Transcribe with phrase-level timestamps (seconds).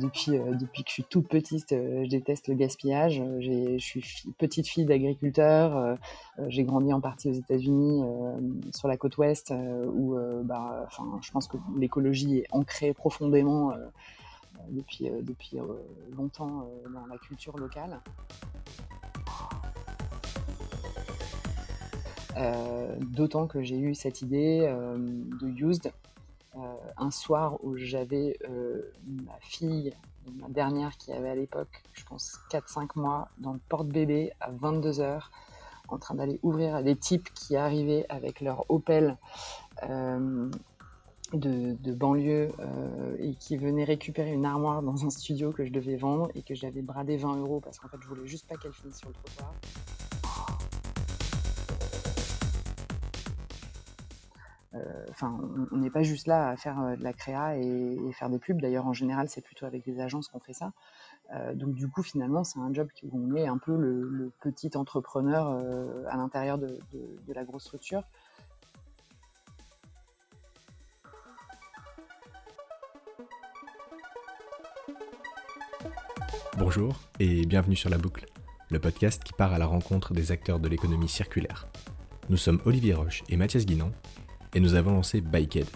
[0.00, 3.22] depuis, depuis que je suis toute petite, je déteste le gaspillage.
[3.40, 4.02] je suis
[4.38, 5.98] petite fille d'agriculteur.
[6.48, 8.02] j'ai grandi en partie aux États-Unis,
[8.74, 9.52] sur la côte ouest,
[9.94, 10.86] où bah,
[11.20, 13.72] je pense que l'écologie est ancrée profondément
[14.70, 15.56] depuis, depuis
[16.16, 18.00] longtemps dans la culture locale.
[23.00, 25.92] D'autant que j'ai eu cette idée de Used
[26.96, 28.38] un soir où j'avais
[29.06, 29.94] ma fille,
[30.34, 35.22] ma dernière qui avait à l'époque, je pense, 4-5 mois, dans le porte-bébé à 22h,
[35.88, 39.18] en train d'aller ouvrir à des types qui arrivaient avec leur Opel
[41.32, 42.50] de, banlieue
[43.18, 46.54] et qui venaient récupérer une armoire dans un studio que je devais vendre et que
[46.54, 49.14] j'avais bradé 20 euros parce qu'en fait je voulais juste pas qu'elle finisse sur le
[49.14, 49.54] trottoir.
[55.10, 55.38] Enfin,
[55.70, 58.60] on n'est pas juste là à faire euh, de la créa et, faire des pubs.
[58.60, 60.72] D'ailleurs, en général, c'est plutôt avec des agences qu'on fait ça.
[61.34, 64.76] Euh, donc, du coup, finalement, c'est un job où on est un peu le, petit
[64.76, 65.46] entrepreneur
[66.08, 66.78] à l'intérieur de,
[67.28, 68.02] la grosse structure.
[76.58, 78.26] Bonjour et bienvenue sur La Boucle,
[78.70, 81.68] le podcast qui part à la rencontre des acteurs de l'économie circulaire.
[82.30, 83.90] Nous sommes Olivier Roche et Mathias Guinan
[84.54, 85.66] et nous avons lancé Bikehead,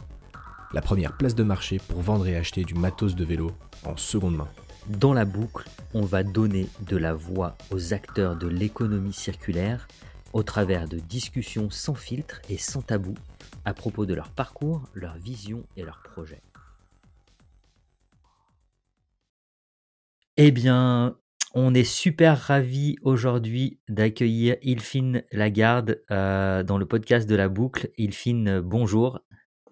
[0.72, 3.52] la première place de marché pour vendre et acheter du matos de vélo
[3.84, 4.48] en seconde main.
[4.88, 9.88] Dans la boucle, on va donner de la voix aux acteurs de l'économie circulaire
[10.32, 13.14] au travers de discussions sans filtre et sans tabou
[13.64, 16.42] à propos de leur parcours, leur vision et leurs projets.
[20.36, 21.16] Eh bien,
[21.58, 27.88] on est super ravis aujourd'hui d'accueillir Ilfine Lagarde euh, dans le podcast de la boucle.
[27.96, 29.20] Ilfine, bonjour.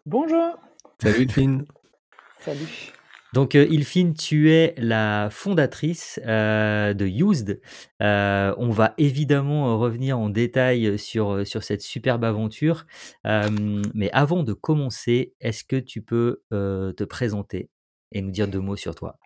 [0.06, 0.58] Bonjour.
[1.02, 1.66] Salut Ilfine.
[2.40, 2.90] Salut.
[3.34, 7.60] Donc euh, Ilfine, tu es la fondatrice euh, de Used.
[8.00, 12.86] on va évidemment revenir en détail sur, sur cette superbe aventure.
[13.26, 17.68] mais avant de commencer, est-ce que tu peux te présenter
[18.10, 19.18] et nous dire deux mots sur toi?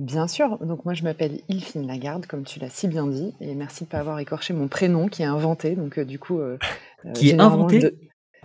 [0.00, 3.54] Bien sûr, donc moi je m'appelle Ilfine Lagarde, comme tu l'as si bien dit, et
[3.54, 6.38] merci de ne pas avoir écorché mon prénom qui est inventé, donc euh, du coup...
[6.38, 6.56] Euh,
[7.04, 7.92] euh, qui est inventé?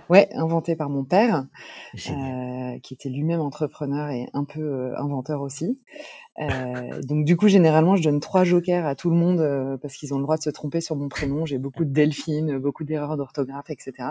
[0.09, 1.47] Ouais, inventé par mon père,
[1.95, 5.79] qui était lui-même entrepreneur et un peu inventeur aussi.
[6.37, 10.17] Donc du coup, généralement, je donne trois jokers à tout le monde parce qu'ils ont
[10.17, 11.45] le droit de se tromper sur mon prénom.
[11.45, 14.09] J'ai beaucoup de Delphine, beaucoup d'erreurs d'orthographe, etc.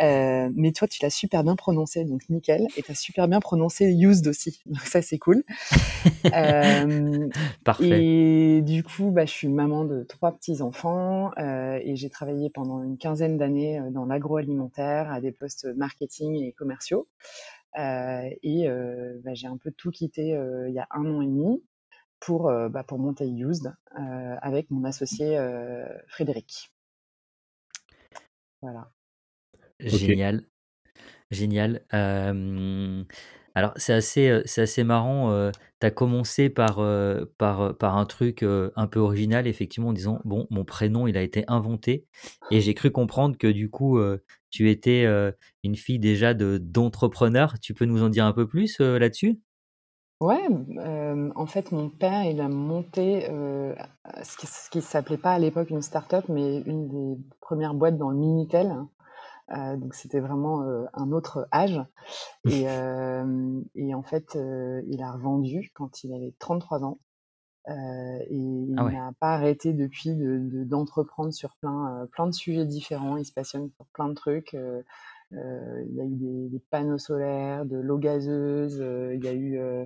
[0.00, 2.66] Euh, mais toi, tu l'as super bien prononcé, donc nickel.
[2.76, 4.62] Et tu as super bien prononcé used aussi.
[4.66, 5.42] Donc ça, c'est cool.
[6.34, 7.28] euh,
[7.64, 8.04] Parfait.
[8.04, 12.82] Et du coup, bah, je suis maman de trois petits-enfants euh, et j'ai travaillé pendant
[12.82, 17.06] une quinzaine d'années euh, dans l'agroalimentaire à des postes marketing et commerciaux.
[17.78, 20.28] Euh, et euh, bah, j'ai un peu tout quitté
[20.68, 21.62] il y a un an et demi
[22.20, 25.38] pour, bah, pour monter Used avec mon associé
[26.06, 26.70] Frédéric.
[28.60, 28.90] Voilà.
[29.80, 30.46] Génial,
[31.30, 31.82] génial.
[33.54, 36.80] Alors c'est assez, c'est assez marrant, tu as commencé par,
[37.38, 41.22] par, par un truc, un peu original effectivement en disant: «Bon, mon prénom il a
[41.22, 42.06] été inventé»
[42.50, 44.00] et j'ai cru comprendre que du coup,
[44.50, 45.06] tu étais,
[45.64, 47.58] une fille déjà de d'entrepreneur.
[47.60, 49.40] Tu peux nous en dire un peu plus, là-dessus?
[50.20, 50.46] Ouais,
[51.34, 55.82] en fait, mon père, il a monté, ce qui qui s'appelait pas à l'époque une
[55.82, 58.72] start-up, mais une des premières boîtes dans le Minitel.
[59.52, 61.80] Euh, donc c'était vraiment euh, un autre âge.
[62.48, 64.38] Et, euh, et en fait,
[64.86, 66.98] il a revendu quand il avait 33 ans.
[67.68, 73.16] et il ah n'a pas arrêté depuis d'entreprendre de, sur plein, plein de sujets différents.
[73.16, 74.56] Il se passionne pour plein de trucs.
[75.34, 79.32] Euh, il y a eu des, panneaux solaires, de l'eau gazeuse, euh, il y a
[79.32, 79.84] eu euh,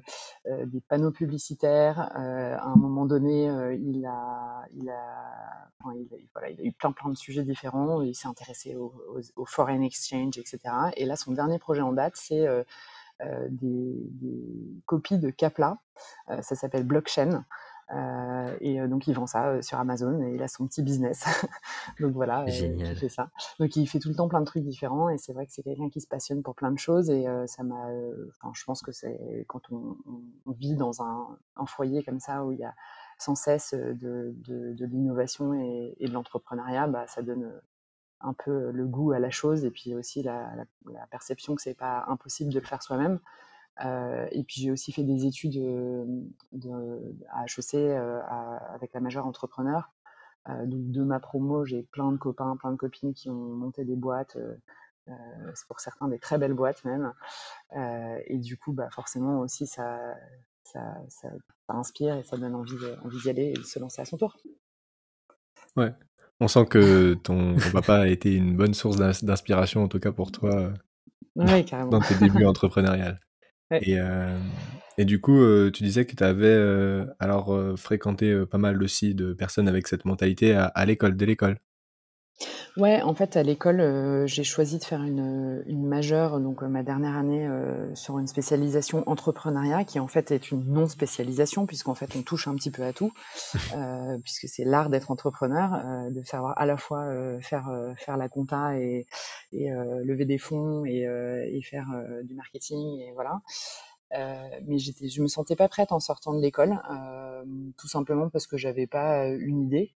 [0.66, 2.00] des panneaux publicitaires.
[2.00, 3.44] à un moment donné,
[3.80, 8.02] il a, il a, il eu plein plein de sujets différents.
[8.02, 8.92] Il s'est intéressé au,
[9.46, 10.58] foreign exchange, etc.
[10.96, 12.46] Et là, son dernier projet en date, c'est
[13.20, 15.78] des, des, copies de Capla.
[16.28, 17.44] ça s'appelle Blockchain.
[17.94, 20.82] Euh, et euh, donc il vend ça euh, sur Amazon et il a son petit
[20.82, 21.24] business.
[22.00, 23.30] donc voilà, il fait ça.
[23.60, 25.62] Donc il fait tout le temps plein de trucs différents et c'est vrai que c'est
[25.62, 27.86] quelqu'un qui se passionne pour plein de choses et ça m'a.
[28.28, 29.96] Enfin, je pense que c'est quand on,
[30.58, 32.74] vit dans un, un, foyer comme ça où il y a
[33.18, 37.52] sans cesse de, de, de l'innovation et, et, de l'entrepreneuriat, bah, ça donne
[38.20, 41.62] un peu le goût à la chose et puis aussi la, la, la perception que
[41.62, 43.20] c'est pas impossible de le faire soi-même.
[43.84, 45.60] Euh, et puis j'ai aussi fait des études
[46.52, 48.20] de, à HEC euh,
[48.74, 49.92] avec la majeure entrepreneur.
[50.48, 53.96] Donc de ma promo, j'ai plein de copains, plein de copines qui ont monté des
[53.96, 54.38] boîtes.
[55.06, 57.12] c'est pour certains des très belles boîtes même.
[58.28, 60.14] et du coup, bah, forcément aussi, ça,
[60.62, 61.30] ça, ça,
[61.66, 64.36] inspire et ça donne envie, envie d'y aller et de se lancer à son tour.
[65.76, 65.92] Ouais,
[66.38, 70.30] on sent que ton, papa a été une bonne source d'inspiration, en tout cas pour
[70.30, 70.72] toi,
[71.34, 73.18] dans tes débuts entrepreneuriales.
[74.98, 75.40] Et, du coup,
[75.70, 80.54] tu disais que tu avais alors fréquenté pas mal aussi de personnes avec cette mentalité
[80.54, 81.58] à l'école, dès l'école.
[82.76, 86.68] Ouais, en fait, à l'école, euh, j'ai choisi de faire une, une majeure, donc euh,
[86.68, 91.94] ma dernière année, euh, sur une spécialisation entrepreneuriat qui, en fait, est une non-spécialisation puisqu'en
[91.94, 93.14] fait, on touche un petit peu à tout,
[94.24, 97.06] puisque c'est l'art d'être entrepreneur, de savoir à la fois,
[97.40, 99.06] faire, faire la compta et
[99.52, 101.86] et lever des fonds et et faire,
[102.24, 103.40] du marketing et voilà.
[104.66, 106.78] mais j'étais je me sentais pas prête en sortant de l'école,
[107.78, 109.94] tout simplement parce que j'avais pas, une idée.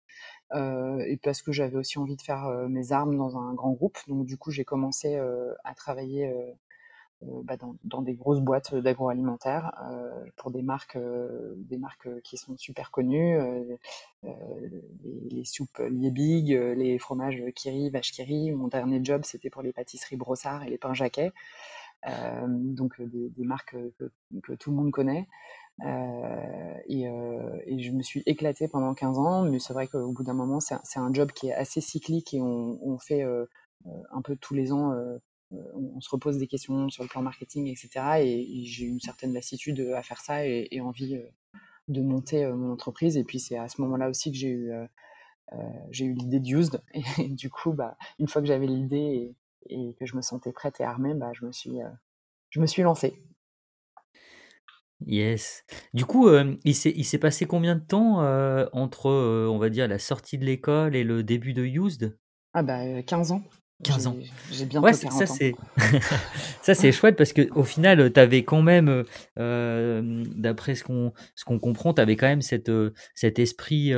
[0.53, 3.73] Euh, et parce que j'avais aussi envie de faire euh, mes armes dans un grand
[3.73, 3.99] groupe.
[4.09, 6.33] Donc du coup, j'ai commencé euh, à travailler
[7.45, 9.73] bah, dans, des grosses boîtes d'agroalimentaire
[10.37, 10.99] pour des marques,
[11.57, 13.39] des marques qui sont super connues,
[14.23, 18.53] les, soupes Liebig, les fromages Kiri, vache Kiri.
[18.53, 21.33] Mon dernier job, c'était pour les pâtisseries Brossard et les pains Jacquet.
[22.47, 24.11] donc des, marques que,
[24.43, 25.29] que, tout le monde connaît.
[25.85, 30.13] Euh, et, euh, et, je me suis éclatée pendant 15 ans, mais c'est vrai qu'au
[30.13, 33.47] bout d'un moment, c'est un, job qui est assez cyclique et on, fait euh,
[34.13, 34.95] un peu tous les ans,
[35.51, 38.21] on, se repose des questions sur le plan marketing, etc.
[38.21, 41.19] Et, j'ai une certaine lassitude à faire ça et, et envie
[41.89, 43.17] de monter mon entreprise.
[43.17, 44.73] Et puis c'est à ce moment-là aussi que j'ai eu,
[45.53, 46.83] eu l'idée de Used.
[47.19, 49.35] Et, du coup, bah, une fois que j'avais l'idée
[49.69, 51.79] et, que je me sentais prête et armée, bah, je me suis,
[52.51, 53.23] je me suis lancée.
[55.07, 55.65] Yes.
[55.95, 56.29] Du coup,
[56.65, 58.19] il s'est il s'est passé combien de temps,
[58.73, 62.17] entre, on va dire la sortie de l'école et le début de Used?
[62.53, 63.43] Ah bah, 15 ans.
[63.83, 64.17] 15 ans.
[64.53, 65.55] J'ai bientôt Ouais, ça c'est
[66.63, 69.05] ça c'est chouette parce qu'au final, tu avais quand même,
[69.37, 72.71] d'après ce qu'on ce qu'on comprend, tu avais quand même cette,
[73.15, 73.95] cet esprit,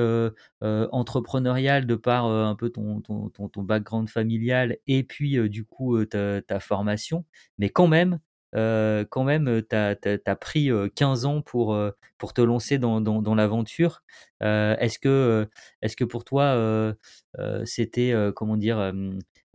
[0.60, 6.43] entrepreneurial de par, un peu ton ton ton background familial et puis, du coup, ta
[6.43, 7.25] ta formation.
[7.58, 8.20] Mais quand même,
[8.54, 11.78] euh, quand même, tu as, pris 15 ans pour,
[12.19, 14.02] pour te lancer dans, dans, l'aventure.
[14.40, 15.49] est-ce que,
[15.82, 16.94] est que pour toi,
[17.64, 18.93] c'était, comment dire,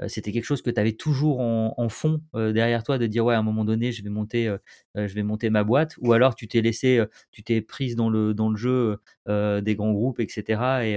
[0.07, 3.39] c'était quelque chose que tu avais toujours en, fond derrière toi de dire ouais à
[3.39, 4.55] un moment donné je vais monter
[4.95, 5.95] je vais monter ma boîte?
[6.01, 8.97] Ou alors tu t'es laissé tu t'es prise dans le dans le jeu
[9.27, 10.93] des grands groupes etc et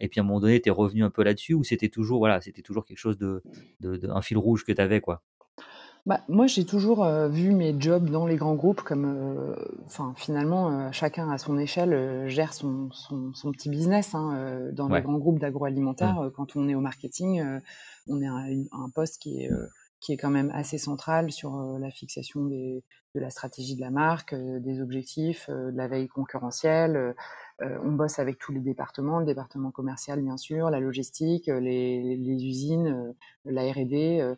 [0.00, 2.18] et puis à un moment donné tu es revenu un peu là-dessus ou c'était toujours
[2.18, 3.42] voilà c'était toujours quelque chose de,
[3.80, 5.22] de un fil rouge que tu avais quoi?
[6.06, 9.54] Bah, moi, j'ai toujours, euh, vu mes jobs dans les grands groupes comme, euh,
[9.86, 14.88] enfin, finalement, euh, chacun à son échelle, gère son son son petit business, hein, dans
[14.88, 16.30] les grands groupes d'agroalimentaire, mmh.
[16.32, 17.42] quand on est au marketing,
[18.08, 19.50] on est à un poste qui est,
[20.00, 22.82] qui est quand même assez central sur, la fixation des
[23.14, 27.14] de la stratégie de la marque, des objectifs, de la veille concurrentielle,
[27.60, 32.44] on bosse avec tous les départements, le département commercial bien sûr, la logistique, les les
[32.44, 33.14] usines,
[33.44, 34.34] la R&D,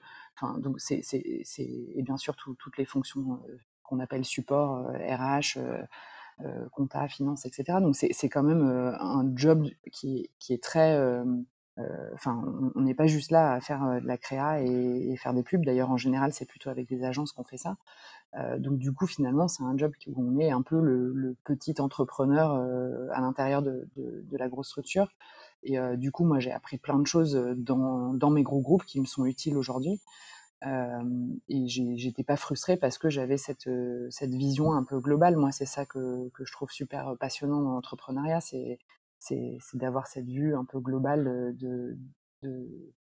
[0.58, 3.40] Donc c'est, et bien sûr toutes les fonctions
[3.82, 5.58] qu'on appelle support, RH,
[6.72, 7.78] compta, finance, etc.
[7.80, 10.96] Donc c'est quand même un job qui, est très
[12.14, 12.42] enfin,
[12.74, 15.64] on n'est pas juste là à faire de la créa et, faire des pubs.
[15.64, 17.76] D'ailleurs, en général, c'est plutôt avec des agences qu'on fait ça.
[18.58, 22.52] donc, du coup, finalement, c'est un job où on est un peu le, petit entrepreneur
[23.12, 23.88] à l'intérieur de,
[24.32, 25.08] la grosse structure.
[25.62, 29.06] Et du coup, moi, j'ai appris plein de choses dans, mes gros groupes qui me
[29.06, 30.00] sont utiles aujourd'hui.
[31.48, 33.68] Et j'étais pas frustrée parce que j'avais cette,
[34.10, 35.36] cette vision un peu globale.
[35.36, 38.78] Moi, c'est ça que, que, je trouve super passionnant dans l'entrepreneuriat, c'est
[39.74, 41.96] d'avoir cette vue un peu globale de,
[42.42, 42.92] de,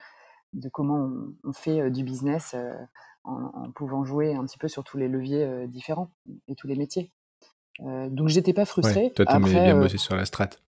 [0.52, 1.10] de comment
[1.42, 2.54] on, fait du business
[3.24, 6.10] en, pouvant jouer un petit peu sur tous les leviers différents
[6.48, 7.12] et tous les métiers.
[7.80, 9.12] donc j'étais pas frustrée.
[9.14, 10.62] toi, tu bien bossé sur la strate.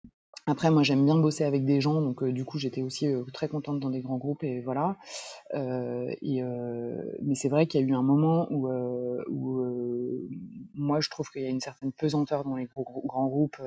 [0.46, 3.80] Après, moi, j'aime bien bosser avec des gens, donc du coup, j'étais aussi très contente
[3.80, 4.98] dans des grands groupes et voilà.
[5.54, 6.42] et,
[7.22, 8.68] mais c'est vrai qu'il y a eu un moment où,
[10.76, 13.62] moi, je trouve qu'il y a une certaine pesanteur dans les grands groupes,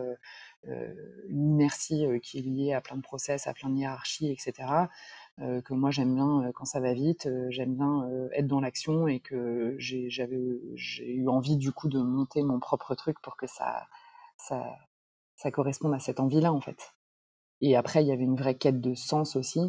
[0.65, 4.91] une inertie qui est liée à plein de process, à plein de hiérarchies, etc.
[5.39, 9.75] que moi, j'aime bien quand ça va vite, j'aime bien être dans l'action et que
[9.79, 10.11] j'ai
[11.07, 13.87] eu envie du coup de monter mon propre truc pour que ça,
[15.37, 16.95] ça corresponde à cette envie-là, en fait.
[17.61, 19.61] Et après, il y avait une vraie quête de sens aussi.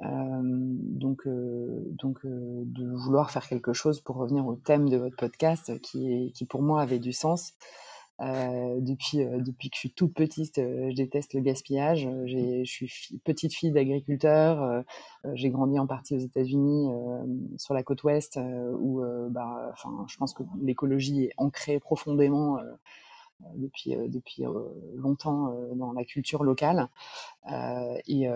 [0.00, 6.12] donc, donc de vouloir faire quelque chose pour revenir au thème de votre podcast qui,
[6.12, 7.54] est, qui pour moi avait du sens.
[8.20, 12.08] depuis, depuis que je suis toute petite, je déteste le gaspillage.
[12.26, 14.84] je suis petite fille d'agriculteur.
[15.34, 16.90] j'ai grandi en partie aux États-Unis,
[17.58, 18.38] sur la côte ouest,
[18.78, 19.74] où bah,
[20.06, 22.58] je pense que l'écologie est ancrée profondément
[23.56, 24.44] depuis, depuis
[24.94, 26.88] longtemps dans la culture locale.
[28.06, 28.28] Et,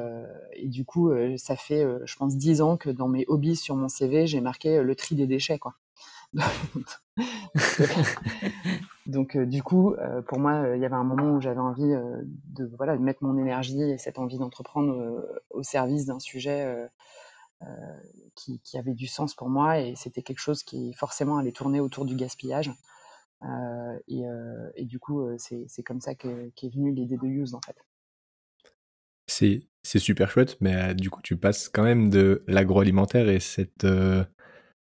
[0.65, 4.27] du coup, ça fait, je pense, dix ans que dans mes hobbies sur mon CV,
[4.27, 5.59] j'ai marqué le tri des déchets.
[5.59, 5.75] Quoi.
[9.07, 9.95] Donc, du coup,
[10.27, 13.37] pour moi, il y avait un moment où j'avais envie de, voilà, de mettre mon
[13.39, 16.89] énergie et cette envie d'entreprendre au service d'un sujet
[18.35, 19.81] qui, qui, avait du sens pour moi.
[19.81, 22.73] Et c'était quelque chose qui forcément allait tourner autour du gaspillage.
[24.09, 24.23] Et,
[24.77, 27.77] et, du coup, c'est comme ça qu'est est venue l'idée de Use, en fait.
[29.27, 33.87] C'est super chouette, mais du coup, tu passes quand même de l'agroalimentaire et cette,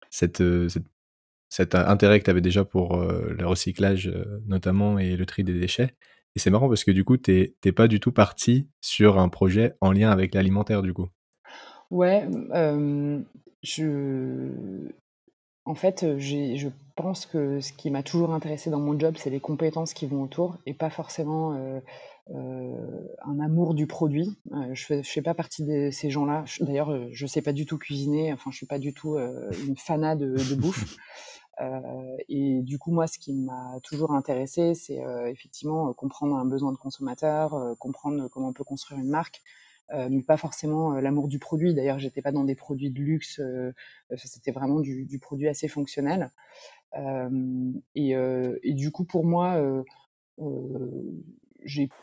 [0.10, 0.88] cette, cette
[1.50, 4.12] cet intérêt que tu avais déjà pour le recyclage
[4.48, 5.96] notamment et le tri des déchets.
[6.36, 9.30] Et c'est marrant parce que du coup, tu n'es pas du tout parti sur un
[9.30, 11.08] projet en lien avec l'alimentaire du coup.
[11.90, 12.28] Ouais,
[13.64, 14.52] je...
[15.68, 19.40] en fait, je pense que ce qui m'a toujours intéressé dans mon job, c'est les
[19.40, 21.54] compétences qui vont autour et pas forcément
[22.34, 24.38] un amour du produit.
[24.74, 26.46] je ne fais, pas partie de ces gens-là.
[26.62, 29.78] D'ailleurs, je ne sais pas du tout cuisiner, enfin, je suis pas du tout une
[29.78, 30.98] fanade de, de bouffe.
[31.62, 36.36] Euh, et du coup, moi, ce qui m'a toujours intéressé, c'est euh, effectivement euh, comprendre
[36.36, 39.42] un besoin de consommateur, comprendre comment on peut construire une marque,
[39.94, 41.74] mais pas forcément l'amour du produit.
[41.74, 43.42] D'ailleurs, j'étais pas dans des produits de luxe,
[44.16, 46.32] c'était vraiment du, du, produit assez fonctionnel.
[47.96, 49.84] Et, du coup, pour moi,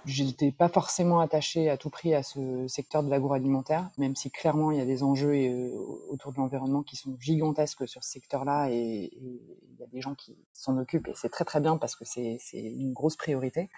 [0.05, 4.71] j'étais pas forcément attachée à tout prix à ce secteur de l'agroalimentaire, même si clairement
[4.71, 5.71] il y a des enjeux euh,
[6.11, 10.14] autour de l'environnement qui sont gigantesques sur ce secteur-là et, il y a des gens
[10.14, 13.71] qui s'en occupent et c'est très très bien parce que c'est une grosse priorité.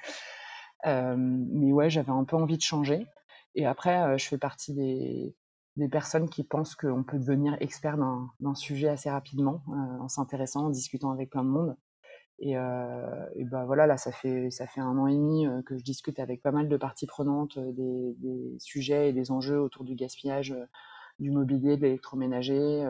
[0.86, 3.06] Euh, mais ouais, j'avais un peu envie de changer.
[3.56, 5.34] Et après, je fais partie des,
[5.90, 11.10] personnes qui pensent qu'on peut devenir expert d'un sujet assez rapidement en s'intéressant, en discutant
[11.10, 11.76] avec plein de monde.
[12.38, 16.52] Et, ben voilà, là, ça fait, un an et demi que je discute avec pas
[16.52, 20.54] mal de parties prenantes des, des sujets et des enjeux autour du gaspillage
[21.18, 22.86] du mobilier, de l'électroménager.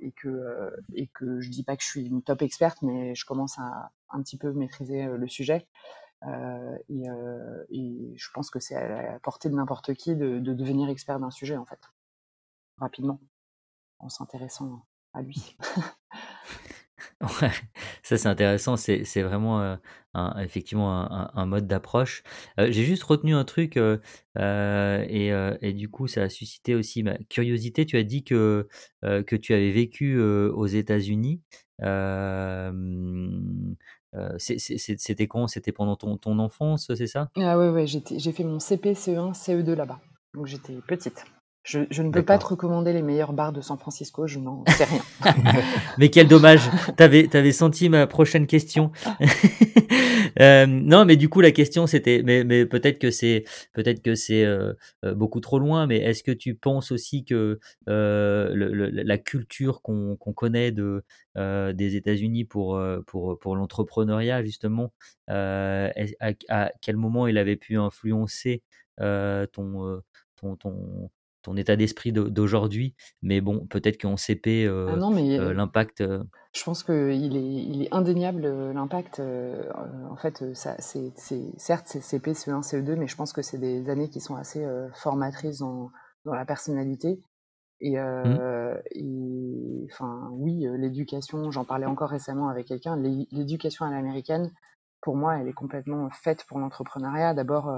[0.00, 3.26] Et que et que je dis pas que je suis une top experte, mais je
[3.26, 5.66] commence à un petit peu maîtriser le sujet.
[6.88, 7.04] Et,
[7.70, 11.18] et, je pense que c'est à la portée de n'importe qui de, de, devenir expert
[11.18, 11.80] d'un sujet en fait,
[12.78, 13.20] rapidement,
[13.98, 15.56] en s'intéressant à lui.
[17.40, 17.50] Ouais,
[18.02, 19.76] ça c'est intéressant, c'est vraiment, euh,
[20.40, 22.22] effectivement un mode d'approche.
[22.58, 23.98] Euh, j'ai juste retenu un truc, euh,
[24.36, 27.86] et et du coup ça a suscité aussi ma curiosité.
[27.86, 28.68] Tu as dit que,
[29.02, 31.40] que tu avais vécu, aux États-Unis.
[34.38, 35.46] C'était quand?
[35.46, 37.30] C'était pendant ton ton enfance, c'est ça?
[37.36, 40.00] Ah ouais, ouais, j'ai fait mon CP, CE1, CE2 là-bas,
[40.34, 41.24] donc j'étais petite.
[41.64, 44.64] Je, je, ne peux pas te recommander les meilleurs bars de San Francisco, je n'en
[44.66, 45.02] sais rien.
[45.98, 48.90] mais quel dommage, t'avais avais senti ma prochaine question.
[50.40, 54.16] euh, non, mais du coup la question c'était, mais, mais peut-être que c'est peut-être que
[54.16, 54.72] c'est euh,
[55.04, 59.18] euh, beaucoup trop loin, mais est-ce que tu penses aussi que euh, le, le, la
[59.18, 61.04] culture qu'on qu'on connaît de
[61.38, 64.92] euh, des États-Unis pour pour pour l'entrepreneuriat justement,
[65.28, 65.92] à,
[66.48, 68.62] à, quel moment il avait pu influencer
[68.98, 70.02] ton
[70.36, 71.10] ton, ton,
[71.42, 72.94] ton état d'esprit d'aujourd'hui.
[73.22, 76.00] Mais bon, peut-être qu'en CP, euh, ah euh, l'impact.
[76.00, 76.22] Euh
[76.54, 79.20] je pense qu'il est, il est indéniable l'impact.
[79.20, 81.10] en fait, ça, c'est,
[81.56, 84.62] certes, c'est CP, CE1, CE2, mais je pense que c'est des années qui sont assez
[84.92, 85.90] formatrices dans,
[86.26, 87.22] dans, la personnalité.
[87.80, 88.82] Et, mmh.
[88.90, 94.52] et enfin, oui, l'éducation, j'en parlais encore récemment avec quelqu'un, l'éducation à l'américaine,
[95.00, 97.32] pour moi, elle est complètement faite pour l'entrepreneuriat.
[97.32, 97.72] D'abord,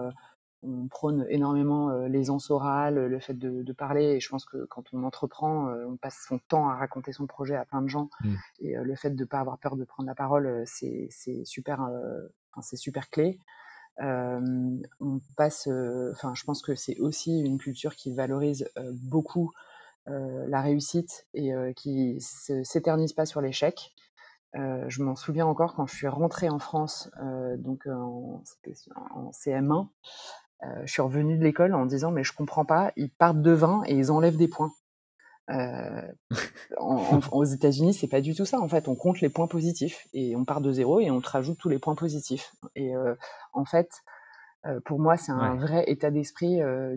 [0.67, 4.05] on prône énormément euh, l'aisance orale, le fait de, parler.
[4.05, 7.27] Et je pense que quand on entreprend, euh, on passe son temps à raconter son
[7.27, 8.09] projet à plein de gens.
[8.21, 8.35] Mmh.
[8.61, 11.09] Et euh, le fait de ne pas avoir peur de prendre la parole, c'est
[11.45, 11.89] super,
[12.63, 13.39] c'est super clé.
[13.99, 15.69] on passe,
[16.13, 18.69] enfin, je pense que c'est aussi une culture qui valorise
[19.11, 19.53] beaucoup
[20.07, 23.95] la réussite et qui s'éternise pas sur l'échec.
[24.55, 27.11] je m'en souviens encore quand je suis rentrée en France,
[27.59, 28.43] donc en,
[29.15, 29.89] en CM1.
[30.63, 33.51] Euh, je suis revenue de l'école en disant mais je comprends pas, ils partent de
[33.51, 34.73] 20 et ils enlèvent des points.
[35.51, 36.13] Euh,
[37.33, 38.61] aux États-Unis, c'est pas du tout ça.
[38.61, 41.29] En fait, on compte les points positifs et on part de zéro et on te
[41.29, 42.53] rajoute tous les points positifs.
[42.75, 43.15] Et euh,
[43.53, 43.91] en fait,
[44.87, 46.97] pour moi, c'est un vrai état d'esprit de,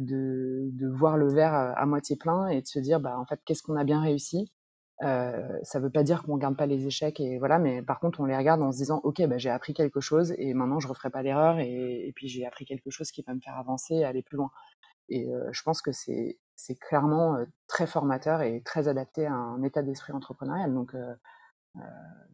[0.71, 3.61] de, voir le verre à moitié plein et de se dire, bah, en fait, qu'est-ce
[3.61, 4.49] qu'on a bien réussi?
[4.99, 8.25] Ça veut pas dire qu'on regarde pas les échecs et voilà, mais par contre on
[8.25, 11.09] les regarde en se disant ok bah, j'ai appris quelque chose et maintenant je referai
[11.09, 14.23] pas l'erreur et, puis j'ai appris quelque chose qui va me faire avancer et aller
[14.23, 14.51] plus loin.
[15.09, 16.37] Et je pense que c'est
[16.81, 17.37] clairement
[17.67, 20.73] très formateur et très adapté à un état d'esprit entrepreneurial.
[20.73, 20.95] Donc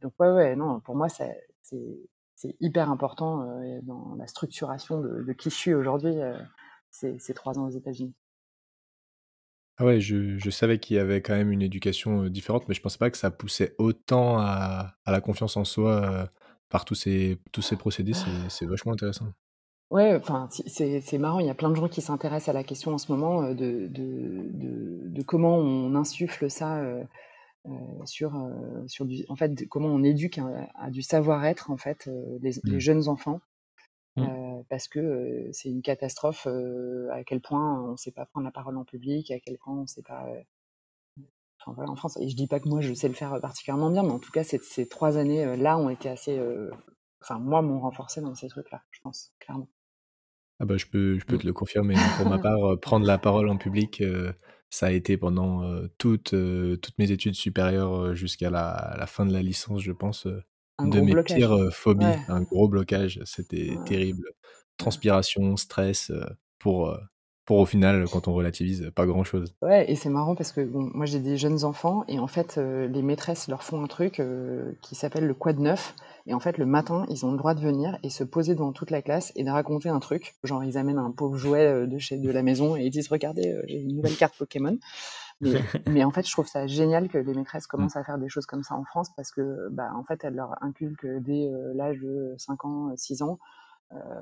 [0.01, 3.46] donc ouais, ouais, non, pour moi, c'est hyper important
[3.84, 6.15] dans la structuration de, qui je suis aujourd'hui,
[6.91, 8.13] ces trois ans aux États-Unis.
[9.77, 12.82] Ah ouais, je, je savais qu'il y avait quand même une éducation différente, mais je
[12.82, 16.30] pensais pas que ça poussait autant à, à la confiance en soi
[16.70, 18.13] par tous ces, tous ces procédés.
[18.50, 19.25] C'est vachement intéressant.
[19.89, 22.94] Ouais, enfin, c'est marrant, il y a plein de gens qui s'intéressent à la question
[22.94, 24.50] en ce moment de, de,
[25.10, 26.84] de, comment on insuffle ça
[28.06, 28.34] sur,
[28.88, 30.39] sur du, en fait, comment on éduque
[30.75, 32.10] à, du savoir-être, en fait,
[32.42, 32.80] les, les, mmh.
[32.80, 33.39] jeunes enfants.
[34.15, 34.62] Mmh.
[34.70, 38.77] parce que c'est une catastrophe à quel point on ne sait pas prendre la parole
[38.77, 40.27] en public, à quel point on ne sait pas.
[41.60, 43.89] Enfin, voilà, en France, et je dis pas que moi je sais le faire particulièrement
[43.89, 46.39] bien, mais en tout cas, ces, ces trois années-là ont été assez.
[47.22, 49.70] Enfin, moi, m'ont renforcé dans ces trucs-là, je pense, clairement.
[50.60, 51.39] Ah bah, je peux, je peux mmh.
[51.39, 51.96] te le confirmer.
[51.96, 52.17] Hein.
[52.17, 54.03] Pour ma part, prendre la parole en public,
[54.70, 55.63] ça a été pendant
[55.98, 56.36] toutes,
[56.82, 60.27] toutes mes études supérieures jusqu'à la, la, fin de la licence, je pense,
[60.80, 62.06] de mes pires phobies.
[62.27, 64.25] Un gros blocage, c'était terrible.
[64.77, 66.12] Transpiration, stress,
[66.60, 66.98] pour,
[67.46, 69.53] pour au final, quand on relativise, pas grand-chose.
[69.62, 73.01] Ouais, et c'est marrant parce que moi j'ai des jeunes enfants et en fait les
[73.01, 74.22] maîtresses leur font un truc
[74.82, 77.60] qui s'appelle le quad neuf et en fait, le matin, ils ont le droit de
[77.60, 80.36] venir et se poser devant toute la classe et de raconter un truc.
[80.44, 83.56] Genre, ils amènent un pauvre jouet de chez de la maison et ils disent Regardez,
[83.68, 84.77] j'ai une nouvelle carte Pokémon.
[85.88, 88.46] Mais, en fait, je trouve ça génial que les maîtresses commencent à faire des choses
[88.46, 92.00] comme ça en France parce que, bah, en fait, elles leur inculquent dès euh, l'âge
[92.00, 93.40] de 5 ans, 6 ans,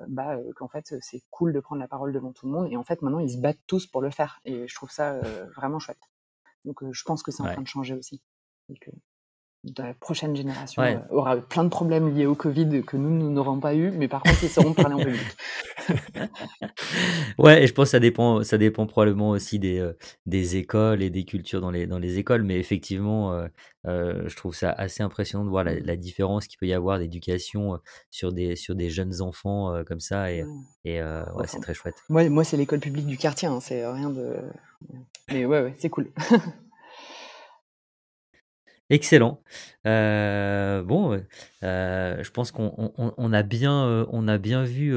[0.09, 2.67] bah, qu'en fait, c'est cool de prendre la parole devant tout le monde.
[2.69, 4.41] Et en fait, maintenant, ils se battent tous pour le faire.
[4.43, 5.17] Et je trouve ça
[5.55, 6.09] vraiment chouette.
[6.65, 8.21] Donc, je pense que c'est en train de changer aussi
[9.77, 13.59] la prochaine génération euh, aura plein de problèmes liés au Covid que nous, nous n'aurons
[13.59, 15.21] pas eu, mais par contre, ils sauront parler en public.
[17.37, 19.93] ouais, et je pense que ça dépend, ça dépend probablement aussi des, euh,
[20.25, 23.33] des écoles et des cultures dans les, dans les écoles, mais effectivement,
[23.85, 27.79] euh, je trouve ça assez impressionnant de voir la, différence qu'il peut y avoir d'éducation
[28.09, 30.43] sur des, sur des jeunes enfants comme ça, et,
[30.85, 31.95] et ouais, c'est très chouette.
[32.09, 34.37] Moi, moi c'est l'école publique du quartier, hein, c'est rien de...
[35.29, 36.11] Mais ouais, ouais c'est cool.
[38.91, 39.41] Excellent.
[39.87, 41.23] Euh, bon,
[41.63, 44.93] euh, je pense qu'on a bien, a bien vu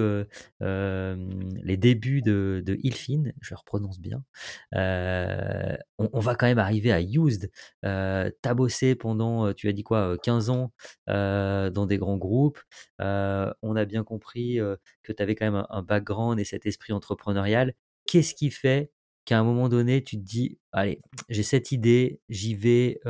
[0.61, 4.25] les débuts de, Ilfin, je reprononce bien.
[4.73, 7.53] On, va quand même arriver à Used.
[7.83, 10.73] T'as bossé pendant, tu as dit quoi, 15 ans
[11.07, 12.61] dans des grands groupes.
[12.99, 14.57] on a bien compris
[15.05, 17.75] que tu avais quand même un background et cet esprit entrepreneurial.
[18.07, 18.91] Qu'est-ce qui fait
[19.25, 23.01] qu'à un moment donné, tu te dis, allez, j'ai cette idée, j'y vais,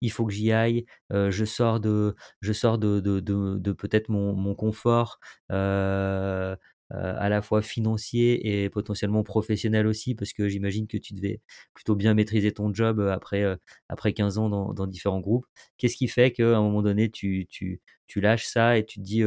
[0.00, 5.20] il faut que j'y aille, je sors de, je sors de, de, peut-être mon, confort.
[5.48, 11.40] à la fois financier et potentiellement professionnel aussi, parce que j'imagine que tu devais
[11.74, 13.44] plutôt bien maîtriser ton job après,
[13.88, 15.46] après 15 ans dans, différents groupes.
[15.78, 17.80] Qu'est-ce qui fait qu'à un moment donné, tu, tu,
[18.16, 19.22] lâches ça et tu te dis,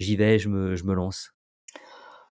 [0.00, 1.32] j'y vais, je me lance?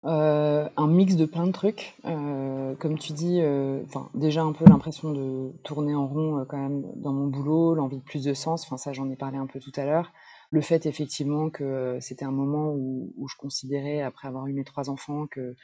[0.06, 1.96] Euh, un mix de plein de trucs.
[2.06, 3.84] Euh, comme tu dis, euh,
[4.14, 8.04] déjà un peu l'impression de tourner en rond, quand même dans mon boulot, l'envie de
[8.04, 10.14] plus de sens, enfin ça j'en ai parlé un peu tout à l'heure.
[10.52, 14.90] Le fait effectivement que, c'était un moment où je considérais après avoir eu mes trois
[14.90, 15.56] enfants que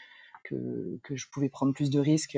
[0.44, 2.38] que je pouvais prendre plus de risques,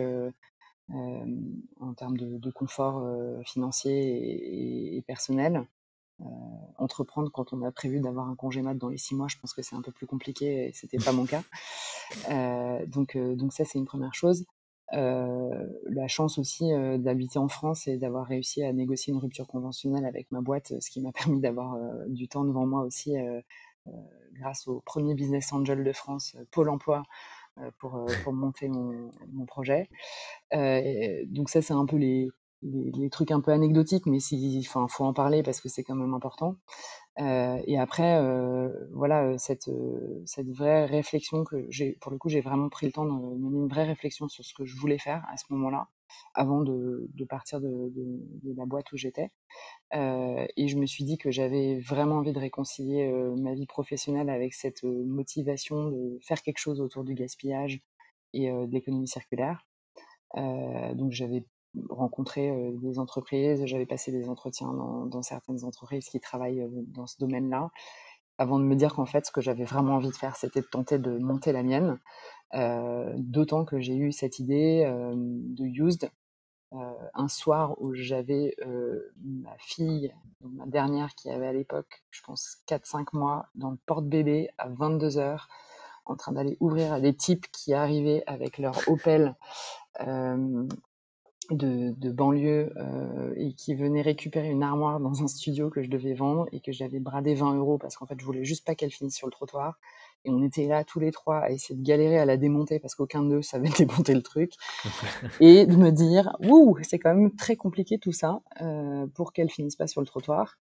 [0.90, 3.04] en termes de confort,
[3.46, 5.68] financier et personnel.
[6.22, 6.24] Euh,
[6.78, 9.54] entreprendre quand on a prévu d'avoir un congé mat dans les six mois, je pense
[9.54, 11.44] que c'est un peu plus compliqué et c'était pas mon cas.
[12.30, 14.46] Euh, donc, euh, donc ça c'est une première chose.
[14.92, 20.32] la chance aussi d'habiter en France et d'avoir réussi à négocier une rupture conventionnelle avec
[20.32, 21.78] ma boîte, ce qui m'a permis d'avoir
[22.08, 23.16] du temps devant moi aussi
[24.34, 27.04] grâce au premier business angel de France, Pôle Emploi,
[27.80, 29.90] pour, pour monter mon, mon projet.
[30.52, 32.30] donc ça c'est un peu les,
[32.62, 36.14] les, trucs un peu anecdotiques, mais il faut en parler parce que c'est quand même
[36.14, 36.56] important.
[37.20, 39.70] Euh, et après, euh, voilà, euh, cette,
[40.26, 43.58] cette vraie réflexion que j'ai, pour le coup, j'ai vraiment pris le temps de mener
[43.58, 45.90] une vraie réflexion sur ce que je voulais faire à ce moment-là,
[46.36, 47.92] avant de, partir de,
[48.56, 49.32] la boîte où j'étais.
[49.94, 54.54] et je me suis dit que j'avais vraiment envie de réconcilier ma vie professionnelle avec
[54.54, 57.82] cette motivation de faire quelque chose autour du gaspillage
[58.34, 59.66] et de l'économie circulaire.
[60.36, 61.46] donc j'avais
[61.90, 67.70] rencontrer des entreprises, j'avais passé des entretiens dans, certaines entreprises qui travaillent dans ce domaine-là,
[68.38, 70.68] avant de me dire qu'en fait, ce que j'avais vraiment envie de faire, c'était de
[70.68, 72.00] tenter de monter la mienne.
[73.18, 76.12] D'autant que j'ai eu cette idée de Used
[76.72, 78.56] un soir où j'avais
[79.24, 84.50] ma fille, ma dernière qui avait à l'époque, je pense, 4-5 mois, dans le porte-bébé
[84.58, 85.48] à 22h,
[86.06, 89.36] en train d'aller ouvrir à des types qui arrivaient avec leur Opel
[91.52, 96.14] de, banlieue euh, et qui venait récupérer une armoire dans un studio que je devais
[96.14, 98.92] vendre et que j'avais bradé 20 euros parce qu'en fait je voulais juste pas qu'elle
[98.92, 99.80] finisse sur le trottoir.
[100.26, 102.96] Et on était là tous les trois à essayer de galérer à la démonter parce
[102.96, 104.54] qu'aucun d'eux savait démonter le truc.
[105.40, 109.50] et de me dire, ouh, c'est quand même très compliqué tout ça euh, pour qu'elle
[109.50, 110.58] finisse pas sur le trottoir.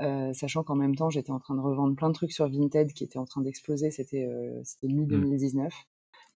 [0.00, 2.92] Euh, sachant qu'en même temps, j'étais en train de revendre plein de trucs sur Vinted
[2.92, 3.90] qui étaient en train d'exploser.
[3.90, 4.28] C'était
[4.64, 5.70] c'était mi-2019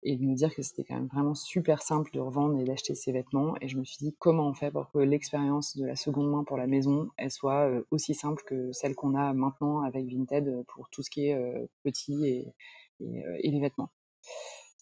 [0.03, 2.95] et de me dire que c'était quand même vraiment super simple de revendre et d'acheter
[2.95, 3.55] ses vêtements.
[3.61, 6.45] Et je me suis dit comment on fait pour que l'expérience de la seconde main
[6.45, 10.65] pour la maison, elle soit euh, aussi simple que celle qu'on a maintenant avec Vinted
[10.69, 12.55] pour tout ce qui est euh, petit et,
[13.03, 13.91] euh, et, les vêtements.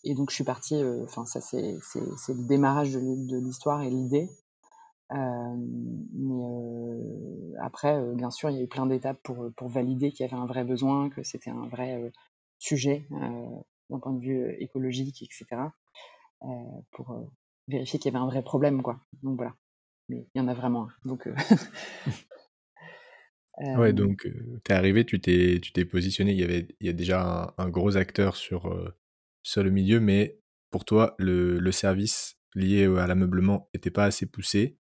[0.05, 4.29] Et donc je suis partie, enfin ça c'est le démarrage de l'histoire et l'idée.
[5.11, 5.19] mais
[7.61, 10.41] après, bien sûr, il y a eu plein d'étapes pour, pour valider qu'il y avait
[10.41, 12.13] un vrai besoin, que c'était un vrai
[12.59, 13.09] sujet
[13.90, 15.62] d'un point de vue écologique, etc.,
[16.92, 17.31] pour
[17.66, 19.01] vérifier qu'il y avait un vrai problème, quoi.
[19.22, 19.55] Donc voilà.
[20.09, 20.92] Mais il y en a vraiment un.
[21.05, 21.29] Donc,
[23.59, 24.29] ouais, donc
[24.64, 27.55] tu es arrivé, tu t'es, tu t'es positionné, il y avait il y a déjà
[27.59, 28.94] un, gros acteur sur,
[29.42, 30.38] sur le milieu, mais
[30.70, 34.79] pour toi, le, le service lié à l'ameublement n'était pas assez poussé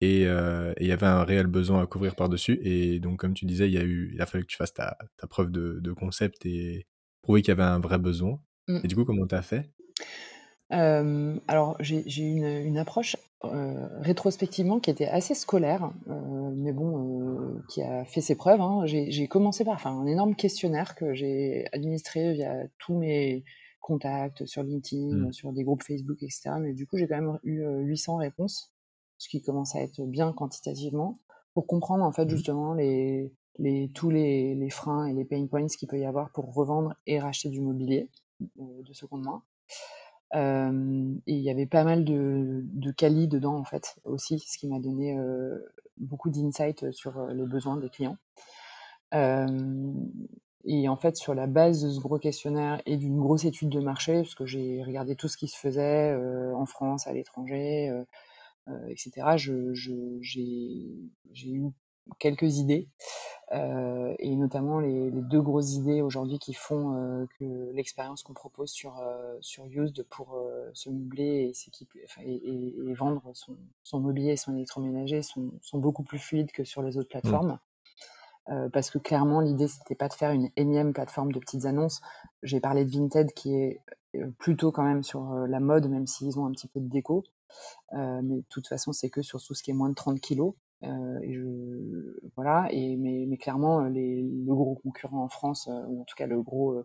[0.00, 2.60] et il y avait un réel besoin à couvrir par-dessus.
[2.62, 4.74] Et donc, comme tu disais, il, y a eu, il a fallu que tu fasses
[4.74, 6.86] ta, ta preuve de, de, concept et
[7.22, 8.40] prouver qu'il y avait un vrai besoin.
[8.68, 8.80] Mmh.
[8.84, 9.70] Et du coup, comment tu as fait
[10.70, 18.04] alors j'ai eu une, une approche rétrospectivement qui était assez scolaire, mais bon, qui a
[18.04, 18.60] fait ses preuves.
[18.60, 18.82] Hein.
[18.84, 23.44] J'ai commencé par un énorme questionnaire que j'ai administré via tous mes
[23.80, 25.32] contacts sur LinkedIn, mmh.
[25.32, 26.50] sur des groupes Facebook, etc.
[26.60, 28.74] Mais du coup, j'ai quand même eu 800 réponses,
[29.18, 31.20] ce qui commence à être bien quantitativement,
[31.54, 32.30] pour comprendre en fait mmh.
[32.30, 36.54] justement les, les, tous les, freins et les pain points qu'il peut y avoir pour
[36.54, 38.08] revendre et racheter du mobilier
[38.60, 39.42] euh, de seconde main.
[40.34, 44.68] Euh, il y avait pas mal de, de quali dedans en fait aussi, ce qui
[44.68, 45.58] m'a donné euh,
[45.96, 48.18] beaucoup d'insight sur les besoins des clients.
[50.64, 53.80] et en fait, sur la base de ce gros questionnaire et d'une grosse étude de
[53.80, 56.14] marché, parce que j'ai regardé tout ce qui se faisait
[56.54, 57.90] en France, à l'étranger,
[58.90, 61.72] etc., j'ai eu
[62.18, 62.88] quelques idées.
[63.52, 68.70] Euh, et notamment les, deux grosses idées aujourd'hui qui font euh, que l'expérience qu'on propose
[68.70, 70.38] sur, euh, sur Used pour
[70.74, 71.52] se meubler
[72.20, 76.64] et, et, vendre son, son, mobilier et son électroménager sont, sont, beaucoup plus fluides que
[76.64, 77.20] sur les autres mmh.
[77.20, 77.58] plateformes.
[78.72, 82.00] parce que clairement, l'idée, c'était pas de faire une énième plateforme de petites annonces.
[82.42, 83.80] J'ai parlé de Vinted qui est
[84.38, 87.24] plutôt quand même sur la mode, même s'ils ont un petit peu de déco.
[87.92, 90.54] mais de toute façon, c'est que sur tout ce qui est moins de 30 kilos.
[90.84, 95.68] Euh, et je, voilà, et, mais, mais clairement, euh, les, le gros concurrent en France,
[95.68, 96.82] euh, ou en tout cas le gros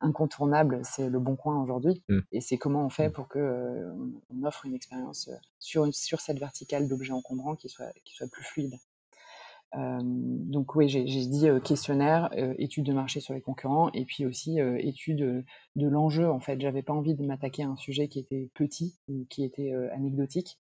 [0.00, 2.04] incontournable, c'est le Bon Coin aujourd'hui.
[2.08, 2.18] Mmh.
[2.30, 3.12] Et c'est comment on fait mmh.
[3.12, 3.84] pour que
[4.30, 8.44] on offre une expérience sur, sur cette verticale d'objets encombrants qui soit, qui soit plus
[8.44, 8.74] fluide.
[9.74, 15.44] Donc oui, j'ai dit questionnaire, étude de marché sur les concurrents, et puis aussi étude
[15.74, 16.30] de l'enjeu.
[16.30, 19.42] En fait, j'avais pas envie de m'attaquer à un sujet qui était petit ou qui
[19.42, 20.60] était anecdotique.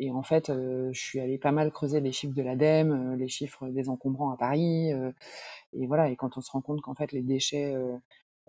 [0.00, 3.16] Et en fait, euh, je suis allée pas mal creuser les chiffres de l'ADEME, euh,
[3.16, 4.94] les chiffres des encombrants à Paris.
[4.94, 5.12] Euh,
[5.74, 7.76] et voilà, et quand on se rend compte qu'en fait, les déchets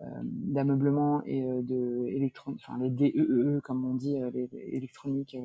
[0.00, 5.36] d'ameublement et de électronique, enfin les DEE, e e, comme on dit, les électroniques,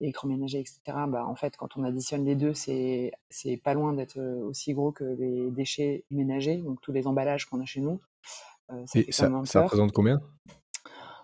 [0.00, 0.80] électroménager, etc.
[1.08, 4.92] Bah, en fait, quand on additionne les deux, c'est c'est pas loin d'être aussi gros
[4.92, 8.00] que les déchets ménagers, donc tous les emballages qu'on a chez nous.
[8.86, 10.22] ça, et ça, ça représente combien?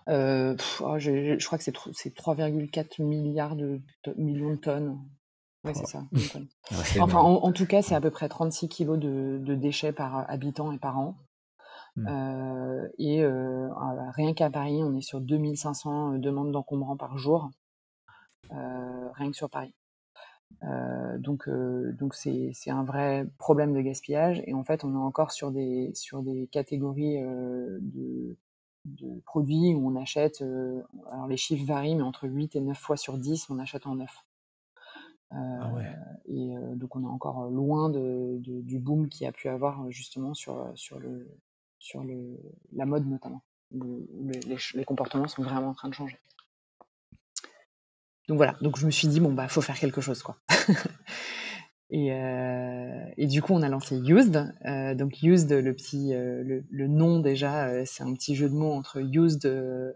[0.09, 3.81] Euh, oh, je, crois que c'est 3,4 milliards de,
[4.17, 4.99] millions de tonnes.
[5.63, 6.03] Ouais, c'est ça.
[7.01, 10.79] enfin, en, tout cas, c'est à peu près 36 kilos de, déchets par habitant et
[10.79, 11.17] par an.
[11.95, 12.07] Mmh.
[12.07, 13.69] Euh, et euh,
[14.15, 17.49] rien qu'à Paris, on est sur 2500 demandes d'encombrants par jour,
[18.51, 19.73] rien que sur Paris.
[21.17, 24.41] donc, donc c'est, un vrai problème de gaspillage.
[24.45, 28.37] Et en fait, on est encore sur des, sur des catégories de,
[28.85, 32.77] de produits où on achète, euh, alors les chiffres varient, mais entre 8 et 9
[32.77, 34.25] fois sur 10, on achète en neuf.
[35.31, 35.71] Euh, ah
[36.25, 40.33] et euh, donc on est encore loin de, du boom qui a pu avoir justement
[40.33, 41.29] sur, sur, le,
[41.77, 42.39] sur le,
[42.73, 46.17] la mode notamment, où, les, les, comportements sont vraiment en train de changer.
[48.27, 50.37] Donc voilà, donc je me suis dit, bon, bah, faut faire quelque chose, quoi.
[51.91, 54.53] Et, euh, et, du coup, on a lancé Used.
[54.65, 58.53] Euh, donc Used, le petit, euh, le, le, nom déjà, c'est un petit jeu de
[58.53, 59.45] mots entre Used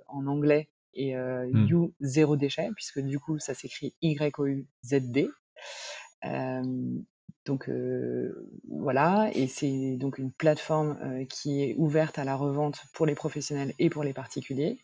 [0.07, 1.67] en anglais et mmh.
[1.67, 5.29] You zéro déchet, puisque du coup, ça s'écrit Y-O-U-Z-D.
[7.45, 7.69] donc
[8.69, 13.73] voilà, et c'est donc une plateforme qui est ouverte à la revente pour les professionnels
[13.79, 14.79] et pour les particuliers.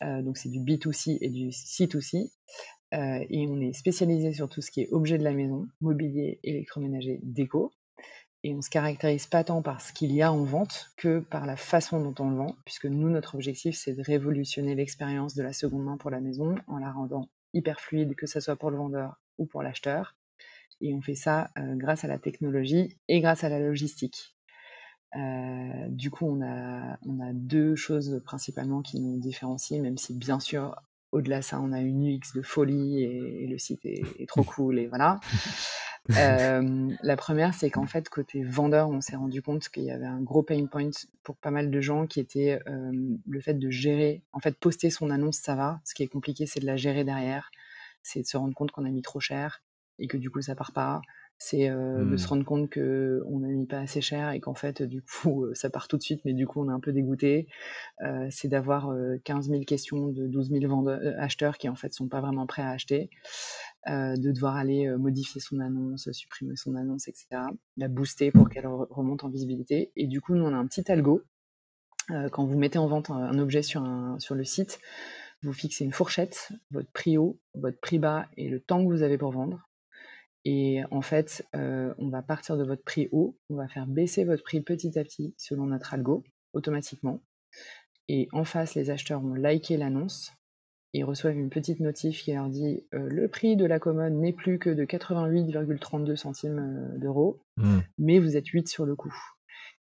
[0.00, 2.30] donc c'est du B2C et du C2C.
[2.92, 7.20] Et on est spécialisé sur tout ce qui est objet de la maison, mobilier, électroménager,
[7.22, 7.72] déco.
[8.42, 11.44] Et on se caractérise pas tant par ce qu'il y a en vente que par
[11.44, 15.42] la façon dont on le vend, puisque nous, notre objectif, c'est de révolutionner l'expérience de
[15.42, 18.70] la seconde main pour la maison en la rendant hyper fluide, que ce soit pour
[18.70, 20.16] le vendeur ou pour l'acheteur.
[20.80, 24.34] Et on fait ça grâce à la technologie et grâce à la logistique.
[25.16, 30.76] Euh, du coup, on a deux choses principalement qui nous différencient, même si bien sûr,
[31.12, 34.78] au-delà de ça, on a une UX de folie et, le site est, trop cool
[34.78, 35.20] et voilà.
[36.16, 40.06] Euh, la première, c'est qu'en fait, côté vendeur, on s'est rendu compte qu'il y avait
[40.06, 40.90] un gros pain point
[41.22, 42.92] pour pas mal de gens qui était euh,
[43.28, 44.22] le fait de gérer.
[44.32, 45.80] En fait, poster son annonce, ça va.
[45.84, 47.50] Ce qui est compliqué, c'est de la gérer derrière.
[48.02, 49.62] C'est de se rendre compte qu'on a mis trop cher
[49.98, 51.02] et que du coup, ça part pas
[51.42, 52.28] c'est de se mmh.
[52.28, 55.88] rendre compte qu'on n'a mis pas assez cher et qu'en fait, du coup, ça part
[55.88, 57.48] tout de suite, mais du coup, on est un peu dégoûté.
[58.28, 62.20] c'est d'avoir 15 000 questions de 12 000 vendeurs, acheteurs qui en fait sont pas
[62.20, 63.08] vraiment prêts à acheter,
[63.88, 67.28] de devoir aller modifier son annonce, supprimer son annonce, etc.
[67.78, 69.92] La booster pour qu'elle remonte en visibilité.
[69.96, 71.22] Et du coup, nous, on a un petit algo.
[72.32, 74.78] quand vous mettez en vente un, objet sur, un, sur le site,
[75.42, 79.02] vous fixez une fourchette, votre prix haut, votre prix bas et le temps que vous
[79.02, 79.69] avez pour vendre.
[80.44, 84.24] Et en fait, euh, on va partir de votre prix haut, on va faire baisser
[84.24, 86.24] votre prix petit à petit selon notre algo,
[86.54, 87.22] automatiquement.
[88.08, 90.32] Et en face, les acheteurs vont liker l'annonce
[90.92, 94.32] et reçoivent une petite notif qui leur dit euh, le prix de la commode n'est
[94.32, 97.78] plus que de 88,32 centimes euh, d'euros, mmh.
[97.98, 99.14] mais vous êtes 8 sur le coup.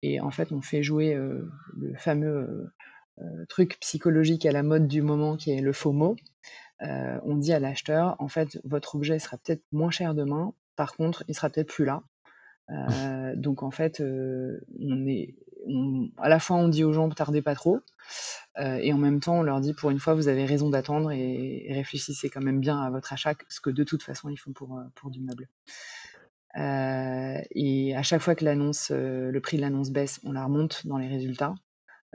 [0.02, 2.70] Et en fait, on fait jouer le fameux
[3.48, 6.14] truc psychologique à la mode du moment qui est le faux mot.
[6.82, 10.94] Euh, on dit à l'acheteur, en fait, votre objet sera peut-être moins cher demain, par
[10.94, 12.02] contre, il sera peut-être plus là.
[12.70, 15.34] Euh, donc en fait, euh, on est,
[16.18, 17.80] à la fois on dit aux gens tardez pas trop,
[18.58, 21.66] et en même temps on leur dit pour une fois vous avez raison d'attendre et,
[21.70, 24.80] réfléchissez quand même bien à votre achat, ce que de toute façon ils font pour,
[24.94, 25.48] pour du meuble.
[26.54, 30.96] et à chaque fois que l'annonce, le prix de l'annonce baisse, on la remonte dans
[30.96, 31.54] les résultats.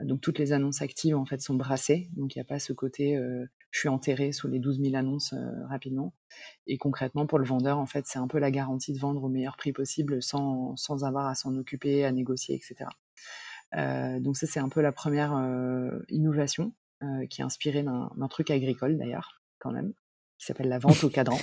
[0.00, 2.72] Donc toutes les annonces actives en fait sont brassées, donc il n'y a pas ce
[2.72, 3.16] côté
[3.74, 6.14] je suis enterré sous les 12 000 annonces euh, rapidement.
[6.68, 9.28] Et concrètement, pour le vendeur, en fait, c'est un peu la garantie de vendre au
[9.28, 12.88] meilleur prix possible sans, sans avoir à s'en occuper, à négocier, etc.
[13.74, 15.32] Euh, donc ça, c'est un peu la première
[16.08, 16.72] innovation
[17.28, 19.92] qui est inspirée d'un truc agricole d'ailleurs, quand même,
[20.38, 21.36] qui s'appelle la vente au cadran.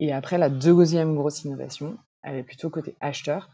[0.00, 3.50] Et après, la deuxième grosse innovation, elle est plutôt côté acheteur,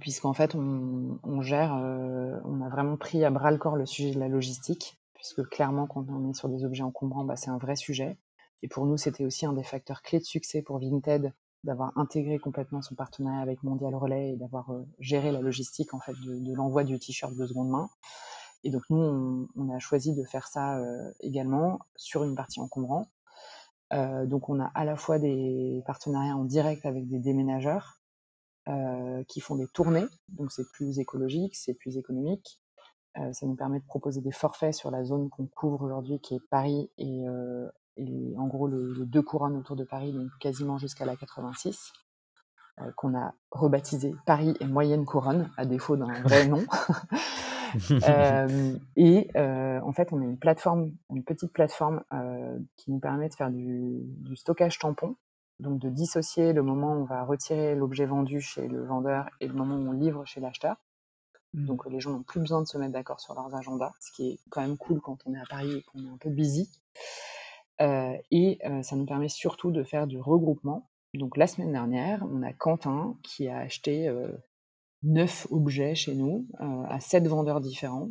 [0.00, 4.12] puisqu'en fait, on, on gère, on a vraiment pris à bras le corps le sujet
[4.12, 7.58] de la logistique puisque clairement, quand on est sur des objets encombrants, bah, c'est un
[7.58, 8.16] vrai sujet.
[8.62, 12.38] Et pour nous, c'était aussi un des facteurs clés de succès pour Vinted d'avoir intégré
[12.38, 16.54] complètement son partenariat avec Mondial Relais et d'avoir euh, géré la logistique en fait de,
[16.54, 17.90] l'envoi du t-shirt de seconde main.
[18.64, 23.08] Et donc nous, on, a choisi de faire ça euh, également sur une partie encombrant.
[23.92, 27.99] Euh, donc on a à la fois des partenariats en direct avec des déménageurs
[29.28, 32.60] qui font des tournées, donc c'est plus écologique, c'est plus économique.
[33.18, 36.36] Euh, ça nous permet de proposer des forfaits sur la zone qu'on couvre aujourd'hui, qui
[36.36, 37.68] est Paris et, euh,
[38.38, 41.92] en gros les, deux couronnes autour de Paris, donc quasiment jusqu'à la 86,
[42.80, 46.64] euh, qu'on a rebaptisé Paris et Moyenne Couronne, à défaut d'un vrai nom.
[48.96, 52.02] et en fait, on a une plateforme, une petite plateforme
[52.76, 55.16] qui nous permet de faire du, du, stockage tampon,
[55.60, 59.46] donc de dissocier le moment où on va retirer l'objet vendu chez le vendeur et
[59.46, 60.76] le moment où on livre chez l'acheteur.
[61.54, 61.66] Mmh.
[61.66, 64.30] Donc les gens n'ont plus besoin de se mettre d'accord sur leurs agendas, ce qui
[64.30, 66.70] est quand même cool quand on est à Paris et qu'on est un peu busy.
[67.80, 70.88] Euh, et euh, ça nous permet surtout de faire du regroupement.
[71.14, 74.30] Donc la semaine dernière, on a Quentin qui a acheté euh,
[75.02, 78.10] 9 objets chez nous euh, à 7 vendeurs différents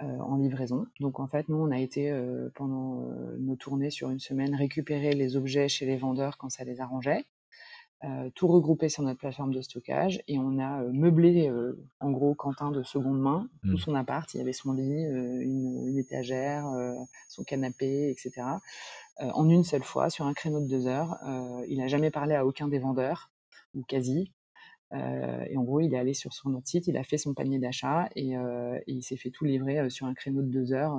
[0.00, 0.86] en livraison.
[1.00, 2.12] Donc en fait, nous, on a été
[2.54, 3.02] pendant
[3.38, 7.24] nos tournées sur une semaine récupérer les objets chez les vendeurs quand ça les arrangeait.
[8.04, 12.12] Euh, tout regroupé sur notre plateforme de stockage et on a euh, meublé euh, en
[12.12, 13.78] gros Quentin de seconde main tout mmh.
[13.78, 14.32] son appart.
[14.34, 16.64] Il y avait son lit, une, étagère,
[17.28, 18.46] son canapé, etc.
[19.18, 21.18] en une seule fois sur un créneau de deux heures.
[21.66, 23.32] il n'a jamais parlé à aucun des vendeurs
[23.74, 24.32] ou quasi.
[24.92, 27.58] Et en gros, il est allé sur, son notre site, il a fait son panier
[27.58, 30.98] d'achat et, et, il s'est fait tout livrer sur un créneau de deux heures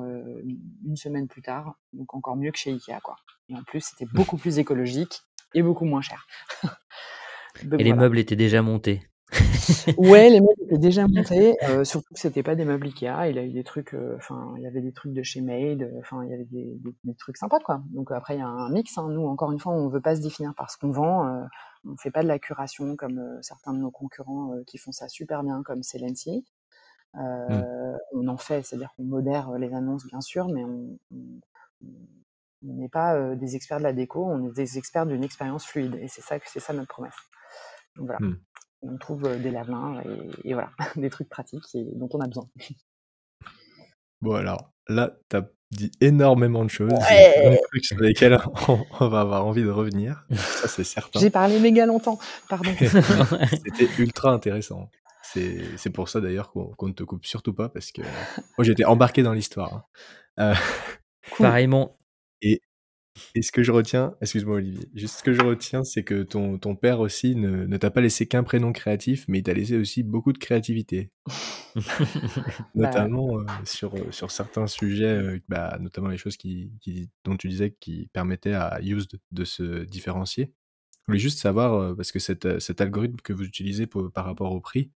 [0.85, 1.79] une semaine plus tard.
[1.93, 3.15] Donc encore mieux que chez Ikea, quoi.
[3.49, 5.21] Et en plus, c'était beaucoup plus écologique
[5.53, 6.27] et beaucoup moins cher.
[7.79, 9.01] et les meubles étaient déjà montés.
[9.97, 13.29] ouais, les meubles étaient déjà montés, euh, surtout que c'était pas des meubles Ikea.
[13.29, 15.83] Il a eu des trucs, euh, enfin, il y avait des trucs de chez Made,
[15.83, 16.79] euh, enfin, il y avait des,
[17.17, 17.81] trucs sympas, quoi.
[17.91, 18.97] Donc après, il y a un mix.
[18.97, 19.07] Hein.
[19.09, 21.43] Nous, encore une fois, on veut pas se définir par ce qu'on vend.
[21.85, 25.43] On fait pas de la curation comme certains de nos concurrents qui font ça super
[25.43, 26.45] bien, comme Celency.
[27.13, 27.61] Mmh.
[28.13, 30.99] On en fait, c'est-à-dire qu'on modère les annonces, bien sûr, mais on
[31.81, 35.95] On n'est pas des experts de la déco, on est des experts d'une expérience fluide.
[35.95, 37.15] Et c'est ça, c'est ça notre promesse.
[37.95, 38.19] Donc voilà.
[38.25, 38.39] Mmh.
[38.81, 39.69] On trouve des lave
[40.45, 42.47] et, voilà, des trucs pratiques dont on a besoin.
[44.21, 46.91] Bon, alors là, tu as dit énormément de choses.
[46.91, 47.51] Ouais.
[47.51, 50.25] Des trucs sur lesquels on, va avoir envie de revenir.
[50.31, 51.19] Ça, c'est certain.
[51.19, 52.71] J'ai parlé méga longtemps, pardon.
[52.79, 54.89] C'était ultra intéressant.
[55.31, 59.21] C'est pour ça d'ailleurs qu'on ne te coupe surtout pas parce que moi j'étais embarqué
[59.21, 59.73] dans l'histoire.
[59.73, 59.83] Hein.
[60.39, 60.55] Euh,
[61.37, 61.95] Pareillement.
[63.35, 66.57] Et, ce que je retiens, excuse-moi Olivier, juste ce que je retiens, c'est que ton,
[66.57, 69.77] ton père aussi ne, ne t'a pas laissé qu'un prénom créatif, mais il t'a laissé
[69.77, 71.11] aussi beaucoup de créativité.
[72.75, 77.09] Bah, notamment euh, sur, euh, sur certains sujets, euh, bah, notamment les choses qui, qui,
[77.23, 80.53] dont tu disais qui permettaient à Used de se différencier.
[81.01, 84.61] Je voulais juste savoir, parce que cet, cet algorithme que vous utilisez par rapport au
[84.61, 84.91] prix,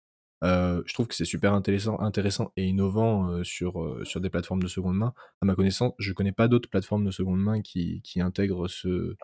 [0.41, 4.97] je trouve que c'est super intéressant, intéressant et innovant sur, sur des plateformes de seconde
[4.97, 5.13] main.
[5.41, 9.15] À ma connaissance, je connais pas d'autres plateformes de seconde main qui, qui intègrent ce,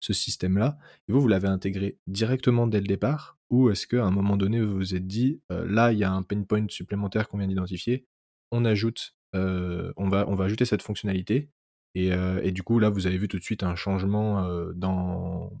[0.00, 0.76] ce système-là.
[1.08, 4.60] Et vous, vous l'avez intégré directement dès le départ Ou est-ce qu'à un moment donné,
[4.60, 8.06] vous vous êtes dit, là, il y a un pain point supplémentaire qu'on vient d'identifier,
[8.50, 11.50] on ajoute, on, va, on va ajouter cette fonctionnalité
[11.94, 12.08] et,
[12.42, 15.52] et, du coup, là, vous avez vu tout de suite un changement dans,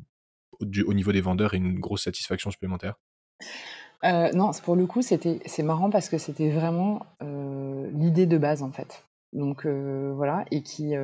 [0.60, 2.96] au niveau des vendeurs et une grosse satisfaction supplémentaire?
[4.04, 8.38] Euh, non, pour le coup, c'était c'est marrant parce que c'était vraiment, euh, l'idée de
[8.38, 9.04] base, en fait.
[9.32, 10.94] Donc euh, voilà et qui,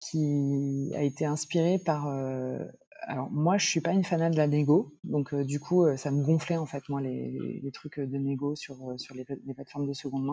[0.00, 2.08] qui a été inspirée par,
[3.02, 6.22] alors moi, je suis pas une fanat de la négo, donc du coup, ça me
[6.24, 10.24] gonflait, en fait, moi, les les trucs, de négo sur, sur les plateformes de seconde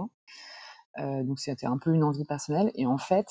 [0.98, 1.24] main.
[1.24, 3.28] donc c'était un peu une envie personnelle et en fait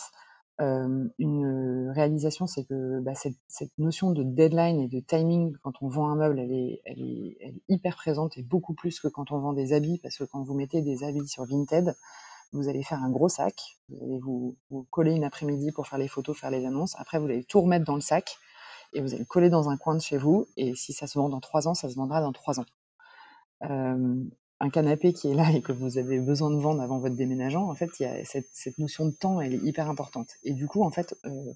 [0.59, 6.09] une réalisation, c'est que bah, cette, notion de deadline et de timing quand on vend
[6.09, 9.53] un meuble, elle est, elle, est, hyper présente et beaucoup plus que quand on vend
[9.53, 11.97] des habits, parce que quand vous mettez des habits sur Vinted,
[12.53, 14.57] vous allez faire un gros sac, vous allez vous,
[14.91, 17.85] coller une après-midi pour faire les photos, faire les annonces, après vous allez tout remettre
[17.85, 18.37] dans le sac
[18.93, 21.19] et vous allez le coller dans un coin de chez vous, et si ça se
[21.19, 22.67] vend dans trois ans, ça se vendra dans trois ans
[24.63, 27.69] un canapé qui est là et que vous avez besoin de vendre avant votre déménagement,
[27.69, 30.29] en fait, il y a cette, notion de temps, elle est hyper importante.
[30.45, 31.53] Et du coup, en fait, euh,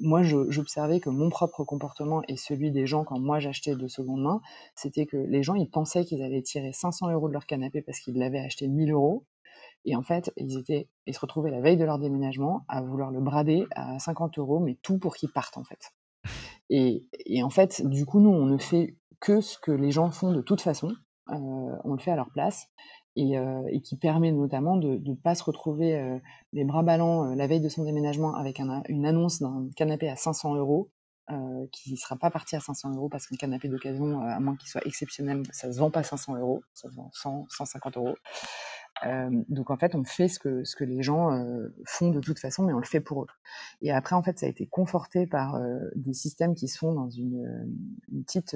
[0.00, 4.22] moi, j'observais que mon propre comportement et celui des gens quand moi j'achetais de seconde
[4.22, 4.40] main,
[4.76, 7.98] c'était que les gens, ils pensaient qu'ils allaient tirer 500 euros de leur canapé parce
[7.98, 9.24] qu'ils l'avaient acheté 1000 euros.
[9.84, 13.10] Et en fait, ils, étaient, ils se retrouvaient la veille de leur déménagement à vouloir
[13.10, 15.92] le brader à 50 euros, mais tout pour qu'ils partent, en fait.
[16.70, 20.32] Et en fait, du coup, nous, on ne fait que ce que les gens font
[20.32, 20.92] de toute façon.
[21.30, 22.68] Euh, on le fait à leur place.
[23.16, 26.18] Et, euh, qui permet notamment de ne pas se retrouver euh,
[26.52, 28.58] les bras ballants la veille de son déménagement avec
[28.88, 30.90] une annonce d'un canapé à 500 euros
[31.72, 34.68] qui ne sera pas parti à 500 euros parce qu'un canapé d'occasion, à moins qu'il
[34.68, 38.14] soit exceptionnel, ça ne se vend pas 500 euros, ça se vend 100, 150 euros.
[39.48, 41.30] donc en fait, on fait ce que, ce que les gens
[41.86, 43.26] font de toute façon, mais on le fait pour eux.
[43.80, 45.58] Et après, en fait, ça a été conforté par
[45.94, 47.72] des systèmes qui sont dans une,
[48.12, 48.54] une petite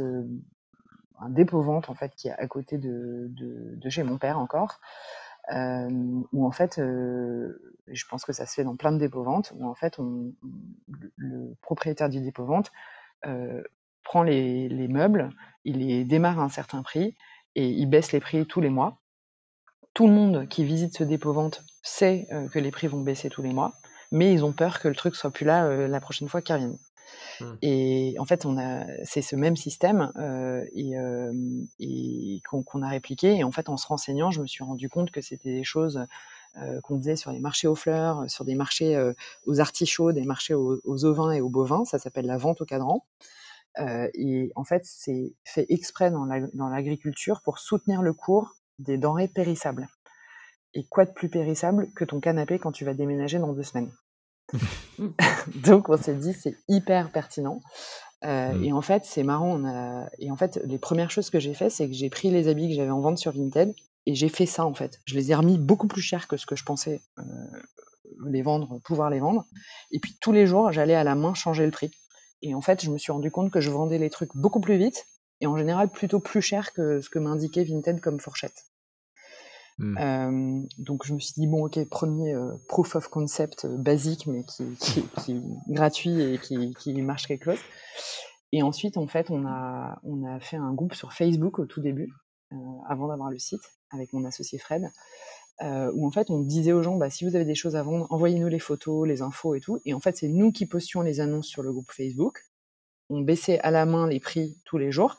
[1.21, 3.31] un dépôt-vente en fait qui est à côté de,
[3.89, 4.81] chez mon père encore.
[5.55, 5.89] Euh,
[6.33, 9.67] où en fait, euh, je pense que ça se fait dans plein de dépôts-ventes, où
[9.67, 9.99] en fait
[11.17, 12.71] le propriétaire du dépôt-vente
[13.25, 13.63] euh,
[14.03, 15.31] prend les, les, meubles,
[15.65, 17.17] il les démarre à un certain prix
[17.55, 18.99] et il baisse les prix tous les mois.
[19.95, 23.53] Tout le monde qui visite ce dépôt-vente sait que les prix vont baisser tous les
[23.53, 23.73] mois,
[24.13, 26.79] mais ils ont peur que le truc soit plus là la prochaine fois qu'ils reviennent.
[27.41, 27.45] Mmh.
[27.63, 28.47] Et en fait,
[29.05, 30.65] c'est ce même système euh,
[32.49, 33.37] qu'on, a répliqué.
[33.37, 36.05] Et en fait, en se renseignant, je me suis rendu compte que c'était des choses
[36.57, 39.13] euh, qu'on faisait sur les marchés aux fleurs, sur des marchés euh,
[39.47, 41.85] aux artichauts, des marchés aux, ovins et aux bovins.
[41.85, 43.05] Ça s'appelle la vente au cadran.
[44.15, 49.89] et en fait, c'est fait exprès dans l'agriculture pour soutenir le cours des denrées périssables.
[50.75, 53.91] Et quoi de plus périssable que ton canapé quand tu vas déménager dans deux semaines?
[55.55, 57.61] Donc on s'est dit c'est hyper pertinent.
[58.25, 58.65] Euh, mmh.
[58.65, 59.51] Et en fait, c'est marrant.
[59.51, 60.09] On a...
[60.19, 62.69] Et en fait, les premières choses que j'ai fait, c'est que j'ai pris les habits
[62.69, 63.75] que j'avais en vente sur Vinted
[64.07, 65.01] et j'ai fait ça en fait.
[65.05, 67.23] Je les ai remis beaucoup plus cher que ce que je pensais euh,
[68.27, 69.45] les vendre, pouvoir les vendre.
[69.93, 71.91] Et puis tous les jours, j'allais à la main changer le prix.
[72.43, 74.79] Et en fait, je me suis rendu compte que je vendais les trucs beaucoup plus
[74.79, 75.07] vite
[75.41, 78.68] et en général plutôt plus cher que ce que m'indiquait Vinted comme fourchette.
[79.81, 80.67] Mmh.
[80.79, 84.65] donc je me suis dit bon ok premier proof of concept basique mais qui,
[85.23, 87.61] qui, est gratuit et qui, qui, marche quelque chose.
[88.51, 91.81] Et ensuite en fait on a on a fait un groupe sur Facebook au tout
[91.81, 92.13] début
[92.89, 93.63] avant d'avoir le site
[93.93, 94.91] avec mon associé Fred
[95.63, 98.09] où en fait on disait aux gens bah, si vous avez des choses à vendre
[98.11, 101.21] envoyez-nous les photos les infos et tout et en fait c'est nous qui postions les
[101.21, 102.43] annonces sur le groupe Facebook
[103.11, 105.19] on baissait à la main les prix tous les jours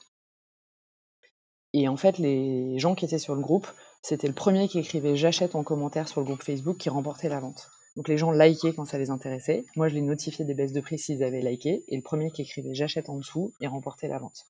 [1.72, 3.68] et en fait les gens qui étaient sur le groupe
[4.02, 7.40] c'était le premier qui écrivait j'achète en commentaire sur le groupe Facebook qui remportait la
[7.40, 7.70] vente.
[7.96, 9.66] Donc les gens likaient quand ça les intéressait.
[9.76, 11.84] Moi, je les notifiais des baisses de prix s'ils avaient liké.
[11.88, 14.46] Et le premier qui écrivait j'achète en dessous, il remportait la vente.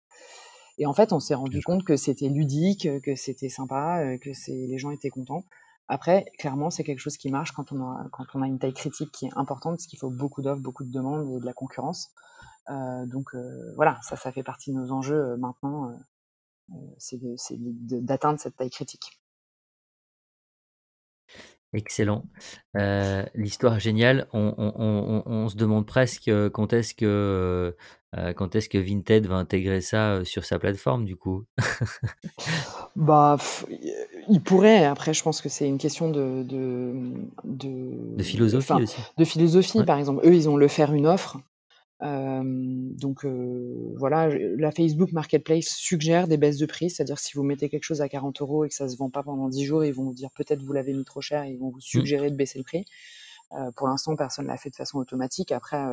[0.78, 4.78] Et en fait, on s'est rendu compte que c'était ludique, que c'était sympa, que les
[4.78, 5.44] gens étaient contents.
[5.88, 8.74] Après, clairement, c'est quelque chose qui marche quand on a, quand on a une taille
[8.74, 11.54] critique qui est importante, parce qu'il faut beaucoup d'offres, beaucoup de demandes et de la
[11.54, 12.12] concurrence.
[12.70, 15.92] Euh, donc euh, voilà, ça, ça fait partie de nos enjeux euh, maintenant,
[17.00, 17.18] c'est
[17.58, 19.19] d'atteindre cette taille critique.
[21.74, 22.26] Excellent.
[23.36, 24.28] L'histoire est géniale.
[24.34, 27.76] On, se demande presque quand est-ce que
[28.36, 31.46] quand est-ce que Vinted va intégrer ça sur sa plateforme du coup?
[32.96, 33.38] bah,
[34.30, 34.86] il pourrait.
[34.86, 36.44] Après, je pense que c'est une question de
[37.44, 39.02] de, philosophie aussi.
[39.18, 40.26] De philosophie, par exemple.
[40.26, 41.38] Eux, ils ont le faire une offre
[42.02, 47.84] donc voilà, la Facebook Marketplace suggère des baisses de prix, c'est-à-dire si vous mettez quelque
[47.84, 50.06] chose à 40 euros et que ça se vend pas pendant 10 jours, ils vont
[50.06, 51.82] vous dire peut-être vous l'avez mis trop cher et ils vont vous mmh.
[51.82, 52.86] suggérer de baisser le prix.
[53.76, 55.52] pour l'instant, personne l'a fait de façon automatique.
[55.52, 55.84] Après,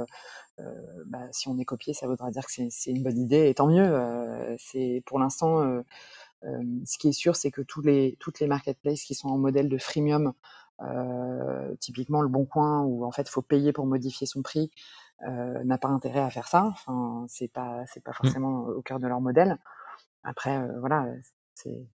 [1.06, 3.66] bah, si on est copié, ça voudra dire que c'est une bonne idée et tant
[3.66, 4.56] mieux.
[4.58, 5.82] c'est pour l'instant,
[6.42, 9.68] ce qui est sûr, c'est que tous les, toutes les marketplaces qui sont en modèle
[9.68, 10.32] de freemium,
[11.80, 14.70] typiquement le Bon Coin, où en fait il faut payer pour modifier son prix,
[15.22, 16.64] euh, n'a pas intérêt à faire ça.
[16.66, 18.14] Enfin, c'est pas, c'est pas mmh.
[18.14, 19.58] forcément au cœur de leur modèle.
[20.22, 21.06] Après, euh, voilà,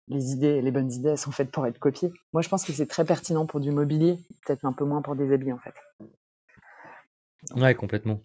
[0.08, 2.12] les idées, les bonnes idées, elles sont faites pour être copiées.
[2.34, 5.16] Moi, je pense que c'est très pertinent pour du mobilier, peut-être un peu moins pour
[5.16, 5.76] des habits en fait.
[7.56, 8.22] Ouais, complètement.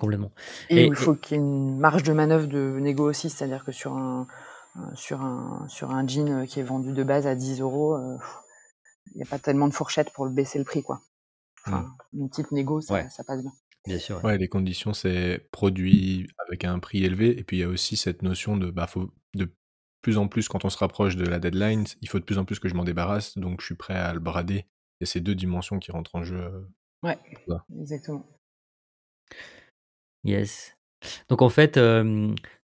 [0.00, 0.30] Complètement.
[0.70, 3.72] Et, il faut qu'il y ait une marge de manœuvre de négo aussi, c'est-à-dire que
[3.72, 4.26] sur un,
[4.94, 8.16] sur, un, sur un jean qui est vendu de base à 10 euros, euh,
[9.14, 10.82] il n'y a pas tellement de fourchette pour le baisser le prix.
[10.82, 11.00] quoi.
[11.66, 11.82] Enfin,
[12.12, 12.20] mmh.
[12.20, 13.52] une petite négo, ça, ça passe bien.
[13.86, 14.22] Bien sûr.
[14.24, 17.38] Ouais, les conditions, c'est produit avec un prix élevé.
[17.38, 19.48] Et puis, il y a aussi cette notion de, bah, faut de
[20.02, 22.44] plus en plus, quand on se rapproche de la deadline, il faut de plus en
[22.44, 23.38] plus que je m'en débarrasse.
[23.38, 24.66] Donc, je suis prêt à le brader.
[25.00, 26.38] Il y a ces deux dimensions qui rentrent en jeu.
[26.38, 26.62] Euh,
[27.02, 27.18] ouais,
[27.80, 28.26] exactement.
[30.24, 30.76] Yes.
[31.28, 31.78] Donc, en fait,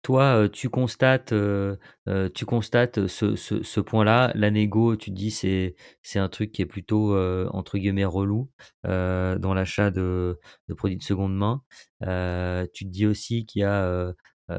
[0.02, 1.34] toi, tu constates,
[2.34, 4.32] tu constates ce, point-là.
[4.34, 5.74] La négo, tu te dis, c'est,
[6.16, 7.16] un truc qui est plutôt,
[7.50, 8.50] entre guillemets, relou
[8.84, 10.38] dans l'achat de,
[10.68, 11.62] de, produits de seconde main.
[12.72, 14.12] tu te dis aussi qu'il y a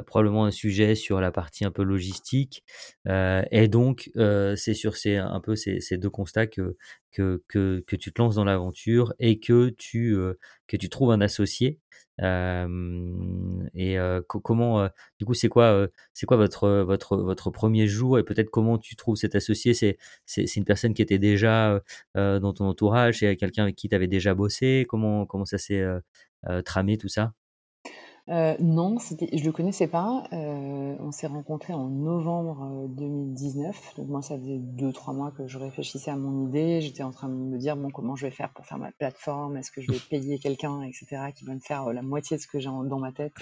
[0.05, 2.63] probablement un sujet sur la partie un peu logistique.
[3.07, 4.11] et donc,
[4.55, 6.77] c'est sur ces, un peu ces, deux constats que,
[7.11, 10.15] que, que, que, tu te lances dans l'aventure et que tu,
[10.67, 11.79] que tu trouves un associé.
[12.21, 18.49] Et comment, du coup, c'est quoi, c'est quoi votre, votre, votre premier jour et peut-être
[18.49, 19.73] comment tu trouves cet associé?
[19.73, 21.81] C'est, c'est, une personne qui était déjà
[22.15, 24.85] dans ton entourage, c'est quelqu'un avec qui tu avais déjà bossé?
[24.89, 25.85] Comment, comment ça s'est
[26.65, 27.33] tramé tout ça?
[28.29, 30.23] Euh, non, c'était je le connaissais pas.
[30.33, 33.75] Euh, on s'est rencontrés en novembre, 2019.
[33.75, 36.79] Euh, donc moi, ça faisait 2-3 mois que je réfléchissais à mon idée.
[36.81, 39.57] J'étais en train de me dire: «Bon, comment je vais faire pour faire ma plateforme?
[39.57, 42.41] Est-ce que je vais payer quelqu'un?» et cetera, qui va me faire, la moitié de
[42.41, 43.33] ce que j'ai dans ma tête,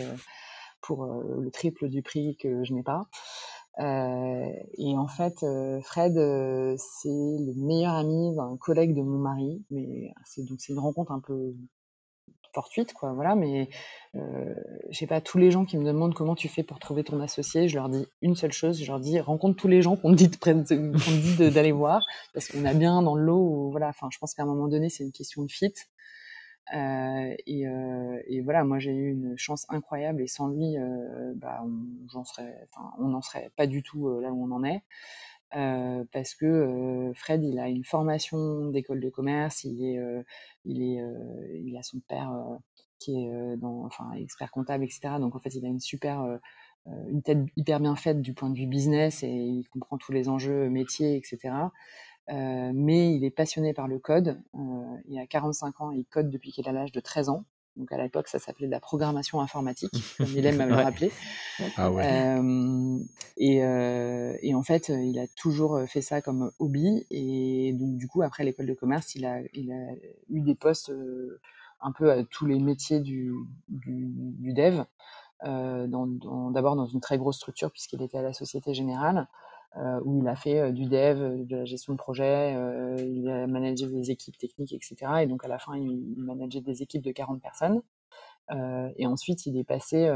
[0.82, 3.08] pour, le triple du prix que je n'ai pas?
[3.80, 5.46] et en fait,
[5.84, 11.12] Fred, c'est le meilleur ami d'un collègue de mon mari, mais donc c'est une rencontre
[11.12, 11.54] un peu
[12.58, 13.70] fortuite, quoi, voilà, mais
[14.16, 14.56] euh,
[14.90, 17.22] je sais pas, tous les gens qui me demandent comment tu fais pour trouver ton
[17.22, 20.16] associé, je leur dis une seule chose, je leur dis rencontre tous les gens qu'on
[20.16, 22.04] te dit d'aller voir,
[22.34, 24.90] parce qu'on a bien dans le lot, voilà, enfin, je pense qu'à un moment donné,
[24.90, 25.72] c'est une question de fit.
[26.74, 30.76] Euh, et, euh, et, voilà, moi j'ai eu une chance incroyable et sans lui,
[31.36, 31.64] bah,
[32.16, 34.82] on, serait, on n'en serait pas du tout là où on en est.
[35.52, 40.00] Parce que Fred, il a une formation d'école de commerce, il est,
[40.66, 41.02] il est,
[41.64, 42.32] il a son père
[43.00, 45.20] qui est dans, enfin, expert comptable, etc.
[45.20, 46.40] Donc en fait, il a une super,
[46.86, 50.30] une tête hyper bien faite du point de vue business et il comprend tous les
[50.30, 51.54] enjeux métiers, etc.
[52.30, 54.42] mais il est passionné par le code.
[55.08, 57.46] il a 45 ans et il code depuis qu'il a l'âge de 13 ans.
[57.78, 61.12] Donc à l'époque, ça s'appelait de la programmation informatique, comme aime me le rappeler.
[61.78, 62.98] Ah euh,
[63.38, 67.06] et, euh, et, en fait, il a toujours fait ça comme hobby.
[67.12, 69.94] Et donc du coup, après l'école de commerce, il a, il a
[70.30, 71.40] eu des postes euh,
[71.82, 73.32] un peu à tous les métiers du,
[73.70, 74.84] du, du dev.
[75.44, 79.28] D'abord dans, dans, une très grosse structure puisqu'il était à la Société Générale.
[79.76, 83.30] Euh, où il a fait euh, du dev, de la gestion de projet, euh, il
[83.30, 84.96] a managé des équipes techniques, etc.
[85.22, 87.82] Et donc à la fin, il, manageait des équipes de 40 personnes.
[88.98, 90.10] et ensuite, il est passé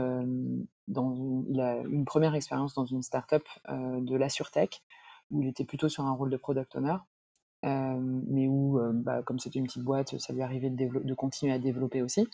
[0.87, 4.81] dans une, a une première expérience dans une startup de la surtech
[5.31, 6.97] où il était plutôt sur un rôle de product owner,
[7.63, 12.01] mais où, bah, comme c'était une petite boîte, ça lui arrivait de continuer à développer
[12.01, 12.27] aussi.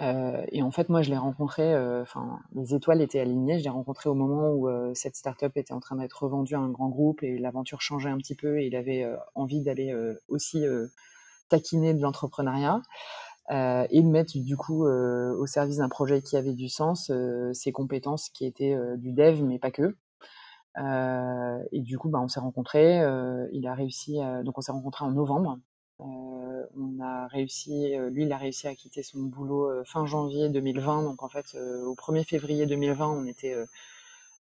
[0.00, 3.58] Euh, et en fait, moi, je l'ai rencontré, euh, enfin, les étoiles étaient alignées.
[3.58, 6.60] Je l'ai rencontré au moment où euh, cette startup était en train d'être revendue à
[6.60, 9.94] un grand groupe et l'aventure changeait un petit peu et il avait envie d'aller
[10.28, 10.64] aussi
[11.48, 12.82] taquiner de l'entrepreneuriat
[13.50, 17.12] et de mettre du coup au service d'un projet qui avait du sens
[17.52, 19.96] ses compétences qui étaient du dev, mais pas que.
[21.72, 23.02] et du coup, bah, on s'est rencontrés.
[23.52, 25.58] il a réussi, donc on s'est rencontrés en novembre.
[25.98, 31.04] On a réussi, lui, il a réussi à quitter son boulot fin janvier 2020.
[31.04, 33.54] Donc en fait, au 1er février 2020, on était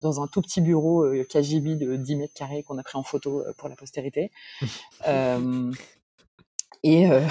[0.01, 3.03] dans un tout petit bureau euh, KGB de 10 mètres carrés qu'on a pris en
[3.03, 4.31] photo euh, pour la postérité.
[5.09, 5.73] euh,
[6.85, 7.27] et euh,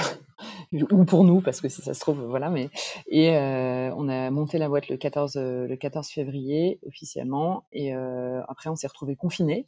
[0.91, 2.70] ou pour nous parce que si ça se trouve voilà mais
[3.07, 8.41] et euh, on a monté la boîte le 14 le 14 février officiellement et euh,
[8.49, 9.65] après on s'est retrouvé confiné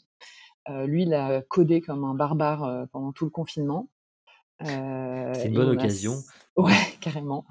[0.68, 3.88] lui il a codé comme un barbare pendant tout le confinement
[4.62, 6.16] c'est une bonne occasion
[6.58, 7.46] ouais carrément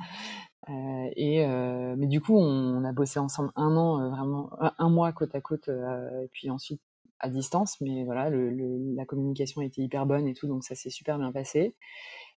[0.68, 4.90] euh, et euh, mais du coup, on, a bossé ensemble un an, euh, vraiment un,
[4.90, 6.80] mois côte à côte, et puis ensuite
[7.20, 7.80] à distance.
[7.80, 8.50] Mais voilà, le,
[8.94, 11.74] la communication a été hyper bonne et tout, donc ça s'est super bien passé.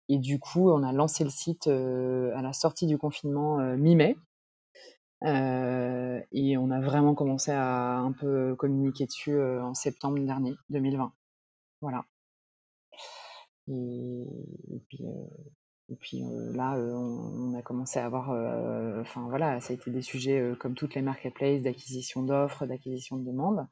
[0.09, 4.17] Et du coup, on a lancé le site à la sortie du confinement mi-mai.
[5.23, 11.13] et on a vraiment commencé à un peu communiquer dessus en septembre dernier, 2020.
[11.83, 12.05] Voilà.
[13.71, 15.05] Et, puis,
[15.89, 16.23] et puis
[16.55, 18.31] là, on, a commencé à avoir,
[19.01, 23.25] enfin voilà, ça a été des sujets comme toutes les marketplaces d'acquisition d'offres, d'acquisition de
[23.25, 23.67] demandes.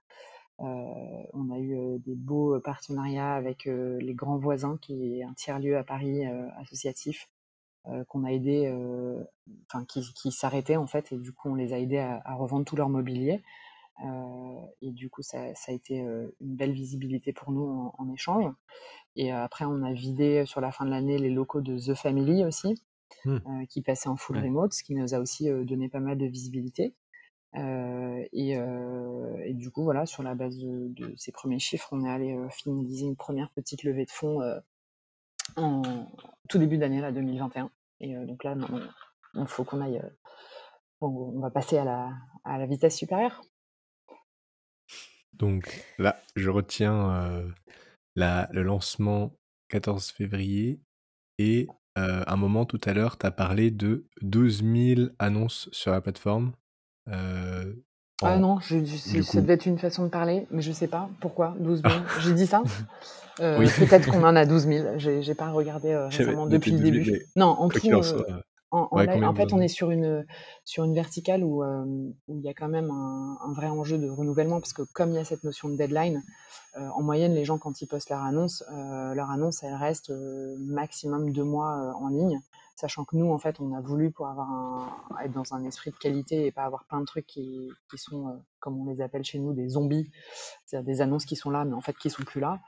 [0.59, 5.85] on a eu des beaux partenariats avec les grands voisins, qui est un tiers-lieu à
[5.85, 6.25] Paris
[6.61, 7.29] associatif,
[8.09, 8.73] qu'on a aidé,
[9.67, 12.65] enfin qui, qui s'arrêtait en fait, et du coup on les a aidés à, revendre
[12.65, 13.43] tout leur mobilier.
[14.81, 18.53] Et du coup, ça, ça, a été une belle visibilité pour nous en, en échange.
[19.19, 22.45] Et après, on a vidé sur la fin de l'année les locaux de The Family
[22.45, 22.81] aussi,
[23.25, 23.35] mmh.
[23.35, 26.17] euh, qui passaient en full remote, ce qui nous a aussi euh, donné pas mal
[26.17, 26.95] de visibilité.
[27.57, 32.11] Euh, et, et, du coup, voilà, sur la base de, ces premiers chiffres, on est
[32.11, 34.41] allé finaliser une première petite levée de fonds
[35.57, 35.83] en
[36.49, 37.71] tout début d'année, là, 2021.
[38.01, 38.55] Et donc là,
[39.35, 40.01] il faut qu'on aille,
[41.01, 42.13] on, va passer à la,
[42.45, 43.43] à la vitesse supérieure.
[45.39, 47.45] Donc là, je retiens
[48.17, 49.33] le lancement
[49.69, 50.81] 14 février
[51.39, 51.69] et
[51.99, 54.63] euh, un moment tout à l'heure, tu as parlé de 12
[54.97, 56.53] 000 annonces sur la plateforme.
[57.09, 57.73] Euh,
[58.23, 58.85] ah non, je,
[59.23, 61.95] ça devait être une façon de parler, mais je sais pas pourquoi 12 000.
[62.21, 62.63] J'ai dit ça
[63.41, 64.99] euh, Peut-être qu'on en a 12 000.
[64.99, 67.23] J'ai pas regardé récemment depuis le début.
[67.37, 67.81] Non, en tout,
[68.71, 70.27] en, fait, on est sur une,
[70.65, 71.85] sur une verticale où, euh,
[72.29, 75.11] où il y a quand même un, un, vrai enjeu de renouvellement, parce que comme
[75.11, 76.23] il y a cette notion de deadline,
[76.77, 80.13] euh, en moyenne, les gens, quand ils postent leur annonce, euh, leur annonce, elle reste
[80.59, 82.41] maximum deux mois en ligne,
[82.77, 84.91] sachant que nous, en fait, on a voulu pour avoir un,
[85.25, 88.39] être dans un esprit de qualité et pas avoir plein de trucs qui, qui sont,
[88.61, 90.11] comme on les appelle chez nous, des zombies,
[90.67, 92.61] c'est-à-dire des annonces qui sont là, mais en fait qui sont plus là.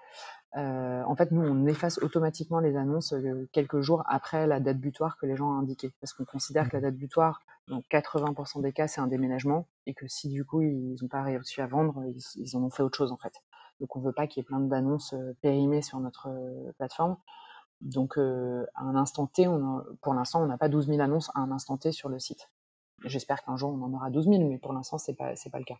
[0.57, 4.78] Euh, en fait, nous, on efface automatiquement les annonces euh, quelques jours après la date
[4.78, 5.92] butoir que les gens ont indiquée.
[6.01, 9.68] Parce qu'on considère que la date butoir, dans 80% des cas, c'est un déménagement.
[9.86, 12.03] Et que si du coup, ils n'ont pas réussi à vendre,
[12.36, 13.34] ils, en ont fait autre chose, en fait.
[13.80, 16.28] Donc, on veut pas qu'il y ait plein d'annonces euh, périmées sur notre
[16.78, 17.16] plateforme.
[17.80, 21.40] Donc, à un instant T, on pour l'instant, on n'a pas 12 000 annonces à
[21.40, 22.51] un instant T sur le site.
[23.05, 25.64] J'espère qu'un jour, on en aura 12 000, mais pour l'instant, c'est pas, pas le
[25.64, 25.78] cas.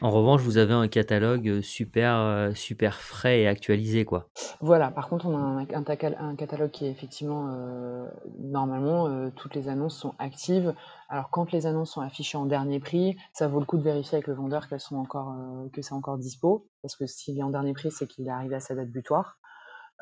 [0.00, 4.28] En revanche, vous avez un catalogue euh, super, euh, super frais et actualisé, quoi.
[4.60, 8.06] Voilà, par contre, on a un, un, catalogue qui est effectivement, euh,
[8.40, 10.74] normalement, toutes les annonces sont actives.
[11.08, 14.16] Alors, quand les annonces sont affichées en dernier prix, ça vaut le coup de vérifier
[14.16, 15.34] avec le vendeur qu'elles sont encore,
[15.72, 18.56] que c'est encore dispo, parce que s'il est en dernier prix, c'est qu'il est arrivé
[18.56, 19.39] à sa date butoir.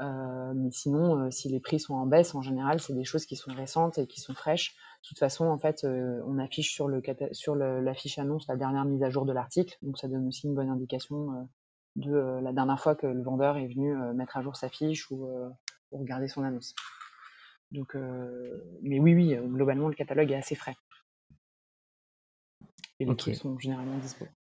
[0.00, 3.26] Euh, mais sinon, euh, si les prix sont en baisse, en général, c'est des choses
[3.26, 4.74] qui sont récentes et qui sont fraîches.
[5.02, 8.56] De toute façon, en fait, euh, on affiche sur le sur la fiche annonce la
[8.56, 11.48] dernière mise à jour de l'article, donc ça donne aussi une bonne indication
[11.96, 15.28] de la dernière fois que le vendeur est venu mettre à jour sa fiche ou,
[15.90, 16.74] regarder son annonce.
[17.72, 17.94] Donc,
[18.82, 20.76] mais oui, oui, globalement, le catalogue est assez frais.
[23.00, 24.34] Et les prix sont généralement disponibles.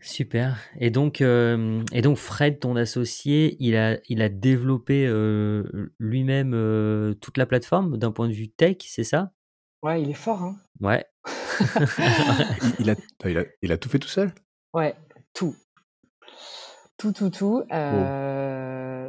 [0.00, 0.58] Super.
[0.78, 6.52] Et donc, euh, et donc Fred, ton associé, il a, il a développé euh, lui-même
[6.54, 9.32] euh, toute la plateforme d'un point de vue tech, c'est ça?
[9.82, 11.04] Ouais, il est fort, hein Ouais.
[12.78, 14.32] il, a, il, a, il, a, tout fait tout seul?
[14.74, 14.96] Ouais,
[15.34, 15.54] tout.
[16.96, 17.64] Tout, tout, tout.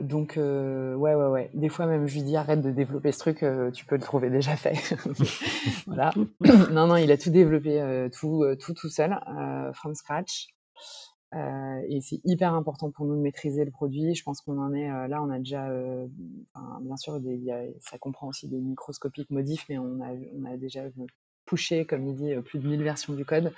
[0.01, 1.49] Donc, ouais, ouais, ouais.
[1.53, 4.29] Des fois même, je lui dis arrête de développer ce truc, tu peux le trouver
[4.29, 4.75] déjà fait.
[5.87, 6.11] voilà.
[6.71, 9.19] non, non, il a tout développé, tout, tout, tout seul,
[9.73, 10.53] from scratch.
[11.35, 14.13] Euh, et c'est hyper important pour nous de maîtriser le produit.
[14.13, 16.07] Je pense qu'on en est euh, là, on a déjà, euh,
[16.81, 17.19] bien sûr,
[17.79, 20.83] ça comprend aussi des microscopiques modifs, mais on a, on a déjà
[21.45, 23.51] poussé, comme il dit, plus de 1000 versions du code,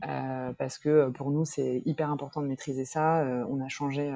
[0.00, 3.24] parce que pour nous, c'est hyper important de maîtriser ça.
[3.48, 4.10] on a changé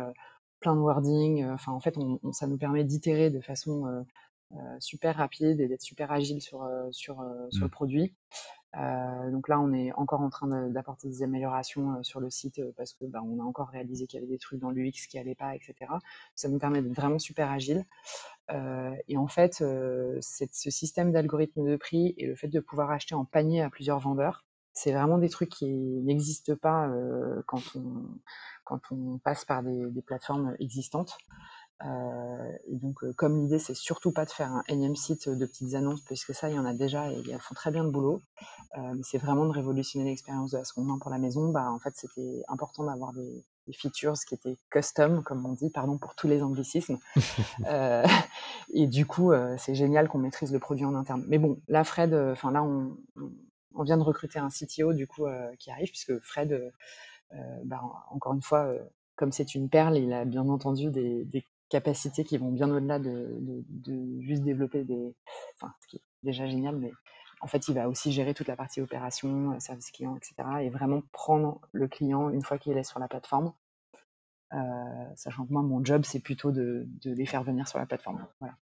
[0.61, 1.45] plein de wording.
[1.47, 4.05] Enfin, en fait, on, ça nous permet d'itérer de façon
[4.79, 7.71] super rapide et d'être super agile sur, sur, sur le Mmh.
[7.71, 8.15] produit.
[8.77, 12.59] Euh, donc là, on est encore en train d'apporter des améliorations euh, sur le site
[12.59, 15.07] euh, parce que bah, on a encore réalisé qu'il y avait des trucs dans l'UX
[15.09, 15.75] qui n'allaient pas, etc.
[16.35, 17.85] Ça nous permet d'être vraiment super agile.
[19.09, 20.21] et en fait, ce
[20.71, 24.45] système d'algorithme de prix et le fait de pouvoir acheter en panier à plusieurs vendeurs,
[24.75, 26.91] c'est vraiment des trucs qui n'existent pas
[27.47, 28.05] quand, on,
[28.65, 31.17] quand on passe par des, des plateformes existantes.
[31.85, 35.47] Euh, et donc, euh, comme l'idée, c'est surtout pas de faire un énième site de
[35.47, 37.91] petites annonces, puisque ça, il y en a déjà et elles font très bien le
[37.91, 38.23] boulot.
[38.79, 41.51] Euh, mais c'est vraiment de révolutionner l'expérience de la seconde main pour la maison.
[41.51, 43.45] Bah, en fait, c'était important d'avoir des,
[43.75, 46.99] features qui étaient custom, comme on dit, pardon pour tous les anglicismes.
[48.75, 51.25] et du coup, c'est génial qu'on maîtrise le produit en interne.
[51.29, 52.99] Mais bon, là, Fred, enfin là, on,
[53.75, 55.27] on, vient de recruter un CTO du coup
[55.59, 56.71] qui arrive, puisque Fred,
[57.65, 58.69] bah, encore une fois,
[59.15, 62.99] comme c'est une perle, il a bien entendu des, des capacités qui vont bien au-delà
[62.99, 63.65] de,
[64.21, 65.15] juste développer des.
[65.57, 66.93] Enfin, ce qui est déjà génial, mais
[67.41, 70.35] en fait, il va aussi gérer toute la partie opération, euh, service client, etc.
[70.61, 73.53] Et vraiment prendre le client une fois qu'il est sur la plateforme.
[74.53, 74.59] Euh,
[75.17, 78.27] sachant que moi, mon job, c'est plutôt de, les faire venir sur la plateforme.
[78.39, 78.55] Voilà.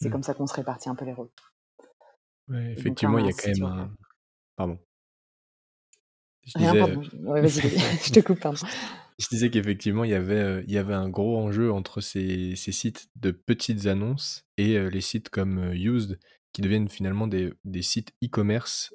[0.00, 0.12] C'est mmh.
[0.12, 1.30] comme ça qu'on se répartit un peu les rôles.
[2.54, 3.90] effectivement, il y a quand même un.
[4.54, 4.78] Pardon.
[6.54, 7.02] Rien, pardon.
[7.22, 7.48] vas-y,
[8.06, 8.66] je te coupe, pardon.
[9.22, 13.08] Je disais qu'effectivement, il y avait, il y avait un gros enjeu entre ces, sites
[13.14, 16.18] de petites annonces et les sites comme Used,
[16.52, 18.92] qui deviennent finalement des, des sites e-commerce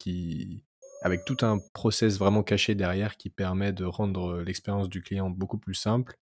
[0.00, 0.64] qui,
[1.02, 5.58] avec tout un process vraiment caché derrière qui permet de rendre l'expérience du client beaucoup
[5.58, 6.16] plus simple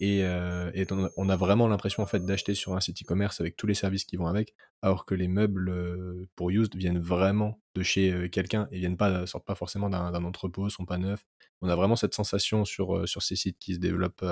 [0.00, 0.70] et, euh,
[1.16, 4.04] on a vraiment l'impression en fait d'acheter sur un site e-commerce avec tous les services
[4.04, 8.28] qui vont avec, alors que les meubles euh, pour used viennent vraiment de chez euh,
[8.28, 11.24] quelqu'un et viennent pas sortent pas forcément d'un entrepôt, sont pas neufs.
[11.60, 14.24] On a vraiment cette sensation sur sur ces sites qui se développent.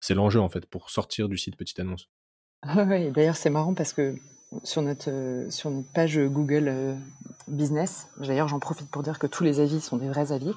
[0.00, 2.10] c'est l'enjeu en fait pour sortir du site petite annonce.
[2.76, 4.16] oui, d'ailleurs c'est marrant parce que
[4.64, 6.96] sur notre, sur notre page Google
[7.48, 10.52] Business, d'ailleurs j'en profite pour dire que tous les avis sont des vrais avis.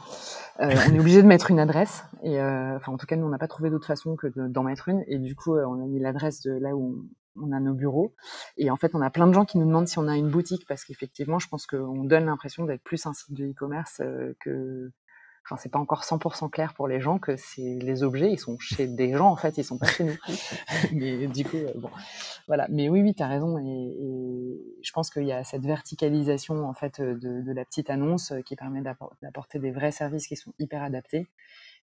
[0.61, 2.05] Euh, on est obligé de mettre une adresse.
[2.23, 4.89] Et, euh, en tout cas, nous, on n'a pas trouvé d'autre façon que d'en mettre
[4.89, 5.03] une.
[5.07, 8.13] Et du coup, euh, on a mis l'adresse de là où on, a nos bureaux.
[8.57, 10.29] Et en fait, on a plein de gens qui nous demandent si on a une
[10.29, 14.01] boutique parce qu'effectivement, je pense qu'on donne l'impression d'être plus un site de e-commerce
[14.39, 14.91] que,
[15.45, 18.57] enfin, c'est pas encore 100% clair pour les gens que c'est les objets, ils sont
[18.59, 20.17] chez des gens en fait, ils sont pas chez nous.
[20.91, 21.89] mais du coup, euh, bon,
[22.47, 22.67] voilà.
[22.69, 23.57] Mais oui, oui, tu as raison.
[23.59, 28.41] Et, je pense qu'il y a cette verticalisation en fait de, la petite annonce euh,
[28.41, 28.81] qui permet
[29.21, 31.27] d'apporter des vrais services qui sont hyper adaptés.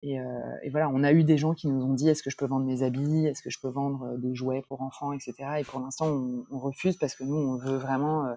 [0.02, 0.24] Et, euh,
[0.62, 2.46] et, voilà, on a eu des gens qui nous ont dit est-ce que je peux
[2.46, 5.34] vendre mes habits, est-ce que je peux vendre des jouets pour enfants, etc.
[5.60, 8.34] Et pour l'instant, on, on, refuse parce que nous, on veut vraiment euh,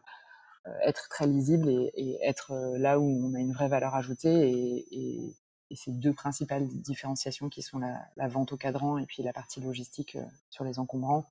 [0.83, 4.49] être très lisible et, être euh, là où on a une vraie valeur ajoutée.
[4.91, 5.35] Et,
[5.73, 10.15] ces deux principales différenciations qui sont la, vente au cadran et puis la partie logistique
[10.15, 11.25] euh, sur les encombrants,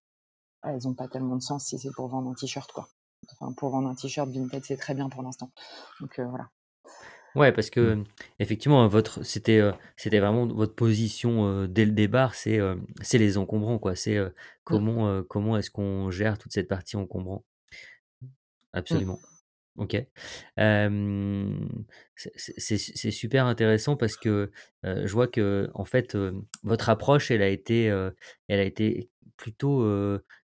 [0.65, 2.71] elles n'ont pas tellement de sens si c'est pour vendre un t-shirt.
[2.71, 2.91] quoi.
[3.33, 5.51] Enfin, pour vendre un t-shirt, Vinted, c'est très bien pour l'instant.
[6.01, 6.51] Donc voilà.
[7.37, 8.05] Ouais, parce que mmh.
[8.39, 9.63] effectivement, votre c'était
[9.97, 12.59] c'était vraiment votre position dès le départ, c'est
[13.01, 13.97] c'est les encombrants, quoi.
[13.97, 14.33] C'est mmh.
[14.65, 17.45] comment comment est-ce qu'on gère toute cette partie encombrant?
[18.75, 18.79] Mmh.
[18.79, 19.19] Absolument.
[19.77, 19.97] OK.
[22.17, 24.51] c'est super intéressant parce que,
[24.85, 26.17] je vois que en fait,
[26.63, 27.85] votre approche, elle a été,
[28.49, 29.85] elle a été plutôt,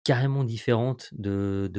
[0.04, 1.70] carrément différente de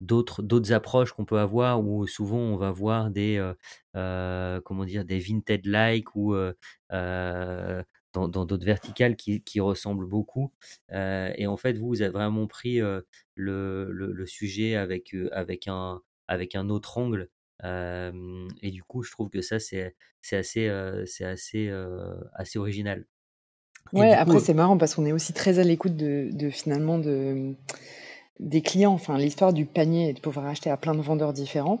[0.00, 3.42] d'autres d'autres approches qu'on peut avoir où souvent on va voir des,
[3.94, 5.04] comment dire?
[5.04, 6.34] Des Vinted like ou,
[8.12, 10.52] dans d'autres verticales qui, qui, ressemblent beaucoup.
[10.92, 13.00] Euh, et en fait, vous, vous avez vraiment pris euh,
[13.34, 17.28] le, le, sujet avec, euh, avec, un, avec un autre angle.
[17.62, 19.94] et du coup, je trouve que ça, c'est
[20.32, 20.70] assez,
[21.06, 21.70] c'est assez,
[22.34, 23.06] assez original.
[23.92, 27.54] ouais, après, c'est marrant parce qu'on est aussi très à l'écoute de, de, finalement de,
[28.40, 28.92] des clients.
[28.92, 31.80] Enfin, l'histoire du panier et de pouvoir acheter à plein de vendeurs différents.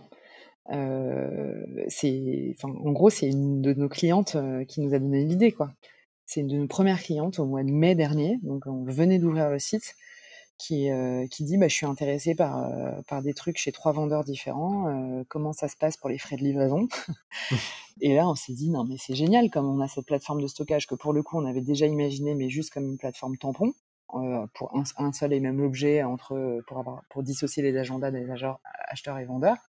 [1.88, 4.36] c'est, en gros, c'est une de nos clientes
[4.68, 5.72] qui nous a donné l'idée, quoi.
[6.32, 9.50] C'est une de nos premières clientes au mois de mai dernier, donc on venait d'ouvrir
[9.50, 9.96] le site,
[10.58, 13.90] qui, euh, qui dit bah, Je suis intéressée par, euh, par des trucs chez trois
[13.90, 16.86] vendeurs différents, euh, comment ça se passe pour les frais de livraison
[18.00, 20.46] Et là, on s'est dit Non, mais c'est génial, comme on a cette plateforme de
[20.46, 23.72] stockage que pour le coup, on avait déjà imaginé, mais juste comme une plateforme tampon.
[24.54, 28.28] pour un, seul et même objet entre, pour, avoir, pour dissocier les agendas des
[28.88, 29.69] acheteurs et vendeurs.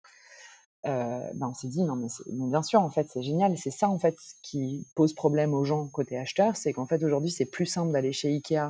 [0.86, 3.56] Euh, ben on s'est dit non mais, bien sûr en fait c'est génial.
[3.56, 7.30] C'est ça en fait qui pose problème aux gens côté acheteurs c'est qu'en fait aujourd'hui
[7.30, 8.68] c'est plus simple d'aller chez Ikea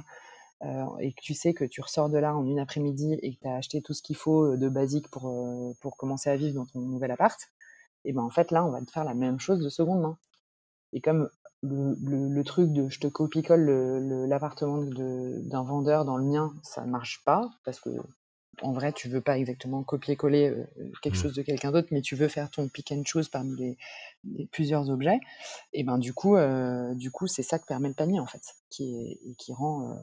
[0.62, 3.41] euh, et que tu sais que tu ressors de là en une après-midi et que
[3.41, 5.35] tu as acheté tout ce qu'il faut euh, de basique pour,
[5.81, 7.39] pour commencer à vivre dans ton nouvel appart
[8.05, 10.17] et ben en fait là on va te faire la même chose de seconde main
[10.93, 11.29] et comme
[11.65, 17.23] le, le, truc de je te copie-colle l'appartement d'un vendeur dans le mien, ça marche
[17.25, 17.91] pas parce que
[18.63, 20.65] en vrai, tu veux pas exactement copier-coller euh,
[21.03, 21.23] quelque mmh.
[21.23, 23.77] chose de quelqu'un d'autre, mais tu veux faire ton pick and choose parmi
[24.25, 25.21] les, plusieurs objets.
[25.73, 28.43] Et ben du coup, euh, du coup, c'est ça que permet le panier en fait,
[28.71, 29.95] qui est, qui rend euh,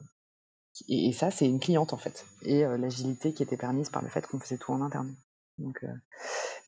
[0.88, 4.26] et, ça, c'est une cliente en fait, et l'agilité qui était permise par le fait
[4.26, 5.14] qu'on faisait tout en interne.
[5.58, 5.84] Donc,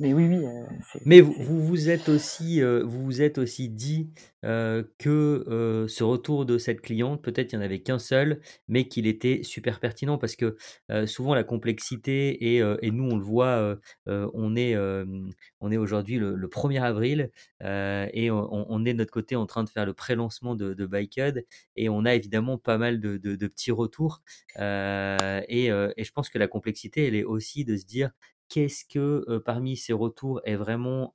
[0.01, 0.45] mais oui, oui.
[0.47, 0.65] Euh,
[1.07, 4.11] Mais vous vous êtes aussi, euh, vous vous êtes aussi dit,
[4.45, 8.89] euh, que, ce retour de cette cliente, peut-être il y en avait qu'un seul, mais
[8.89, 10.57] qu'il était super pertinent parce que,
[11.07, 14.77] souvent la complexité et et nous on le voit, on est,
[15.61, 17.31] on est aujourd'hui le le 1 avril,
[17.63, 20.89] et on est de notre côté en train de faire le pré-lancement de de
[21.77, 24.23] et on a évidemment pas mal de de petits retours,
[24.59, 25.67] et
[25.97, 28.11] et je pense que la complexité, elle est aussi de se dire:
[28.49, 31.15] qu'est-ce que parmi ces retours est vraiment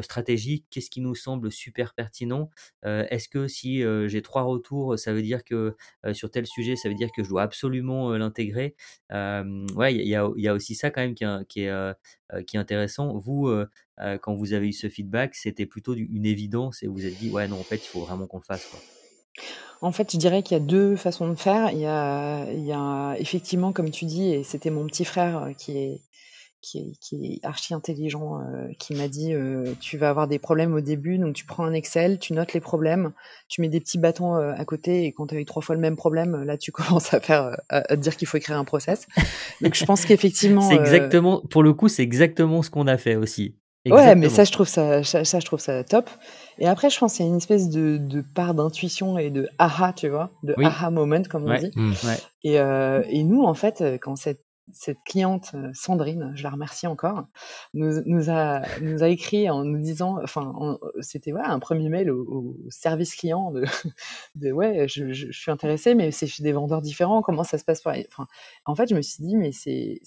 [0.00, 0.66] stratégique?
[0.70, 2.50] Qu'est-ce qui nous semble super pertinent?
[2.82, 5.76] Est-ce que si j'ai trois retours, ça veut dire que
[6.12, 8.74] sur tel sujet, ça veut dire que je dois absolument l'intégrer?
[9.10, 11.94] Ouais, il y, a, aussi ça quand même qui, est,
[12.46, 13.16] qui est intéressant.
[13.18, 13.50] Vous,
[14.22, 17.30] quand vous avez eu ce feedback, c'était plutôt une évidence et vous vous êtes dit,
[17.30, 18.68] ouais, non, en fait, il faut vraiment qu'on le fasse.
[19.80, 21.70] En fait, je dirais qu'il y a deux façons de faire.
[21.72, 25.50] Il y a, il y a effectivement, comme tu dis, et c'était mon petit frère
[25.58, 26.00] qui est,
[26.64, 26.78] qui
[27.12, 31.18] est, archi intelligent, euh, qui m'a dit euh, tu vas avoir des problèmes au début,
[31.18, 33.12] donc tu prends un Excel, tu notes les problèmes,
[33.48, 35.74] tu mets des petits bâtons euh, à côté, et quand tu as eu trois fois
[35.74, 39.06] le même problème, là tu commences à faire à, dire qu'il faut écrire un process.
[39.60, 43.16] Donc je pense qu'effectivement, c'est exactement, pour le coup, c'est exactement ce qu'on a fait
[43.16, 43.56] aussi.
[43.86, 46.08] Ouais, mais ça je trouve ça, ça, je trouve ça top.
[46.56, 49.46] Et après, je pense qu'il y a une espèce de, de part d'intuition et de
[49.58, 51.70] aha, tu vois, de aha moment comme on dit.
[51.76, 51.92] Mmh.
[52.44, 54.40] Et, et, nous, en fait, quand cette
[54.72, 57.26] cette cliente, Sandrine, je la remercie encore,
[57.74, 58.62] nous, a,
[59.08, 64.88] écrit en nous disant, enfin, c'était voilà, un premier mail au, service client de, ouais,
[64.88, 68.26] je, suis intéressée, mais c'est chez des vendeurs différents, comment ça se passe enfin,
[68.64, 70.00] En fait, je me suis dit, mais c'est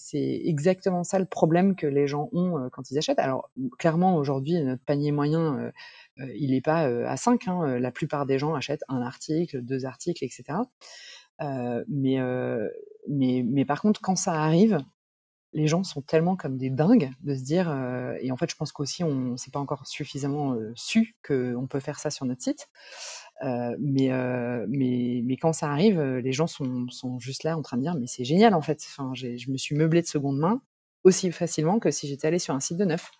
[0.43, 3.19] exactement ça le problème que les gens ont quand ils achètent.
[3.19, 5.71] Alors, clairement, aujourd'hui, notre panier moyen,
[6.35, 7.47] il n'est pas à 5.
[7.47, 10.59] Hein, la plupart des gens achètent un article, deux articles, etc.
[11.87, 12.19] mais
[13.09, 14.79] mais, par contre, quand ça arrive,
[15.53, 18.55] les gens sont tellement comme des dingues de se dire, euh, et en fait, je
[18.55, 22.25] pense qu'aussi, on ne s'est pas encore suffisamment euh, su qu'on peut faire ça sur
[22.25, 22.67] notre site.
[23.43, 24.09] Euh, mais,
[24.67, 27.95] mais, mais quand ça arrive, les gens sont, sont juste là en train de dire,
[27.95, 28.83] mais c'est génial en fait.
[28.87, 30.61] Enfin, je me suis meublé de seconde main
[31.03, 33.11] aussi facilement que si j'étais allé sur un site de neuf.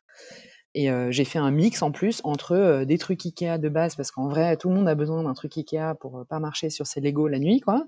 [0.80, 4.28] Et j'ai fait un mix en plus entre des trucs Ikea de base, parce qu'en
[4.28, 7.28] vrai, tout le monde a besoin d'un truc Ikea pour pas marcher sur ses Lego
[7.28, 7.88] la nuit, quoi.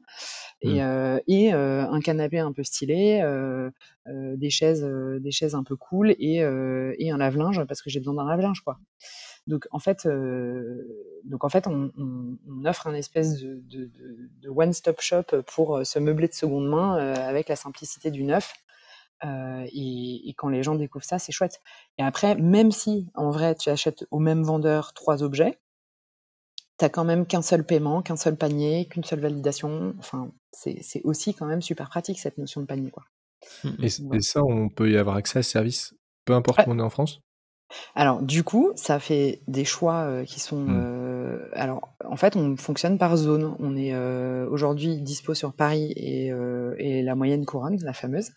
[0.64, 1.20] Et, mmh.
[1.28, 3.24] et un canapé un peu stylé,
[4.08, 4.84] des chaises,
[5.20, 8.62] des chaises un peu cool, et, et un lave-linge parce que j'ai besoin d'un lave-linge,
[8.62, 8.80] quoi.
[9.46, 10.08] Donc en fait,
[11.26, 13.92] donc en fait, on, on, offre un espèce de, de,
[14.42, 18.52] de one-stop shop pour se meubler de seconde main avec la simplicité du neuf
[19.24, 21.62] et, quand les gens découvrent ça, c'est chouette.
[21.98, 25.60] Et après, même si en vrai tu achètes au même vendeur trois objets,
[26.78, 29.94] tu as quand même qu'un seul paiement, qu'un seul panier, qu'une seule validation.
[30.00, 32.92] Enfin, c'est aussi quand même super pratique cette notion de panier.
[32.92, 33.04] Quoi.
[33.64, 33.84] Mmh.
[33.84, 35.94] Et, ça, on peut y avoir accès à ce service,
[36.26, 37.20] peu importe où on est en France?
[37.94, 40.62] Alors, du coup, ça fait des choix qui sont.
[40.62, 41.50] Mmh.
[41.54, 43.56] alors, en fait, on fonctionne par zone.
[43.60, 43.96] On est
[44.48, 46.32] aujourd'hui dispo sur Paris et,
[46.78, 48.32] et, la moyenne couronne, la fameuse.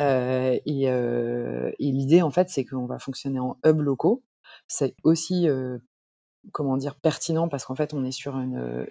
[0.00, 4.22] Euh, et, euh, et l'idée, en fait, c'est qu'on va fonctionner en hub locaux.
[4.68, 5.78] C'est aussi, euh,
[6.52, 8.86] comment dire, pertinent parce qu'en fait, on est sur une,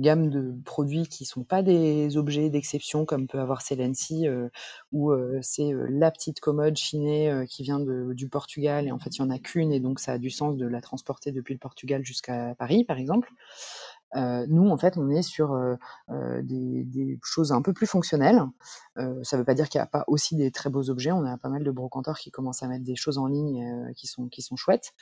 [0.00, 4.48] gamme de produits qui sont pas des objets d'exception comme peut avoir Celency, euh,
[4.92, 9.22] où c'est la petite commode chinée qui vient du Portugal et en fait, il y
[9.22, 12.04] en a qu'une et donc ça a du sens de la transporter depuis le Portugal
[12.04, 13.32] jusqu'à Paris, par exemple.
[14.14, 15.76] Euh, nous, en fait, on est sur euh,
[16.10, 18.42] euh, des, des, choses un peu plus fonctionnelles.
[18.96, 21.12] ça ne veut pas dire qu'il n'y a pas aussi des très beaux objets.
[21.12, 24.06] On a pas mal de brocanteurs qui commencent à mettre des choses en ligne qui,
[24.06, 24.92] sont, qui sont chouettes.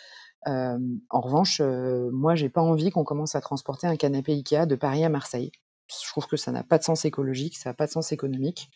[0.47, 5.05] en revanche, moi, j'ai pas envie qu'on commence à transporter un canapé Ikea de Paris
[5.05, 5.51] à Marseille.
[5.89, 8.71] Je trouve que ça n'a pas de sens écologique, ça n'a pas de sens économique.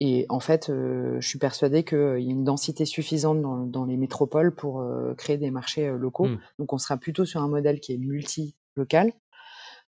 [0.00, 3.96] Et en fait, je suis persuadée qu'il y a une densité suffisante dans, dans les
[3.96, 4.84] métropoles pour
[5.18, 6.26] créer des marchés locaux.
[6.26, 6.38] Mmh.
[6.58, 9.12] Donc, on sera plutôt sur un modèle qui est multi-local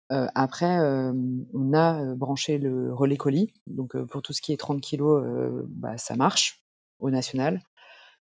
[0.09, 0.79] après,
[1.53, 3.53] on a branché le relais colis.
[3.67, 5.23] Donc, pour tout ce qui est 30 kilos,
[5.67, 6.63] bah, ça marche
[6.99, 7.61] au national.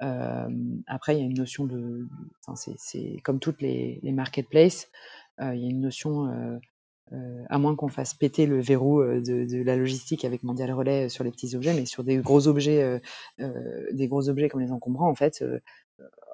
[0.01, 2.07] après, il y a une notion de,
[2.55, 4.89] c'est comme toutes les, les marketplaces,
[5.41, 6.61] il y a une notion,
[7.49, 11.31] à moins qu'on fasse péter le verrou de, la logistique avec Mondial Relais sur les
[11.31, 13.01] petits objets, mais sur des gros objets,
[13.39, 15.45] des gros objets comme les encombrants, en fait,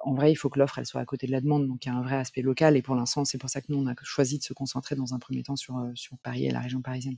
[0.05, 1.89] en vrai, il faut que l'offre, elle soit à côté de la demande, donc il
[1.89, 3.87] y a un vrai aspect local et pour l'instant, c'est pour ça que nous, on
[3.87, 6.81] a choisi de se concentrer dans un premier temps sur, sur Paris et la région
[6.81, 7.17] parisienne.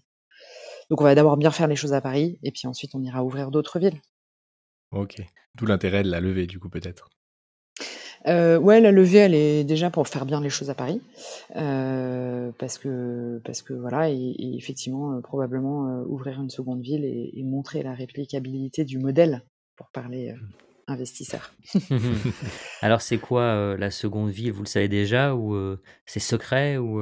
[0.89, 3.23] Donc on va d'abord bien faire les choses à Paris et puis ensuite on ira
[3.23, 3.99] ouvrir d'autres villes.
[4.91, 5.21] OK.
[5.55, 7.09] D'où l'intérêt de la levée du coup peut-être?
[8.27, 11.01] Euh, ouais, la levée, elle est déjà pour faire bien les choses à Paris,
[11.55, 17.43] euh, parce que parce que voilà et effectivement, euh, probablement, ouvrir une seconde ville et
[17.43, 19.43] montrer la réplicabilité du modèle,
[19.75, 20.35] pour parler,
[20.87, 20.91] mmh.
[20.93, 21.53] investisseur.
[22.81, 24.51] Alors c'est quoi, la seconde ville?
[24.51, 27.01] Vous le savez déjà ou, c'est secret ou,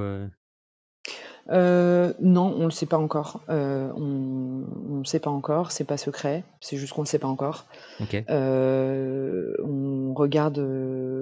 [1.51, 3.41] euh, non, on le sait pas encore.
[3.49, 7.27] Euh, on le sait pas encore, c'est pas secret, c'est juste qu'on le sait pas
[7.27, 7.65] encore.
[7.99, 8.23] OK.
[8.29, 10.57] Euh, on regarde,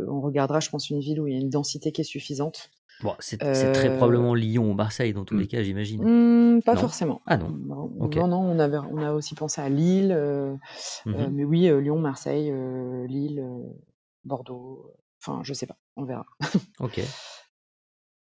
[0.09, 2.71] on regardera, je pense, une ville où il y a une densité qui est suffisante.
[3.01, 5.47] Bon, c'est très probablement Lyon ou Marseille dans tous les mmh.
[5.47, 6.03] cas, j'imagine?
[6.03, 7.21] Mmh, pas forcément.
[7.25, 7.49] Ah non?
[7.49, 10.15] Non, non, on avait on a aussi pensé à Lille,
[11.05, 12.53] mmh mais oui, Lyon, Marseille,
[13.07, 13.43] Lille,
[14.23, 16.25] Bordeaux, enfin, je sais pas, on verra.
[16.79, 17.01] OK.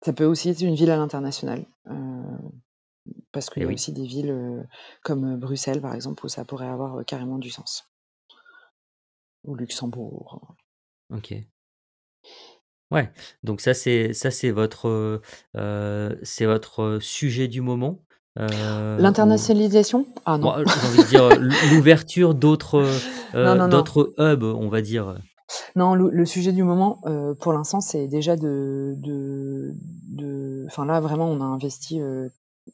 [0.04, 2.38] Ça peut aussi être une ville à l'international, euh,
[3.30, 4.62] parce qu'il y a aussi des villes, euh,
[5.02, 7.88] comme, Bruxelles, par exemple, où ça pourrait avoir, euh, carrément du sens.
[9.44, 10.56] Ou Luxembourg.
[11.10, 11.34] OK.
[12.90, 13.10] Ouais,
[13.42, 15.20] donc ça c'est ça c'est votre,
[16.22, 18.00] c'est votre, sujet du moment?
[18.36, 20.06] L'internationalisation?
[20.26, 20.54] Ah non.
[20.58, 21.28] j'ai envie de dire,
[21.72, 22.86] l'ouverture d'autres,
[23.68, 25.16] d'autres hubs, on va dire,
[25.76, 29.74] non, le, sujet du moment, euh, pour l'instant, c'est déjà de, de,
[30.66, 32.28] Enfin là, vraiment, on a investi euh,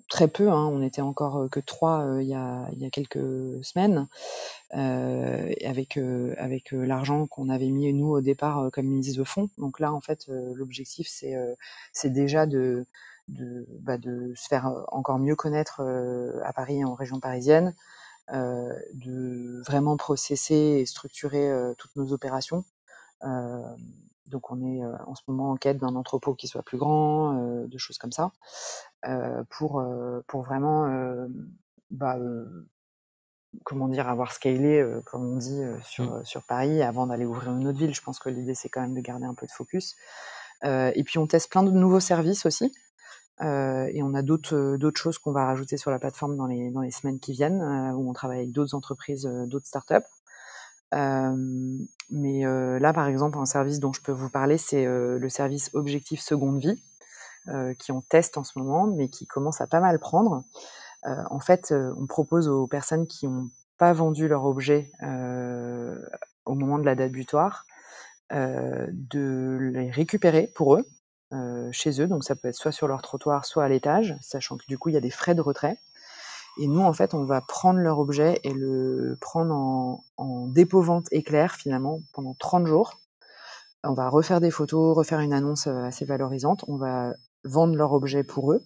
[0.09, 0.51] très peu.
[0.51, 0.67] Hein.
[0.67, 4.07] on était encore euh, que trois il y, a, quelques semaines,
[4.71, 5.99] avec
[6.39, 9.51] avec l'argent qu'on avait mis nous au départ comme mise de fonds.
[9.59, 11.35] Donc là, en fait, l'objectif, c'est
[11.93, 12.87] c'est déjà de
[13.29, 15.83] de, bah, de se faire encore mieux connaître
[16.45, 17.75] à Paris en région parisienne,
[18.35, 22.63] euh, de vraiment processer et structurer euh, toutes nos opérations.
[24.29, 27.33] Euh, donc on est en ce moment en quête d'un entrepôt qui soit plus grand,
[27.67, 28.33] de choses comme ça,
[29.51, 29.85] pour,
[30.27, 30.89] pour vraiment
[31.91, 32.19] bah,
[33.65, 36.25] comment dire, avoir scalé, comme on dit, sur, mmh.
[36.25, 37.95] sur Paris avant d'aller ouvrir une autre ville.
[37.95, 39.97] Je pense que l'idée, c'est quand même de garder un peu de focus.
[40.65, 42.73] et puis, on teste plein de nouveaux services aussi.
[43.41, 46.47] Euh, et on a d'autres euh, d'autres choses qu'on va rajouter sur la plateforme dans
[46.47, 49.95] les dans les semaines qui viennent, euh, où on travaille avec d'autres entreprises, d'autres startups.
[50.93, 52.43] Mais
[52.81, 56.61] là, par exemple, un service dont je peux vous parler, c'est le service Objectif Seconde
[56.61, 56.83] Vie,
[57.79, 60.45] qui on teste en ce moment, mais qui commence à pas mal prendre.
[61.05, 64.91] en fait, on propose aux personnes qui n'ont pas vendu leur objet
[66.45, 67.65] au moment de la date butoir,
[68.31, 70.87] de les récupérer pour eux,
[71.73, 74.65] chez eux, donc ça peut être soit sur leur trottoir, soit à l'étage, sachant que
[74.67, 75.79] du coup il y a des frais de retrait.
[76.59, 81.07] Et nous, en fait, on va prendre leur objet et le prendre en, en dépôt-vente
[81.13, 82.99] éclair finalement pendant 30 jours.
[83.85, 86.65] On va refaire des photos, refaire une annonce euh, assez valorisante.
[86.67, 88.63] On va vendre leur objet pour eux.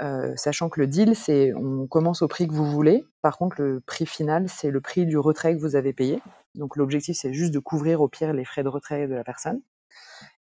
[0.00, 3.04] Euh, sachant que le deal, c'est on commence au prix que vous voulez.
[3.20, 6.22] Par contre, le prix final, c'est le prix du retrait que vous avez payé.
[6.54, 9.60] Donc l'objectif, c'est juste de couvrir au pire les frais de retrait de la personne.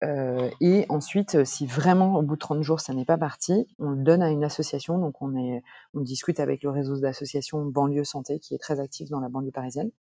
[0.06, 3.68] Euh, et ensuite, euh, si vraiment au bout de 30 jours ça n'est pas parti,
[3.80, 4.98] on le donne à une association.
[5.00, 9.10] Donc on, est, on discute avec le réseau d'associations banlieue santé qui est très actif
[9.10, 9.92] dans la banlieue parisienne.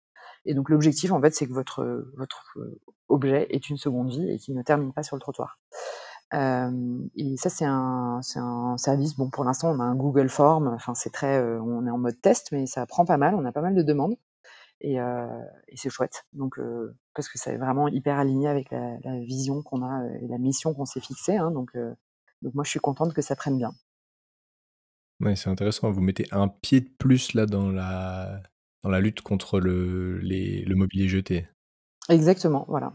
[0.45, 2.79] Et donc l'objectif en fait c'est que votre, votre euh,
[3.09, 5.57] objet ait une seconde vie et qu'il ne termine pas sur le trottoir.
[6.33, 9.15] Et ça c'est un, un service.
[9.15, 10.67] Bon pour l'instant on a un Google Form.
[10.67, 13.35] Enfin c'est très, on est en mode test, mais ça prend pas mal.
[13.35, 14.15] On a pas mal de demandes
[14.81, 16.25] et, et c'est chouette.
[16.33, 16.59] Donc
[17.13, 20.73] parce que c'est vraiment hyper aligné avec la, la vision qu'on a et la mission
[20.73, 21.37] qu'on s'est fixée.
[21.37, 21.71] Hein, donc,
[22.41, 23.73] donc moi je suis contente que ça prenne bien.
[25.21, 25.91] Oui, c'est intéressant.
[25.91, 28.41] Vous mettez un pied de plus là dans la
[28.83, 31.47] dans la lutte contre le, les, le mobilier jeté?
[32.07, 32.93] Exactement, voilà.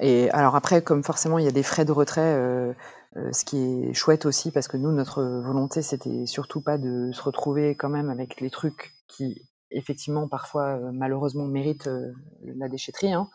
[0.00, 2.72] Et alors après, comme forcément il y a des frais de retrait, euh,
[3.16, 7.12] euh, ce qui est chouette aussi, parce que nous, notre volonté, c'était surtout pas de
[7.12, 12.12] se retrouver quand même avec les trucs qui effectivement parfois euh, malheureusement mérite euh,
[12.42, 13.12] la déchetterie.
[13.12, 13.28] Hein.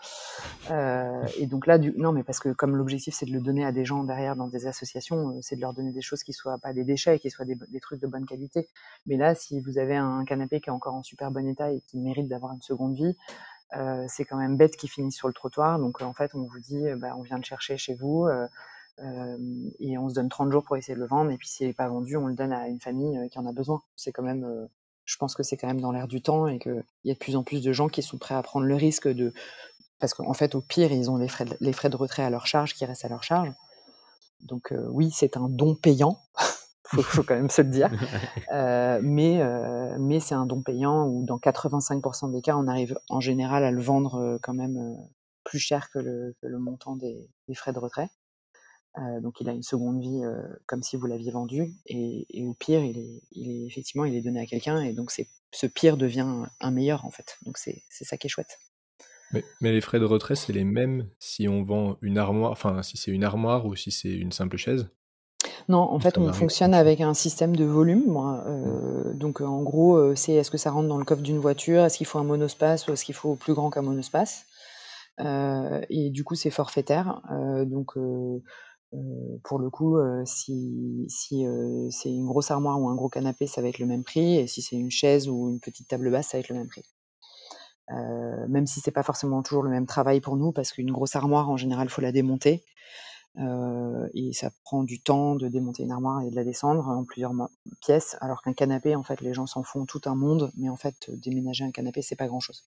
[0.71, 1.93] Euh, et donc là, du...
[1.97, 4.47] non, mais parce que comme l'objectif c'est de le donner à des gens derrière dans
[4.47, 7.45] des associations, c'est de leur donner des choses qui soient pas des déchets, qui soient
[7.45, 8.69] des, trucs de bonne qualité.
[9.05, 11.81] Mais là, si vous avez un canapé qui est encore en super bon état et
[11.81, 13.15] qui mérite d'avoir une seconde vie,
[14.07, 15.79] c'est quand même bête qu'il finisse sur le trottoir.
[15.79, 18.27] Donc en fait, on vous dit, bah, on vient le chercher chez vous.
[19.79, 21.73] et on se donne 30 jours pour essayer de le vendre, et puis s'il n'est
[21.73, 23.81] pas vendu, on le donne à une famille qui en a besoin.
[23.95, 24.69] C'est quand même
[25.05, 27.19] je pense que c'est quand même dans l'air du temps et qu'il y a de
[27.19, 29.33] plus en plus de gens qui sont prêts à prendre le risque de.
[29.99, 32.29] Parce qu'en fait, au pire, ils ont les frais, de, les frais de retrait à
[32.29, 33.51] leur charge qui restent à leur charge.
[34.41, 36.19] Donc, euh, oui, c'est un don payant.
[36.95, 37.89] Il faut, quand même se le dire.
[38.51, 42.95] Euh, mais euh, mais c'est un don payant où, dans 85% des cas, on arrive
[43.09, 44.95] en général à le vendre quand même
[45.43, 48.09] plus cher que le, que le montant des, des, frais de retrait.
[48.99, 50.37] Euh, donc il a une seconde vie euh,
[50.67, 54.13] comme si vous l'aviez vendu et, et, au pire il est, il est, effectivement il
[54.13, 56.27] est donné à quelqu'un et donc c'est ce pire devient
[56.59, 58.59] un meilleur en fait donc c'est ça qui est chouette.
[59.31, 62.83] Mais, mais, les frais de retrait c'est les mêmes si on vend une armoire enfin
[62.83, 64.87] si c'est une armoire ou si c'est une simple chaise?
[65.69, 68.03] Non, en fait, on fonctionne avec un système de volume.
[68.07, 68.43] Moi.
[68.47, 71.97] Euh, donc, en gros, c'est est-ce que ça rentre dans le coffre d'une voiture Est-ce
[71.97, 74.45] qu'il faut un monospace ou est-ce qu'il faut plus grand qu'un monospace?
[75.19, 77.21] Et du coup, c'est forfaitaire.
[77.65, 77.93] Donc,
[79.43, 83.79] pour le coup, si, c'est une grosse armoire ou un gros canapé, ça va être
[83.79, 84.37] le même prix.
[84.37, 86.67] Et si c'est une chaise ou une petite table basse, ça va être le même
[86.67, 86.83] prix.
[88.47, 91.49] même si c'est pas forcément toujours le même travail pour nous, parce qu'une grosse armoire,
[91.49, 92.63] en général, faut la démonter.
[93.37, 97.33] Et ça prend du temps de démonter une armoire et de la descendre en plusieurs
[97.81, 100.77] pièces, alors qu'un canapé, en fait, les gens s'en font tout un monde, mais en
[100.77, 102.63] fait, déménager un canapé, c'est pas grand-chose.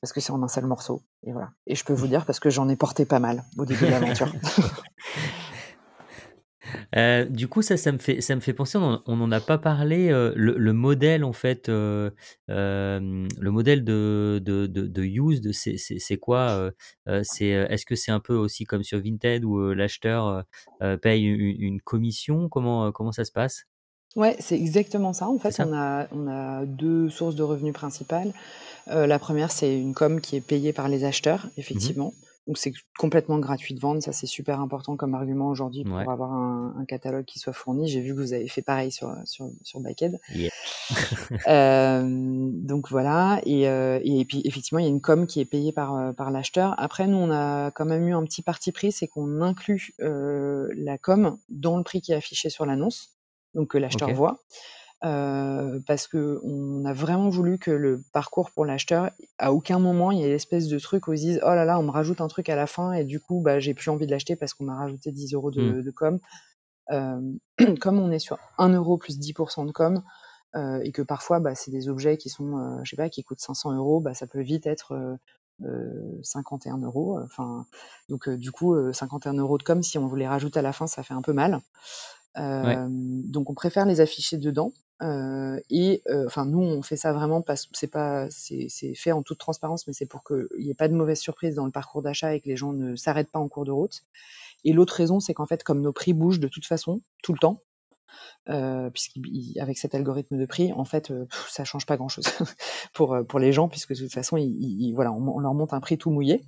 [0.00, 1.50] Parce que c'est en un seul morceau, et voilà.
[1.66, 3.90] Et je peux vous dire parce que j'en ai porté pas mal au début de
[3.90, 4.32] l'aventure.
[6.96, 9.58] Euh, du coup, ça, ça me fait, ça me fait penser, on n'en a pas
[9.58, 12.10] parlé, euh, le, le, modèle, en fait, euh,
[12.50, 16.70] euh le modèle de, de, de, de use, c'est quoi
[17.22, 20.44] c'est Est-ce que c'est un peu aussi comme sur Vinted où l'acheteur
[21.02, 22.48] paye une, une, commission?
[22.48, 23.64] Comment, comment ça se passe?
[24.16, 25.28] Ouais, c'est exactement ça.
[25.28, 28.32] En fait, ça on, a, on a deux sources de revenus principales.
[28.86, 32.14] La première, c'est une com qui est payée par les acheteurs, mmh effectivement.
[32.46, 36.32] Donc c'est complètement gratuit de vendre, ça c'est super important comme argument aujourd'hui pour avoir
[36.32, 37.86] un, un, catalogue qui soit fourni.
[37.86, 40.18] J'ai vu que vous avez fait pareil sur sur sur Backed.
[40.34, 40.50] Yeah.
[41.48, 42.02] euh,
[42.52, 45.70] donc voilà et, euh, et, puis effectivement il y a une com qui est payée
[45.70, 46.74] par euh, par l'acheteur.
[46.78, 50.68] Après nous on a quand même eu un petit parti pris, c'est qu'on inclut euh,
[50.74, 53.10] la com dans le prix qui est affiché sur l'annonce,
[53.54, 54.16] donc que l'acheteur okay.
[54.16, 54.40] voit.
[55.02, 60.10] Euh, parce que on a vraiment voulu que le parcours pour l'acheteur, à aucun moment
[60.10, 62.20] il y ait l'espèce de truc où ils disent oh là là on me rajoute
[62.20, 64.52] un truc à la fin et du coup bah j'ai plus envie de l'acheter parce
[64.52, 65.82] qu'on m'a rajouté 10 euros de, mmh.
[65.82, 66.18] de com.
[66.90, 67.20] Euh,
[67.80, 70.02] comme on est sur 1 euro plus 10% de com
[70.54, 73.40] euh, et que parfois bah, c'est des objets qui sont je sais pas qui coûtent
[73.40, 75.16] 500 euros, bah ça peut vite être
[76.22, 77.18] 51 euros.
[77.24, 77.64] Enfin
[78.10, 80.86] donc du coup 51 euros de com si on vous les rajoute à la fin
[80.86, 81.60] ça fait un peu mal.
[82.36, 82.76] Ouais.
[82.90, 84.74] Donc on préfère les afficher dedans.
[85.02, 89.22] Euh, et enfin nous on fait ça vraiment parce que c'est pas c'est fait en
[89.22, 92.02] toute transparence mais c'est pour qu'il n'y ait pas de mauvaise surprise dans le parcours
[92.02, 94.02] d'achat et que les gens ne s'arrêtent pas en cours de route.
[94.64, 97.38] Et l'autre raison c'est qu'en fait comme nos prix bougent de toute façon tout le
[97.38, 97.62] temps
[98.50, 102.26] euh, puisqu'avec cet algorithme de prix en fait euh, ça change pas grand chose
[102.92, 105.80] pour pour les gens puisque de toute façon ils, ils, voilà on, leur monte un
[105.80, 106.44] prix tout mouillé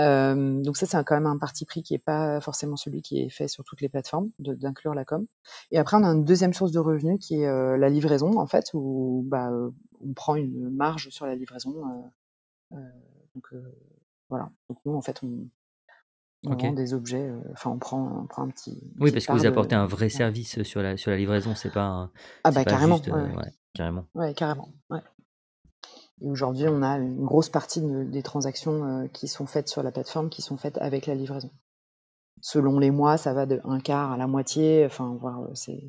[0.00, 3.20] euh, donc ça, c'est quand même un parti pris qui est pas forcément celui qui
[3.20, 5.26] est fait sur toutes les plateformes, d'inclure la com.
[5.70, 8.46] Et après, on a une deuxième source de revenus qui est euh, la livraison, en
[8.46, 9.50] fait, où bah,
[10.00, 11.74] on prend une marge sur la livraison.
[12.72, 12.76] Euh,
[13.34, 13.48] donc
[14.28, 14.50] voilà.
[14.68, 15.46] Donc nous, en fait, on,
[16.46, 16.68] on okay.
[16.68, 17.30] vend des objets.
[17.52, 18.82] Enfin, on prend, on prend un petit.
[18.98, 21.54] Oui, parce que vous apportez un vrai service sur la sur la livraison.
[21.54, 21.84] C'est pas.
[21.84, 22.10] Un,
[22.44, 22.96] ah bah carrément.
[22.96, 23.34] Juste, ouais.
[23.34, 24.06] Ouais, carrément.
[24.14, 24.68] Ouais, carrément.
[26.22, 29.82] Et aujourd'hui, on a une grosse partie de, des transactions euh, qui sont faites sur
[29.82, 31.50] la plateforme qui sont faites avec la livraison.
[32.40, 34.84] Selon les mois, ça va de un quart à la moitié.
[34.86, 35.84] Enfin, voir, euh, c'est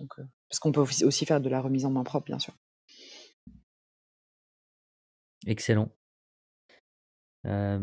[0.00, 0.04] euh,
[0.48, 2.54] parce qu'on peut aussi faire de la remise en main propre, bien sûr.
[5.46, 5.88] Excellent.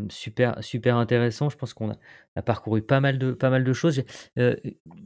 [0.10, 1.49] Super, intéressant.
[1.49, 4.03] Je pense qu'on a, parcouru pas mal de, choses.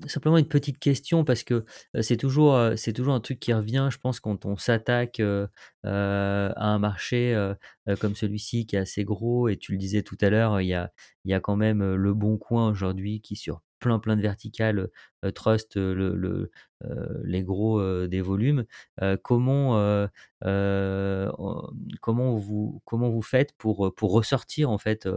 [0.08, 1.66] Simplement une petite question parce que
[2.02, 3.90] c'est toujours, un truc qui revient.
[3.92, 5.48] Je pense quand on s'attaque à
[5.84, 7.54] un marché
[8.00, 10.74] comme celui-ci qui est assez gros et tu le disais tout à l'heure, il y
[10.74, 10.92] a,
[11.26, 14.90] il y a quand même le bon coin aujourd'hui qui sur plein plein de verticales
[15.36, 16.52] trust le, le
[17.24, 18.66] les gros des volumes
[19.24, 20.08] comment
[22.02, 25.08] comment vous comment vous faites pour pour ressortir en fait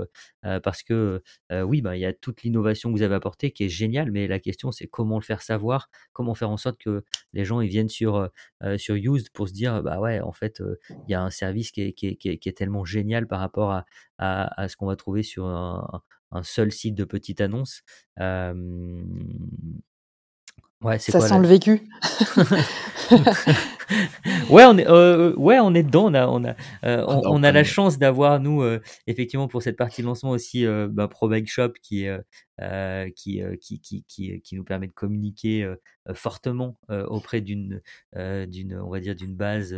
[0.62, 1.22] parce que
[1.64, 4.26] oui bah il y a toute l'innovation que vous avez apportée qui est géniale mais
[4.26, 7.68] la question c'est comment le faire savoir comment faire en sorte que les gens ils
[7.68, 8.28] viennent sur
[8.76, 11.82] sur used pour se dire bah ouais en fait il y a un service qui
[11.82, 13.84] est, qui est tellement génial par rapport à,
[14.18, 16.02] à, à ce qu'on va trouver sur un,
[16.34, 17.82] un seul site de petite annonce.
[20.82, 21.88] Ouais, ça quoi, sent là le vécu.
[24.50, 26.10] ouais, on est, euh, ouais, on est dedans.
[26.10, 26.54] On a, on a,
[26.84, 30.30] euh, on, on, a la chance d'avoir nous, euh, effectivement, pour cette partie de lancement
[30.30, 32.06] aussi, bah, Pro Bike Shop qui
[33.16, 35.68] qui, qui, qui, qui, qui, nous permet de communiquer
[36.14, 37.80] fortement auprès d'une,
[38.14, 39.70] d'une, on va dire, d'une base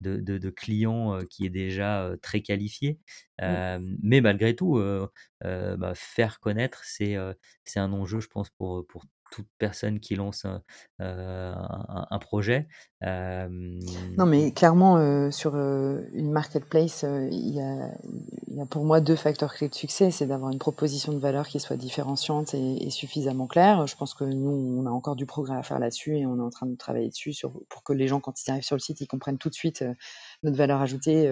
[0.00, 2.98] de, clients qui est déjà très qualifiée.
[3.40, 3.96] Mmh.
[4.02, 4.80] mais malgré tout,
[5.40, 7.16] bah, faire connaître, c'est,
[7.64, 10.62] c'est un enjeu, je pense, pour, pour toute personne qui lance un,
[10.98, 12.68] un, projet.
[13.02, 19.74] non, mais clairement, sur une marketplace, il y a, pour moi deux facteurs clés de
[19.74, 20.10] succès.
[20.10, 23.86] C'est d'avoir une proposition de valeur qui soit différenciante et, suffisamment claire.
[23.86, 26.42] Je pense que nous, on a encore du progrès à faire là-dessus et on est
[26.42, 27.34] en train de travailler dessus
[27.68, 29.82] pour que les gens, quand ils arrivent sur le site, ils comprennent tout de suite
[30.42, 31.24] notre valeur ajoutée.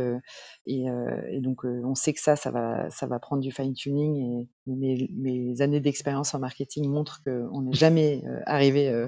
[0.66, 0.86] et,
[1.30, 4.16] et, donc, on sait que ça, ça va, ça va prendre du fine-tuning.
[4.42, 9.06] Et mes, mes années d'expérience en marketing montrent qu'on n'est jamais arrivé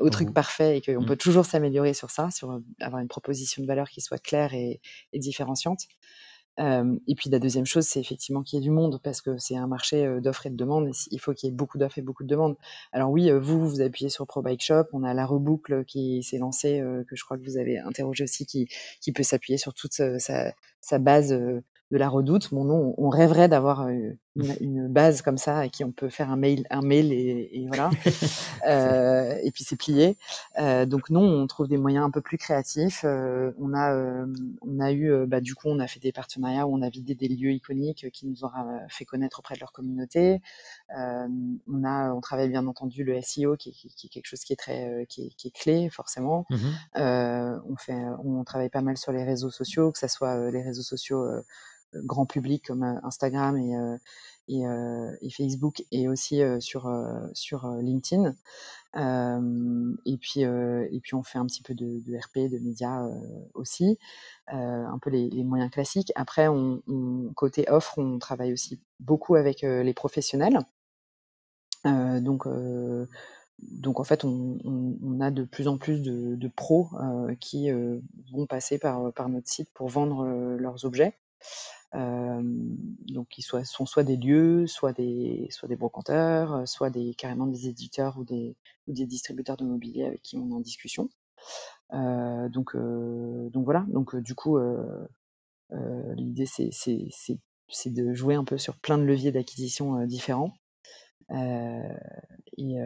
[0.00, 1.06] au truc parfait et qu'on mmh.
[1.06, 4.80] peut toujours s'améliorer sur ça, sur avoir une proposition de valeur qui soit claire et,
[5.12, 5.80] et différenciante
[6.58, 9.56] et puis la deuxième chose, c'est effectivement qu'il y ait du monde parce que c'est
[9.56, 12.22] un marché, d'offres et de demandes il faut qu'il y ait beaucoup d'offres et beaucoup
[12.22, 12.56] de demandes.
[12.92, 16.38] Alors oui, vous, vous appuyez sur Pro Bike Shop, on a la Reboucle qui s'est
[16.38, 18.68] lancée, que je crois que vous avez interrogé aussi, qui
[19.00, 21.34] qui peut s'appuyer sur toute, sa sa base,
[21.90, 22.52] de la Redoute.
[22.52, 23.88] Mon nom, on rêverait d'avoir,
[24.36, 27.90] une, base comme ça à qui on peut faire un mail, un mail et, voilà.
[28.66, 30.18] Euh, et puis c'est plié.
[30.58, 33.02] Euh, donc non, on trouve des moyens un peu plus créatifs.
[33.04, 34.26] Euh, on a,
[34.60, 37.14] on a eu, bah, du coup, on a fait des partenariats où on a vidé
[37.14, 38.50] des lieux iconiques qui nous ont
[38.88, 40.42] fait connaître auprès de leur communauté.
[40.90, 45.06] on a, on travaille bien entendu le SEO qui, est quelque chose qui est très,
[45.08, 46.46] qui est, clé forcément.
[46.50, 46.56] Mmh
[46.96, 50.82] on fait, on travaille pas mal sur les réseaux sociaux, que ce soit les réseaux
[50.82, 51.24] sociaux
[51.94, 53.98] grand public comme Instagram et,
[54.50, 56.88] et, Facebook et aussi sur,
[57.80, 58.34] LinkedIn.
[60.04, 63.06] et, puis, et on fait un petit peu de, RP, de médias
[63.54, 63.98] aussi,
[64.48, 66.12] un peu les, moyens classiques.
[66.14, 66.48] Après,
[67.34, 70.60] côté offre, on travaille aussi beaucoup avec les professionnels.
[71.84, 76.88] donc, en fait, on, a de plus en plus de, pros
[77.40, 77.70] qui
[78.32, 80.26] vont passer par notre site pour vendre
[80.58, 81.14] leurs objets
[81.92, 87.68] donc ils sont soit des lieux, soit des, soit des brocanteurs, soit des, carrément des
[87.68, 91.08] éditeurs ou des, ou des distributeurs de mobilier avec qui on est en discussion.
[91.92, 94.58] donc, donc voilà, donc du coup,
[96.16, 96.70] l'idée c'est,
[97.86, 100.52] de jouer un peu sur plein de leviers d'acquisition différents.
[102.56, 102.76] Et,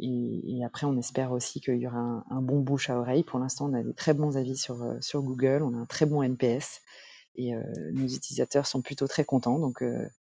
[0.00, 3.24] et, après, on espère aussi qu'il y aura un, un, bon bouche à oreille.
[3.24, 6.06] Pour l'instant, on a des très bons avis sur, sur Google, on a un très
[6.06, 6.82] bon NPS
[7.38, 7.54] et
[7.92, 9.58] nos utilisateurs sont plutôt très contents.
[9.58, 9.82] Donc,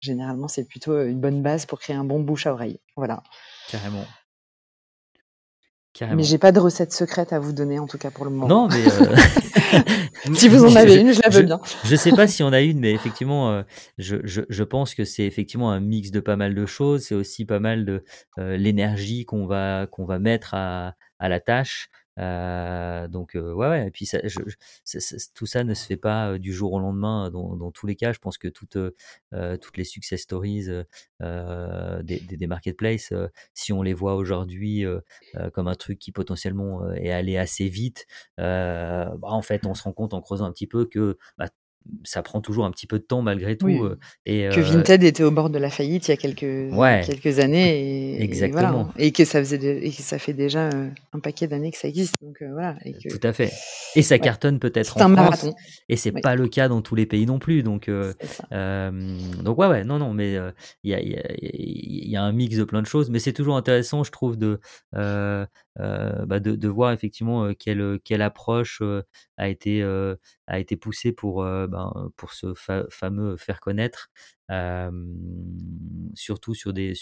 [0.00, 2.80] généralement, c'est plutôt une bonne base pour créer un bon bouche à oreille.
[2.96, 3.22] Voilà.
[3.70, 4.04] Carrément.
[6.00, 8.48] Mais j'ai pas de recette secrète à vous donner, en tout cas pour le moment.
[8.48, 11.60] Non, mais si vous en avez une, je la veux bien.
[11.84, 13.62] je sais pas si on a une, mais effectivement,
[13.98, 17.04] je, je, je, pense que c'est effectivement un mix de pas mal de choses.
[17.04, 18.02] C'est aussi pas mal de
[18.36, 21.90] l'énergie qu'on va qu'on va mettre à, à la tâche.
[22.18, 24.40] Euh, donc euh, ouais, ouais, et puis ça, je,
[25.34, 28.12] tout ça ne se fait pas du jour au lendemain dans, dans tous les cas.
[28.12, 30.68] Je pense que toutes, euh, toutes les success stories
[31.20, 33.12] des, des, des, marketplaces,
[33.54, 34.84] si on les voit aujourd'hui
[35.52, 38.06] comme un truc qui potentiellement est allé assez vite,
[38.36, 41.48] bah, en fait on se rend compte en creusant un petit peu que bah,
[42.04, 43.68] ça prend toujours un petit peu de temps malgré tout.
[43.68, 46.40] Euh, et, que Vinted était au bord de la faillite il y a quelques,
[47.06, 48.16] quelques années.
[48.16, 48.90] Et, Exactement.
[48.98, 50.70] Et, que ça faisait et que ça fait déjà
[51.12, 52.14] un paquet d'années que ça existe.
[52.22, 53.52] Donc, voilà, et Tout à fait.
[53.96, 55.46] Et ça cartonne peut-être en France.
[55.88, 57.62] Et c'est pas le cas dans tous les pays non plus.
[57.62, 60.38] Donc, donc ouais, ouais, non, non, mais
[60.82, 63.10] il y, a, y, y, a, un mix de plein de choses.
[63.10, 64.60] Mais c'est toujours intéressant, je trouve, de,
[65.80, 68.80] euh, bah de, de, voir effectivement quelle, quelle approche
[69.36, 69.82] a été,
[70.80, 72.54] poussée pour, ben, ce
[72.90, 74.10] fameux faire connaître,
[76.14, 76.94] surtout sur des,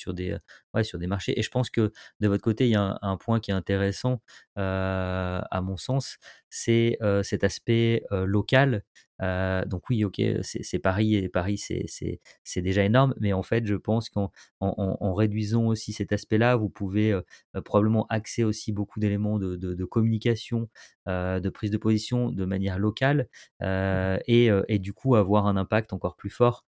[1.07, 1.39] marchés.
[1.39, 4.23] Et je pense que de votre côté, il y a un point qui est intéressant,
[4.57, 6.19] à mon sens,
[6.51, 8.83] c'est cet aspect local
[9.23, 13.75] euh, donc oui, ok, c'est Paris et Paris, c'est déjà énorme, mais en fait, je
[13.75, 17.23] pense qu'en en, réduisant aussi cet aspect-là, vous pouvez euh,
[17.65, 20.69] probablement axer aussi beaucoup d'éléments de, de, communication,
[21.09, 23.29] euh, de prise de position de manière locale,
[23.61, 23.93] mmh
[24.27, 26.65] et, et, du coup avoir un impact encore plus fort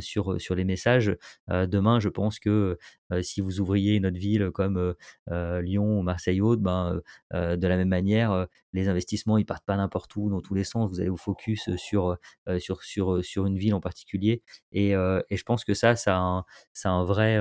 [0.00, 1.16] sur, sur les messages.
[1.48, 2.78] demain, je pense que
[3.22, 4.94] si vous ouvriez une autre ville comme
[5.28, 7.00] Lyon ou Marseille-Haute, ben,
[7.32, 10.90] de la même manière, les investissements ils partent pas n'importe où dans tous les sens.
[10.90, 12.16] Vous allez vous focus sur
[12.58, 14.42] sur sur sur une ville en particulier.
[14.72, 17.38] Et, et je pense que ça, ça a un, ça un vrai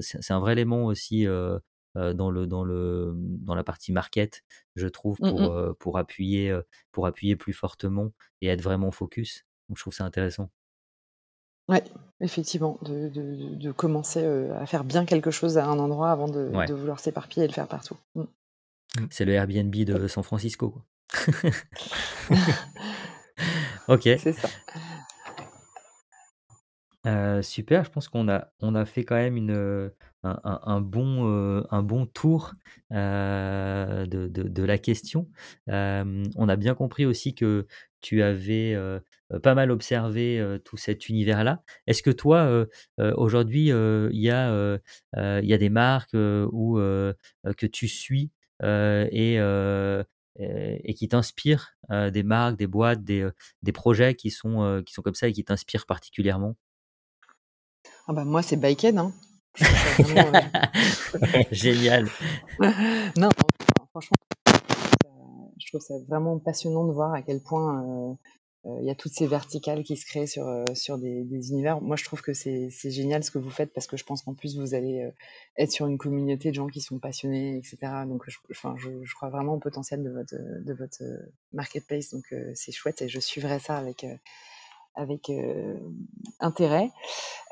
[0.00, 1.26] c'est un vrai élément aussi
[1.94, 4.44] dans le dans le dans la partie market,
[4.74, 6.58] je trouve mmh pour pour appuyer
[6.92, 9.46] pour appuyer plus fortement et être vraiment focus.
[9.68, 10.50] Donc je trouve ça intéressant.
[11.68, 11.82] Ouais,
[12.20, 16.28] effectivement, de de de commencer, heu, à faire bien quelque chose à un endroit avant
[16.28, 16.66] de Ouais.
[16.66, 17.96] de vouloir s'éparpiller et le faire partout.
[18.14, 18.22] Mmh.
[18.22, 19.06] Mmh.
[19.10, 20.84] C'est le Airbnb de San Francisco, quoi.
[23.88, 24.02] OK.
[24.18, 24.48] C'est ça.
[27.06, 29.90] Heu, super, je pense qu'on a on a fait quand même une,
[30.44, 32.54] un bon, heu, un bon tour,
[32.92, 35.28] heu, de de la question.
[35.68, 37.66] Hem, on a bien compris aussi que
[38.00, 38.76] tu avais,
[39.42, 41.62] pas mal observé, tout cet univers-là.
[41.86, 42.66] Est-ce que toi,
[42.98, 46.48] aujourd'hui, il y y a des marques, heu,
[47.56, 48.30] que tu suis,
[48.62, 49.38] et
[50.38, 53.28] et qui t'inspirent, des marques, des boîtes, des,
[53.62, 56.56] des projets qui sont, qui sont comme ça et qui t'inspirent particulièrement?
[58.08, 59.12] Ah bah, moi, c'est Biked, hein.
[59.58, 61.20] Vraiment, heu
[61.52, 62.06] Génial.
[63.16, 63.28] non,
[63.90, 64.16] franchement,
[65.58, 68.16] je trouve ça vraiment passionnant de voir à quel point, heu
[68.66, 71.80] heu, il y a toutes ces verticales qui se créent sur, sur des des univers.
[71.80, 74.22] Moi, je trouve que c'est c'est génial ce que vous faites parce que je pense
[74.22, 75.08] qu'en plus vous allez,
[75.56, 78.04] être sur une communauté de gens qui sont passionnés et cetera.
[78.06, 81.02] Donc je enfin, je je crois vraiment au potentiel de votre, de votre,
[81.52, 84.04] marketplace donc c'est chouette et je suivrai ça avec,
[84.96, 85.78] avec, heu,
[86.40, 86.90] intérêt.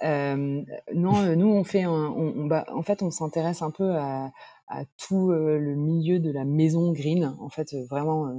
[0.02, 0.64] Hem,
[0.94, 3.92] non, heu, nous on fait un on on bah, en fait, on s'intéresse un peu
[3.96, 4.32] à
[4.68, 7.36] à tout, le milieu de la maison green.
[7.40, 8.32] En fait, vraiment,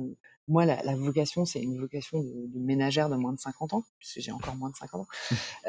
[0.47, 3.83] moi la la vocation, c'est une vocation de de ménagère de moins de 50 ans,
[3.99, 5.07] puisque j'ai encore moins de 50 ans,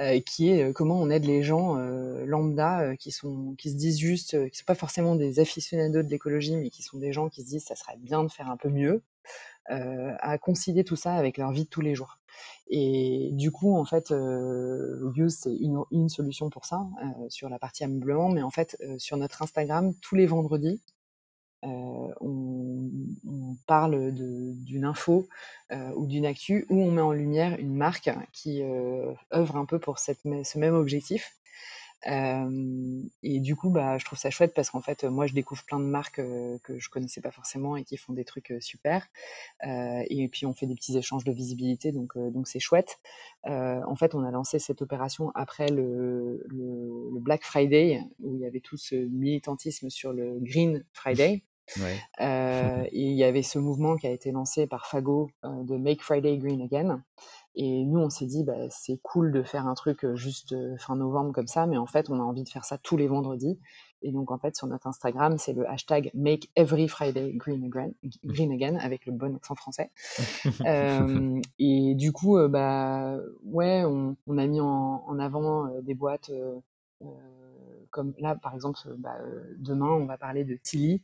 [0.00, 1.76] heu, qui est, comment on aide les gens,
[2.26, 6.56] lambda, qui sont qui se disent juste, qui sont pas forcément des aficionados de l'écologie,
[6.56, 8.68] mais qui sont des gens qui se disent: «Ça serait bien de faire un peu
[8.70, 9.02] mieux»,
[9.70, 12.18] à concilier tout ça avec leur vie de tous les jours.
[12.68, 15.56] Et du coup, en fait, heu, Use, c'est
[15.92, 18.28] une solution pour ça, heu, sur la partie ameublement.
[18.30, 20.80] Mais en fait, heu, sur notre Instagram, tous les vendredis,
[22.20, 22.90] on
[23.28, 25.28] on parle d'une info,
[25.96, 28.62] ou d'une actu où on met en lumière une marque qui,
[29.34, 31.35] œuvre un peu pour cette ce même objectif.
[32.06, 35.78] Et du coup, bah, je trouve ça chouette parce qu'en fait, moi, je découvre plein
[35.80, 36.20] de marques,
[36.62, 39.06] que je connaissais pas forcément et qui font des trucs, super.
[39.64, 42.98] Et puis on fait des petits échanges de visibilité donc donc c'est chouette.
[43.44, 48.46] En fait, on a lancé cette opération après le le Black Friday où il y
[48.46, 51.42] avait tout ce militantisme sur le Green Friday.
[51.78, 51.98] Ouais.
[52.92, 56.02] Et il y avait ce mouvement qui a été lancé par Fago, heu, de Make
[56.02, 57.02] Friday Green Again
[57.56, 60.94] et nous, on s'est dit: «Bah, c'est cool de faire un truc, heu, juste, fin
[60.94, 63.58] novembre comme ça, mais en fait, on a envie de faire ça tous les vendredis»
[64.02, 67.92] et donc en fait, sur notre Instagram, c'est le hashtag Make Every Friday Green Again
[68.24, 69.90] green again avec le bon accent français.
[71.58, 76.30] Et du coup, bah, ouais, on on a mis en en avant, des boîtes,
[77.90, 79.16] comme là, par exemple, bah,
[79.58, 81.00] demain, on va parler de Tilly.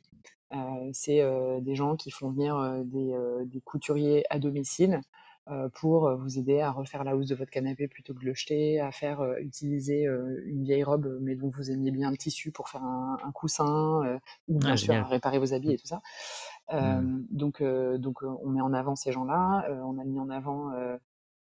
[0.54, 5.00] Heu, c'est, heu, des gens qui font venir, heu, des, couturiers à domicile,
[5.74, 8.80] pour, vous aider à refaire la housse de votre canapé plutôt que de le jeter,
[8.80, 10.04] à faire, utiliser,
[10.46, 14.20] une vieille robe, mais dont vous aimiez bien le tissu pour faire un un coussin,
[14.48, 15.08] ou Ah bien sûr à génial.
[15.08, 16.00] réparer vos habits et tout ça.
[16.72, 17.26] Mmh.
[17.30, 17.60] Donc
[17.98, 19.66] donc on met en avant ces gens-là.
[19.84, 20.70] On a mis en avant,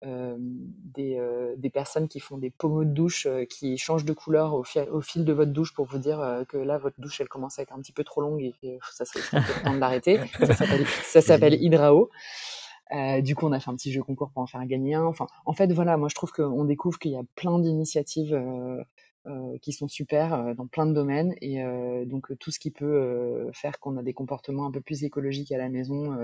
[0.02, 4.54] des, heu, des personnes qui font des pommeaux de douche, heu, qui changent de couleur
[4.54, 7.28] au fi au fil de votre douche pour vous dire, que là, votre douche, elle
[7.28, 9.78] commence à être un petit peu trop longue et que ça serait peut-être temps de
[9.78, 10.20] l'arrêter.
[11.04, 11.54] Ça s'appelle.
[11.62, 12.10] Hydrao.
[13.22, 15.04] Du coup, on a fait un petit jeu concours pour en faire gagner un.
[15.04, 18.36] Enfin, en fait, voilà, moi, je trouve qu'on découvre qu'il y a plein d'initiatives,
[19.60, 21.62] qui sont super, dans plein de domaines et
[22.06, 25.58] donc tout ce qui peut, faire qu'on a des comportements un peu plus écologiques à
[25.58, 26.16] la maison,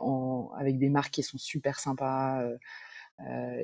[0.00, 2.42] en avec des marques qui sont super sympas,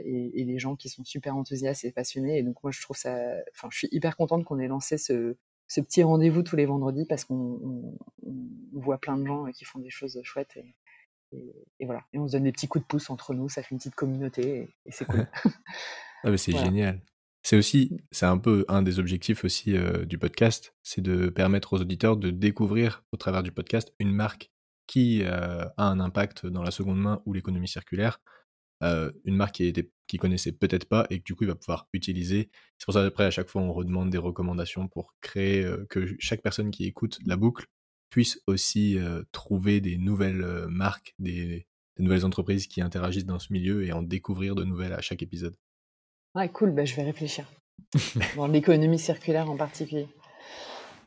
[0.04, 2.96] et et des gens qui sont super enthousiastes et passionnés et donc moi, je trouve
[2.96, 3.16] ça
[3.54, 5.36] enfin, je suis hyper contente qu'on ait lancé ce
[5.68, 9.64] ce petit rendez-vous tous les vendredis parce qu'on on on voit plein de gens, qui
[9.64, 10.74] font des choses chouettes et
[11.32, 13.62] et et voilà et on se donne des petits coups de pouce entre nous, ça
[13.62, 15.26] fait une petite communauté et et c'est cool.
[16.26, 16.66] Ah mais c'est Voilà.
[16.66, 17.02] génial.
[17.42, 21.74] C'est aussi c'est un peu un des objectifs aussi, heu, du podcast, c'est de permettre
[21.74, 24.50] aux auditeurs de découvrir au travers du podcast une marque
[24.86, 28.20] qui, a un impact dans la seconde main ou l'économie circulaire.
[28.82, 31.54] Heu, une marque qui était qu'il connaissait peut-être pas et que du coup il va
[31.54, 32.50] pouvoir utiliser.
[32.78, 36.14] C'est pour ça après à chaque fois on redemande des recommandations pour créer, heu, que
[36.18, 37.66] chaque personne qui écoute la boucle
[38.10, 43.52] puisse aussi, heu, trouver des nouvelles, marques, des des nouvelles entreprises qui interagissent dans ce
[43.52, 45.56] milieu et en découvrir de nouvelles à chaque épisode.
[46.34, 47.48] Ouais, cool, bah, je vais réfléchir.
[48.36, 50.08] Dans l'économie circulaire en particulier.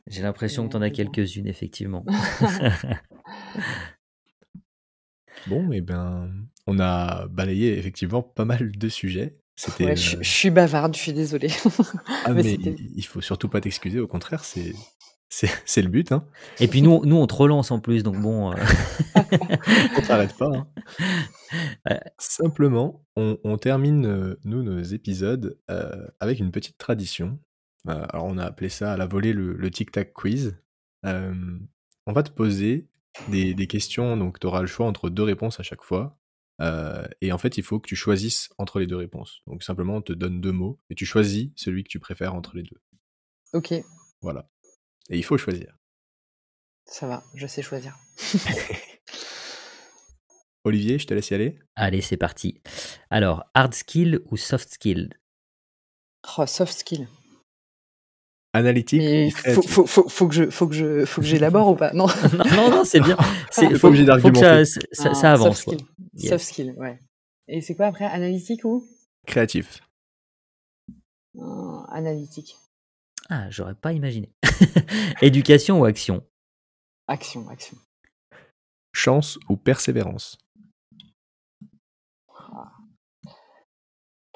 [0.07, 2.05] J'ai l'impression que tu en as quelques-unes effectivement.
[5.47, 6.29] Bon et ben,
[6.67, 9.37] on a balayé effectivement pas mal de sujets.
[9.55, 11.49] C'était, Ouais, je suis je suis bavarde, je suis désolée.
[12.25, 14.73] ah Mais il faut surtout pas t'excuser, au contraire, c'est
[15.29, 16.11] C'est le but.
[16.11, 16.25] Hein.
[16.59, 18.51] Et puis nous, nous, on te relance en plus, donc bon.
[18.51, 18.55] Euh.
[19.97, 20.51] on t'arrête pas.
[21.85, 21.99] Hein.
[22.17, 27.39] Simplement, on, termine, euh, nous, nos épisodes euh, avec une petite tradition.
[27.87, 30.57] alors, on a appelé ça à la volée le, tic-tac quiz.
[31.03, 32.87] on va te poser
[33.27, 36.17] des, des questions, donc tu auras le choix entre deux réponses à chaque fois.
[36.59, 39.41] Et en fait, il faut que tu choisisses entre les deux réponses.
[39.47, 42.55] Donc simplement, on te donne deux mots et tu choisis celui que tu préfères entre
[42.55, 42.81] les deux.
[43.53, 43.73] Ok.
[44.21, 44.49] Voilà.
[45.09, 45.77] Et il faut choisir.
[46.85, 47.97] Ça va, je sais choisir.
[50.63, 51.59] Olivier, je te laisse y aller.
[51.75, 52.61] Allez, c'est parti.
[53.09, 55.09] Alors, hard skill ou soft skill?
[56.37, 57.07] Oh, Soft skill.
[58.53, 61.75] Analytique Il faut, faut, faut, faut, que je, faut que je, faut que j'élabore ou
[61.75, 61.91] pas?
[61.93, 62.07] Non,
[62.55, 63.17] non, non, c'est bien.
[63.51, 64.65] C'est faut, obligé d'argumenter.
[64.65, 65.63] Ça, ça, ça, avance.
[65.63, 66.29] Soft skill.
[66.29, 66.99] Soft skill, ouais.
[67.47, 68.05] Et c'est quoi après?
[68.05, 68.87] Analytique ou?
[69.25, 69.81] Créatif.
[71.37, 72.57] Euh, analytique.
[73.29, 74.31] Ah, j'aurais pas imaginé.
[75.21, 76.23] Éducation ou action?
[77.07, 77.77] Action, action.
[78.93, 80.37] Chance ou persévérance?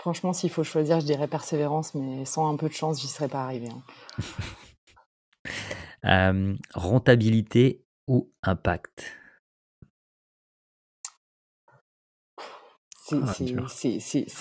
[0.01, 3.27] Franchement, s'il faut choisir, je dirais persévérance, mais sans un peu de chance, j'y serais
[3.27, 3.69] pas arrivé.
[6.03, 6.57] Hein.
[6.73, 9.05] rentabilité ou impact?
[12.89, 13.17] C'est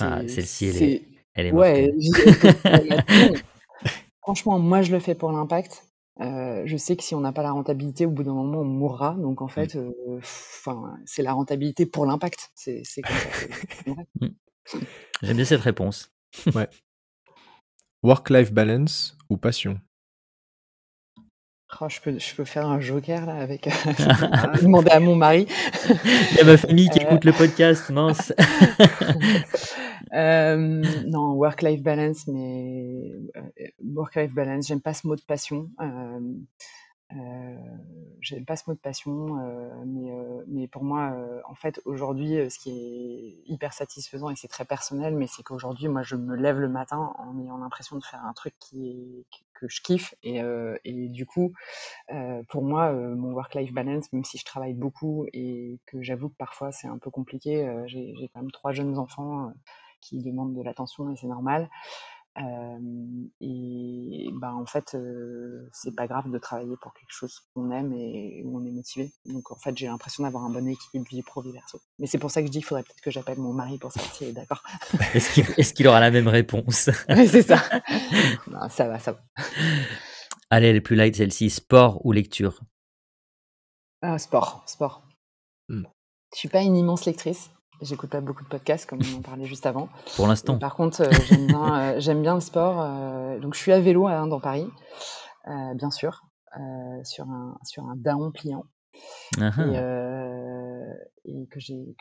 [0.00, 1.04] ah, celle-ci,
[1.34, 1.92] elle est, ouais,
[4.22, 5.84] Franchement, moi, je le fais pour l'impact.
[6.22, 8.64] Euh, je sais que si on n'a pas la rentabilité, au bout d'un moment, on
[8.64, 9.14] mourra.
[9.18, 9.50] Donc en mmh.
[9.50, 9.92] fait, euh,
[11.04, 12.50] c'est la rentabilité pour l'impact.
[12.54, 14.26] C'est comme ça.
[15.22, 16.10] J'aime bien cette réponse.
[16.54, 16.68] Ouais.
[18.02, 19.80] Work-life balance ou passion?
[21.80, 23.64] Oh, je peux je peux faire un joker là avec,
[24.62, 25.46] demander à mon mari.
[26.30, 27.02] Il y a ma famille qui euh.
[27.02, 28.32] écoute le podcast, mince.
[30.14, 30.56] Euh,
[31.06, 35.68] non, work-life balance, mais euh, work-life balance, j'aime pas ce mot de passion.
[35.80, 36.18] Euh
[38.20, 39.36] j'aime pas ce mot de passion,
[39.86, 40.12] mais,
[40.46, 41.14] mais pour moi,
[41.48, 45.88] en fait, aujourd'hui, ce qui est hyper satisfaisant et c'est très personnel, mais c'est qu'aujourd'hui,
[45.88, 49.24] moi, je me lève le matin en ayant l'impression de faire un truc qui est,
[49.54, 50.14] que je kiffe.
[50.22, 50.40] Et,
[50.84, 51.52] et du coup,
[52.48, 56.72] pour moi, mon work-life balance, même si je travaille beaucoup et que j'avoue que parfois
[56.72, 59.52] c'est un peu compliqué, j'ai quand même trois jeunes enfants
[60.00, 61.68] qui demandent de l'attention et c'est normal.
[62.38, 64.96] Et ben en fait,
[65.72, 69.12] c'est pas grave de travailler pour quelque chose qu'on aime et où on est motivé.
[69.26, 71.80] Donc en fait, j'ai l'impression d'avoir un bon équilibre vie pro vie verso.
[71.98, 73.92] Mais c'est pour ça que je dis qu'il faudrait peut-être que j'appelle mon mari pour
[73.92, 74.62] savoir s'il est d'accord.
[75.14, 76.90] Est-ce qu'il aura la même réponse?
[77.08, 77.62] C'est ça.
[78.70, 79.20] ça va, ça va.
[80.50, 81.50] Allez, est plus light celle-ci.
[81.50, 82.60] Sport ou lecture?
[84.02, 85.02] Ah, Sport, sport.
[85.68, 85.84] Hmm.
[86.32, 87.50] Je suis pas une immense lectrice.
[87.82, 89.88] J'écoute pas beaucoup de podcasts, comme on en parlait juste avant.
[90.16, 90.58] Pour l'instant.
[90.58, 92.76] Par contre, euh, j'aime bien, euh, j'aime bien le sport.
[92.80, 94.68] Euh, donc, je suis à vélo hein, dans Paris,
[95.46, 96.22] bien sûr,
[97.04, 98.64] sur un sur un daon pliant.
[99.40, 100.82] Ah et, ah.
[101.24, 101.94] et, que j'ai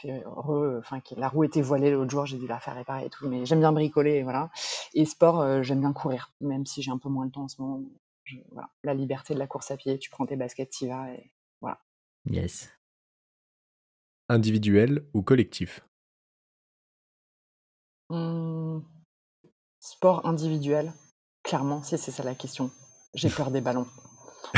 [0.00, 3.10] fait enfin que la roue était voilée l'autre jour j'ai dû la faire réparer et
[3.10, 4.50] tout mais j'aime bien bricoler voilà
[4.94, 7.60] et sport j'aime bien courir même si j'ai un peu moins de temps en ce
[7.60, 7.82] moment
[8.52, 8.68] voilà.
[8.84, 11.80] la liberté de la course à pied tu prends tes baskets tu vas et voilà
[12.26, 12.70] yes
[14.32, 15.86] Individuel ou collectif?
[18.08, 18.78] Mmh.
[19.78, 20.94] Sport individuel,
[21.42, 22.70] clairement, si c'est ça la question.
[23.12, 23.86] J'ai peur des ballons.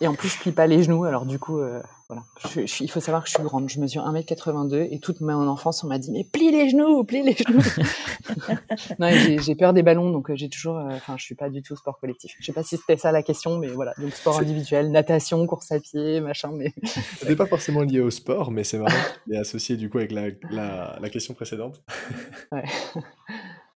[0.00, 2.22] Et en plus, je plie pas les genoux, alors du coup, euh, voilà.
[2.56, 5.88] il faut savoir que je suis grande, je mesure 1m82 et toute mon enfance, on
[5.88, 7.60] m'a dit, mais plie les genoux, plie les genoux.
[9.00, 11.62] non, j'ai peur des ballons, donc euh, j'ai toujours, euh, enfin, je suis pas du
[11.62, 12.36] tout sport collectif.
[12.38, 13.92] Je sais pas si c'était ça la question, mais voilà.
[13.98, 16.72] Donc sport individuel, natation, course à pied, machin, mais.
[17.18, 18.94] C'était pas forcément lié au sport, mais c'est marrant,
[19.30, 21.82] est associé du coup avec la, la, la question précédente.
[22.52, 22.64] ouais.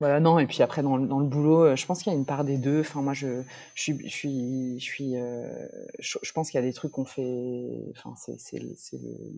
[0.00, 2.14] Voilà, non, et puis après dans le dans le boulot, euh, je pense qu'il y
[2.16, 2.80] a une part des deux.
[2.80, 3.42] Enfin moi je
[3.74, 5.68] je suis je suis je suis, euh,
[5.98, 8.62] je pense qu'il y a des trucs qu'on fait enfin c'est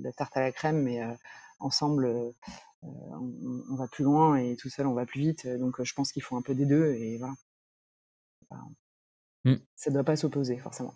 [0.01, 1.13] la tarte à la crème, mais euh,
[1.59, 2.09] ensemble,
[2.83, 3.33] on
[3.71, 6.23] on va plus loin et tout seul on va plus vite, donc je pense qu'il
[6.23, 7.35] faut un peu des deux et voilà.
[9.45, 9.55] Mmh.
[9.75, 10.95] Ça doit pas s'opposer forcément.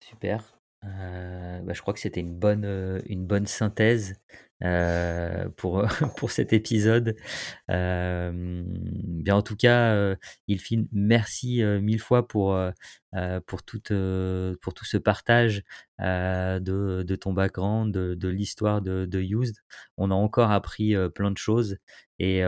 [0.00, 0.58] Super.
[0.82, 4.16] Bah, je crois que c'était une bonne, une bonne synthèse.
[4.62, 7.16] Euh, pour, pour cet épisode.
[7.70, 10.16] Euh, bien, en tout cas, euh,
[10.48, 12.58] Ilfine, merci mille fois pour,
[13.46, 13.92] pour, toute,
[14.60, 15.62] pour tout ce partage
[15.98, 19.56] de, de, ton background, de, de l'histoire de, de Used.
[19.96, 21.78] On a encore appris plein de choses
[22.20, 22.40] et,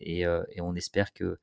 [0.00, 1.38] et, on espère que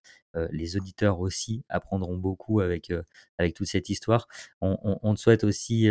[0.52, 2.92] les auditeurs aussi apprendront beaucoup avec,
[3.38, 4.28] avec toute cette histoire.
[4.62, 5.90] On, on, te souhaite aussi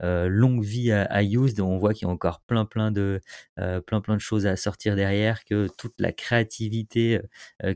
[0.00, 1.60] longue vie à, à Used.
[1.60, 3.20] On voit qu'il y a encore plein plein de,
[3.56, 7.20] plein, plein de choses à sortir derrière, que toute la créativité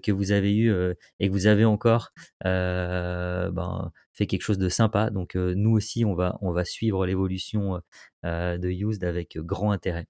[0.02, 0.72] que vous avez eue
[1.18, 2.12] et que vous avez encore
[2.44, 5.10] ben, fait quelque chose de sympa.
[5.10, 7.82] Donc nous aussi, on va, on va suivre l'évolution
[8.24, 10.06] de Used avec grand intérêt.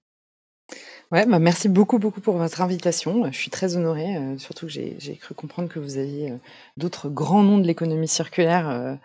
[1.11, 3.29] Ouais, bah, merci beaucoup, beaucoup pour votre invitation.
[3.29, 6.37] Je suis très honorée, euh, surtout que j'ai j'ai cru comprendre que vous aviez, euh,
[6.77, 8.97] d'autres grands noms de l'économie circulaire,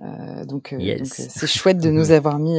[0.00, 2.56] euh, donc donc c'est chouette de nous avoir mis,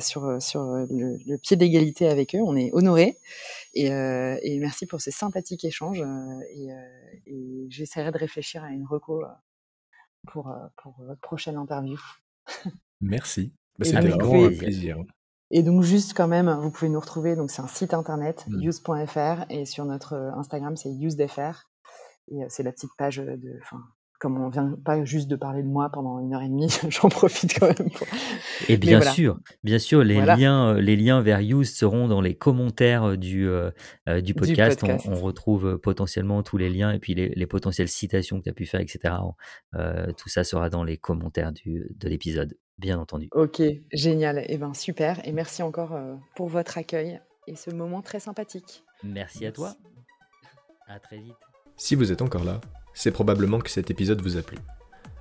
[0.00, 2.40] sur, sur, le pied d'égalité avec eux.
[2.42, 3.18] On est honorés
[3.74, 6.02] et et merci pour ces sympathiques échanges,
[6.54, 6.68] et
[7.26, 9.22] et j'essaierai de réfléchir à une reco,
[10.26, 10.50] pour,
[10.82, 11.98] pour votre prochaine interview.
[13.02, 13.52] Merci.
[13.78, 14.96] Bah, c'était vraiment un plaisir.
[15.54, 18.62] Et donc juste quand même, vous pouvez nous retrouver, donc c'est un site internet, mmh.
[18.62, 21.68] use.fr, et sur notre euh, Instagram, c'est usedfr.
[22.28, 23.82] Et euh, c'est la petite page de, enfin,
[24.22, 27.08] comme on vient pas juste de parler de moi pendant une heure et demie, j'en
[27.08, 27.88] profite quand même.
[28.68, 32.34] Et bien sûr, bien sûr, les liens, euh, les liens vers Use seront dans les
[32.34, 33.48] commentaires du,
[34.22, 34.82] du podcast.
[35.06, 38.66] On, retrouve potentiellement tous les liens et puis les, potentielles citations que tu as pu
[38.66, 39.14] faire, etc.
[39.72, 43.28] tout ça sera dans les commentaires du, de l'épisode bien entendu.
[43.32, 43.62] Ok,
[43.92, 44.38] génial.
[44.38, 45.26] Et eh ben super.
[45.26, 48.84] Et merci encore euh, pour votre accueil et ce moment très sympathique.
[49.02, 49.74] Merci à toi.
[50.86, 51.34] À très vite.
[51.76, 52.60] Si vous êtes encore là,
[52.94, 54.58] c'est probablement que cet épisode vous a plu.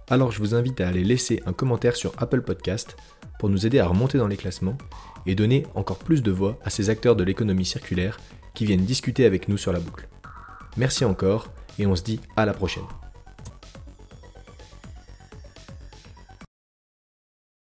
[0.09, 2.97] Alors je vous invite à aller laisser un commentaire sur Apple Podcast
[3.39, 4.77] pour nous aider à remonter dans les classements
[5.25, 8.19] et donner encore plus de voix à ces acteurs de l'économie circulaire
[8.53, 10.09] qui viennent discuter avec nous sur la boucle.
[10.77, 11.47] Merci encore
[11.79, 12.83] et on se dit à la prochaine.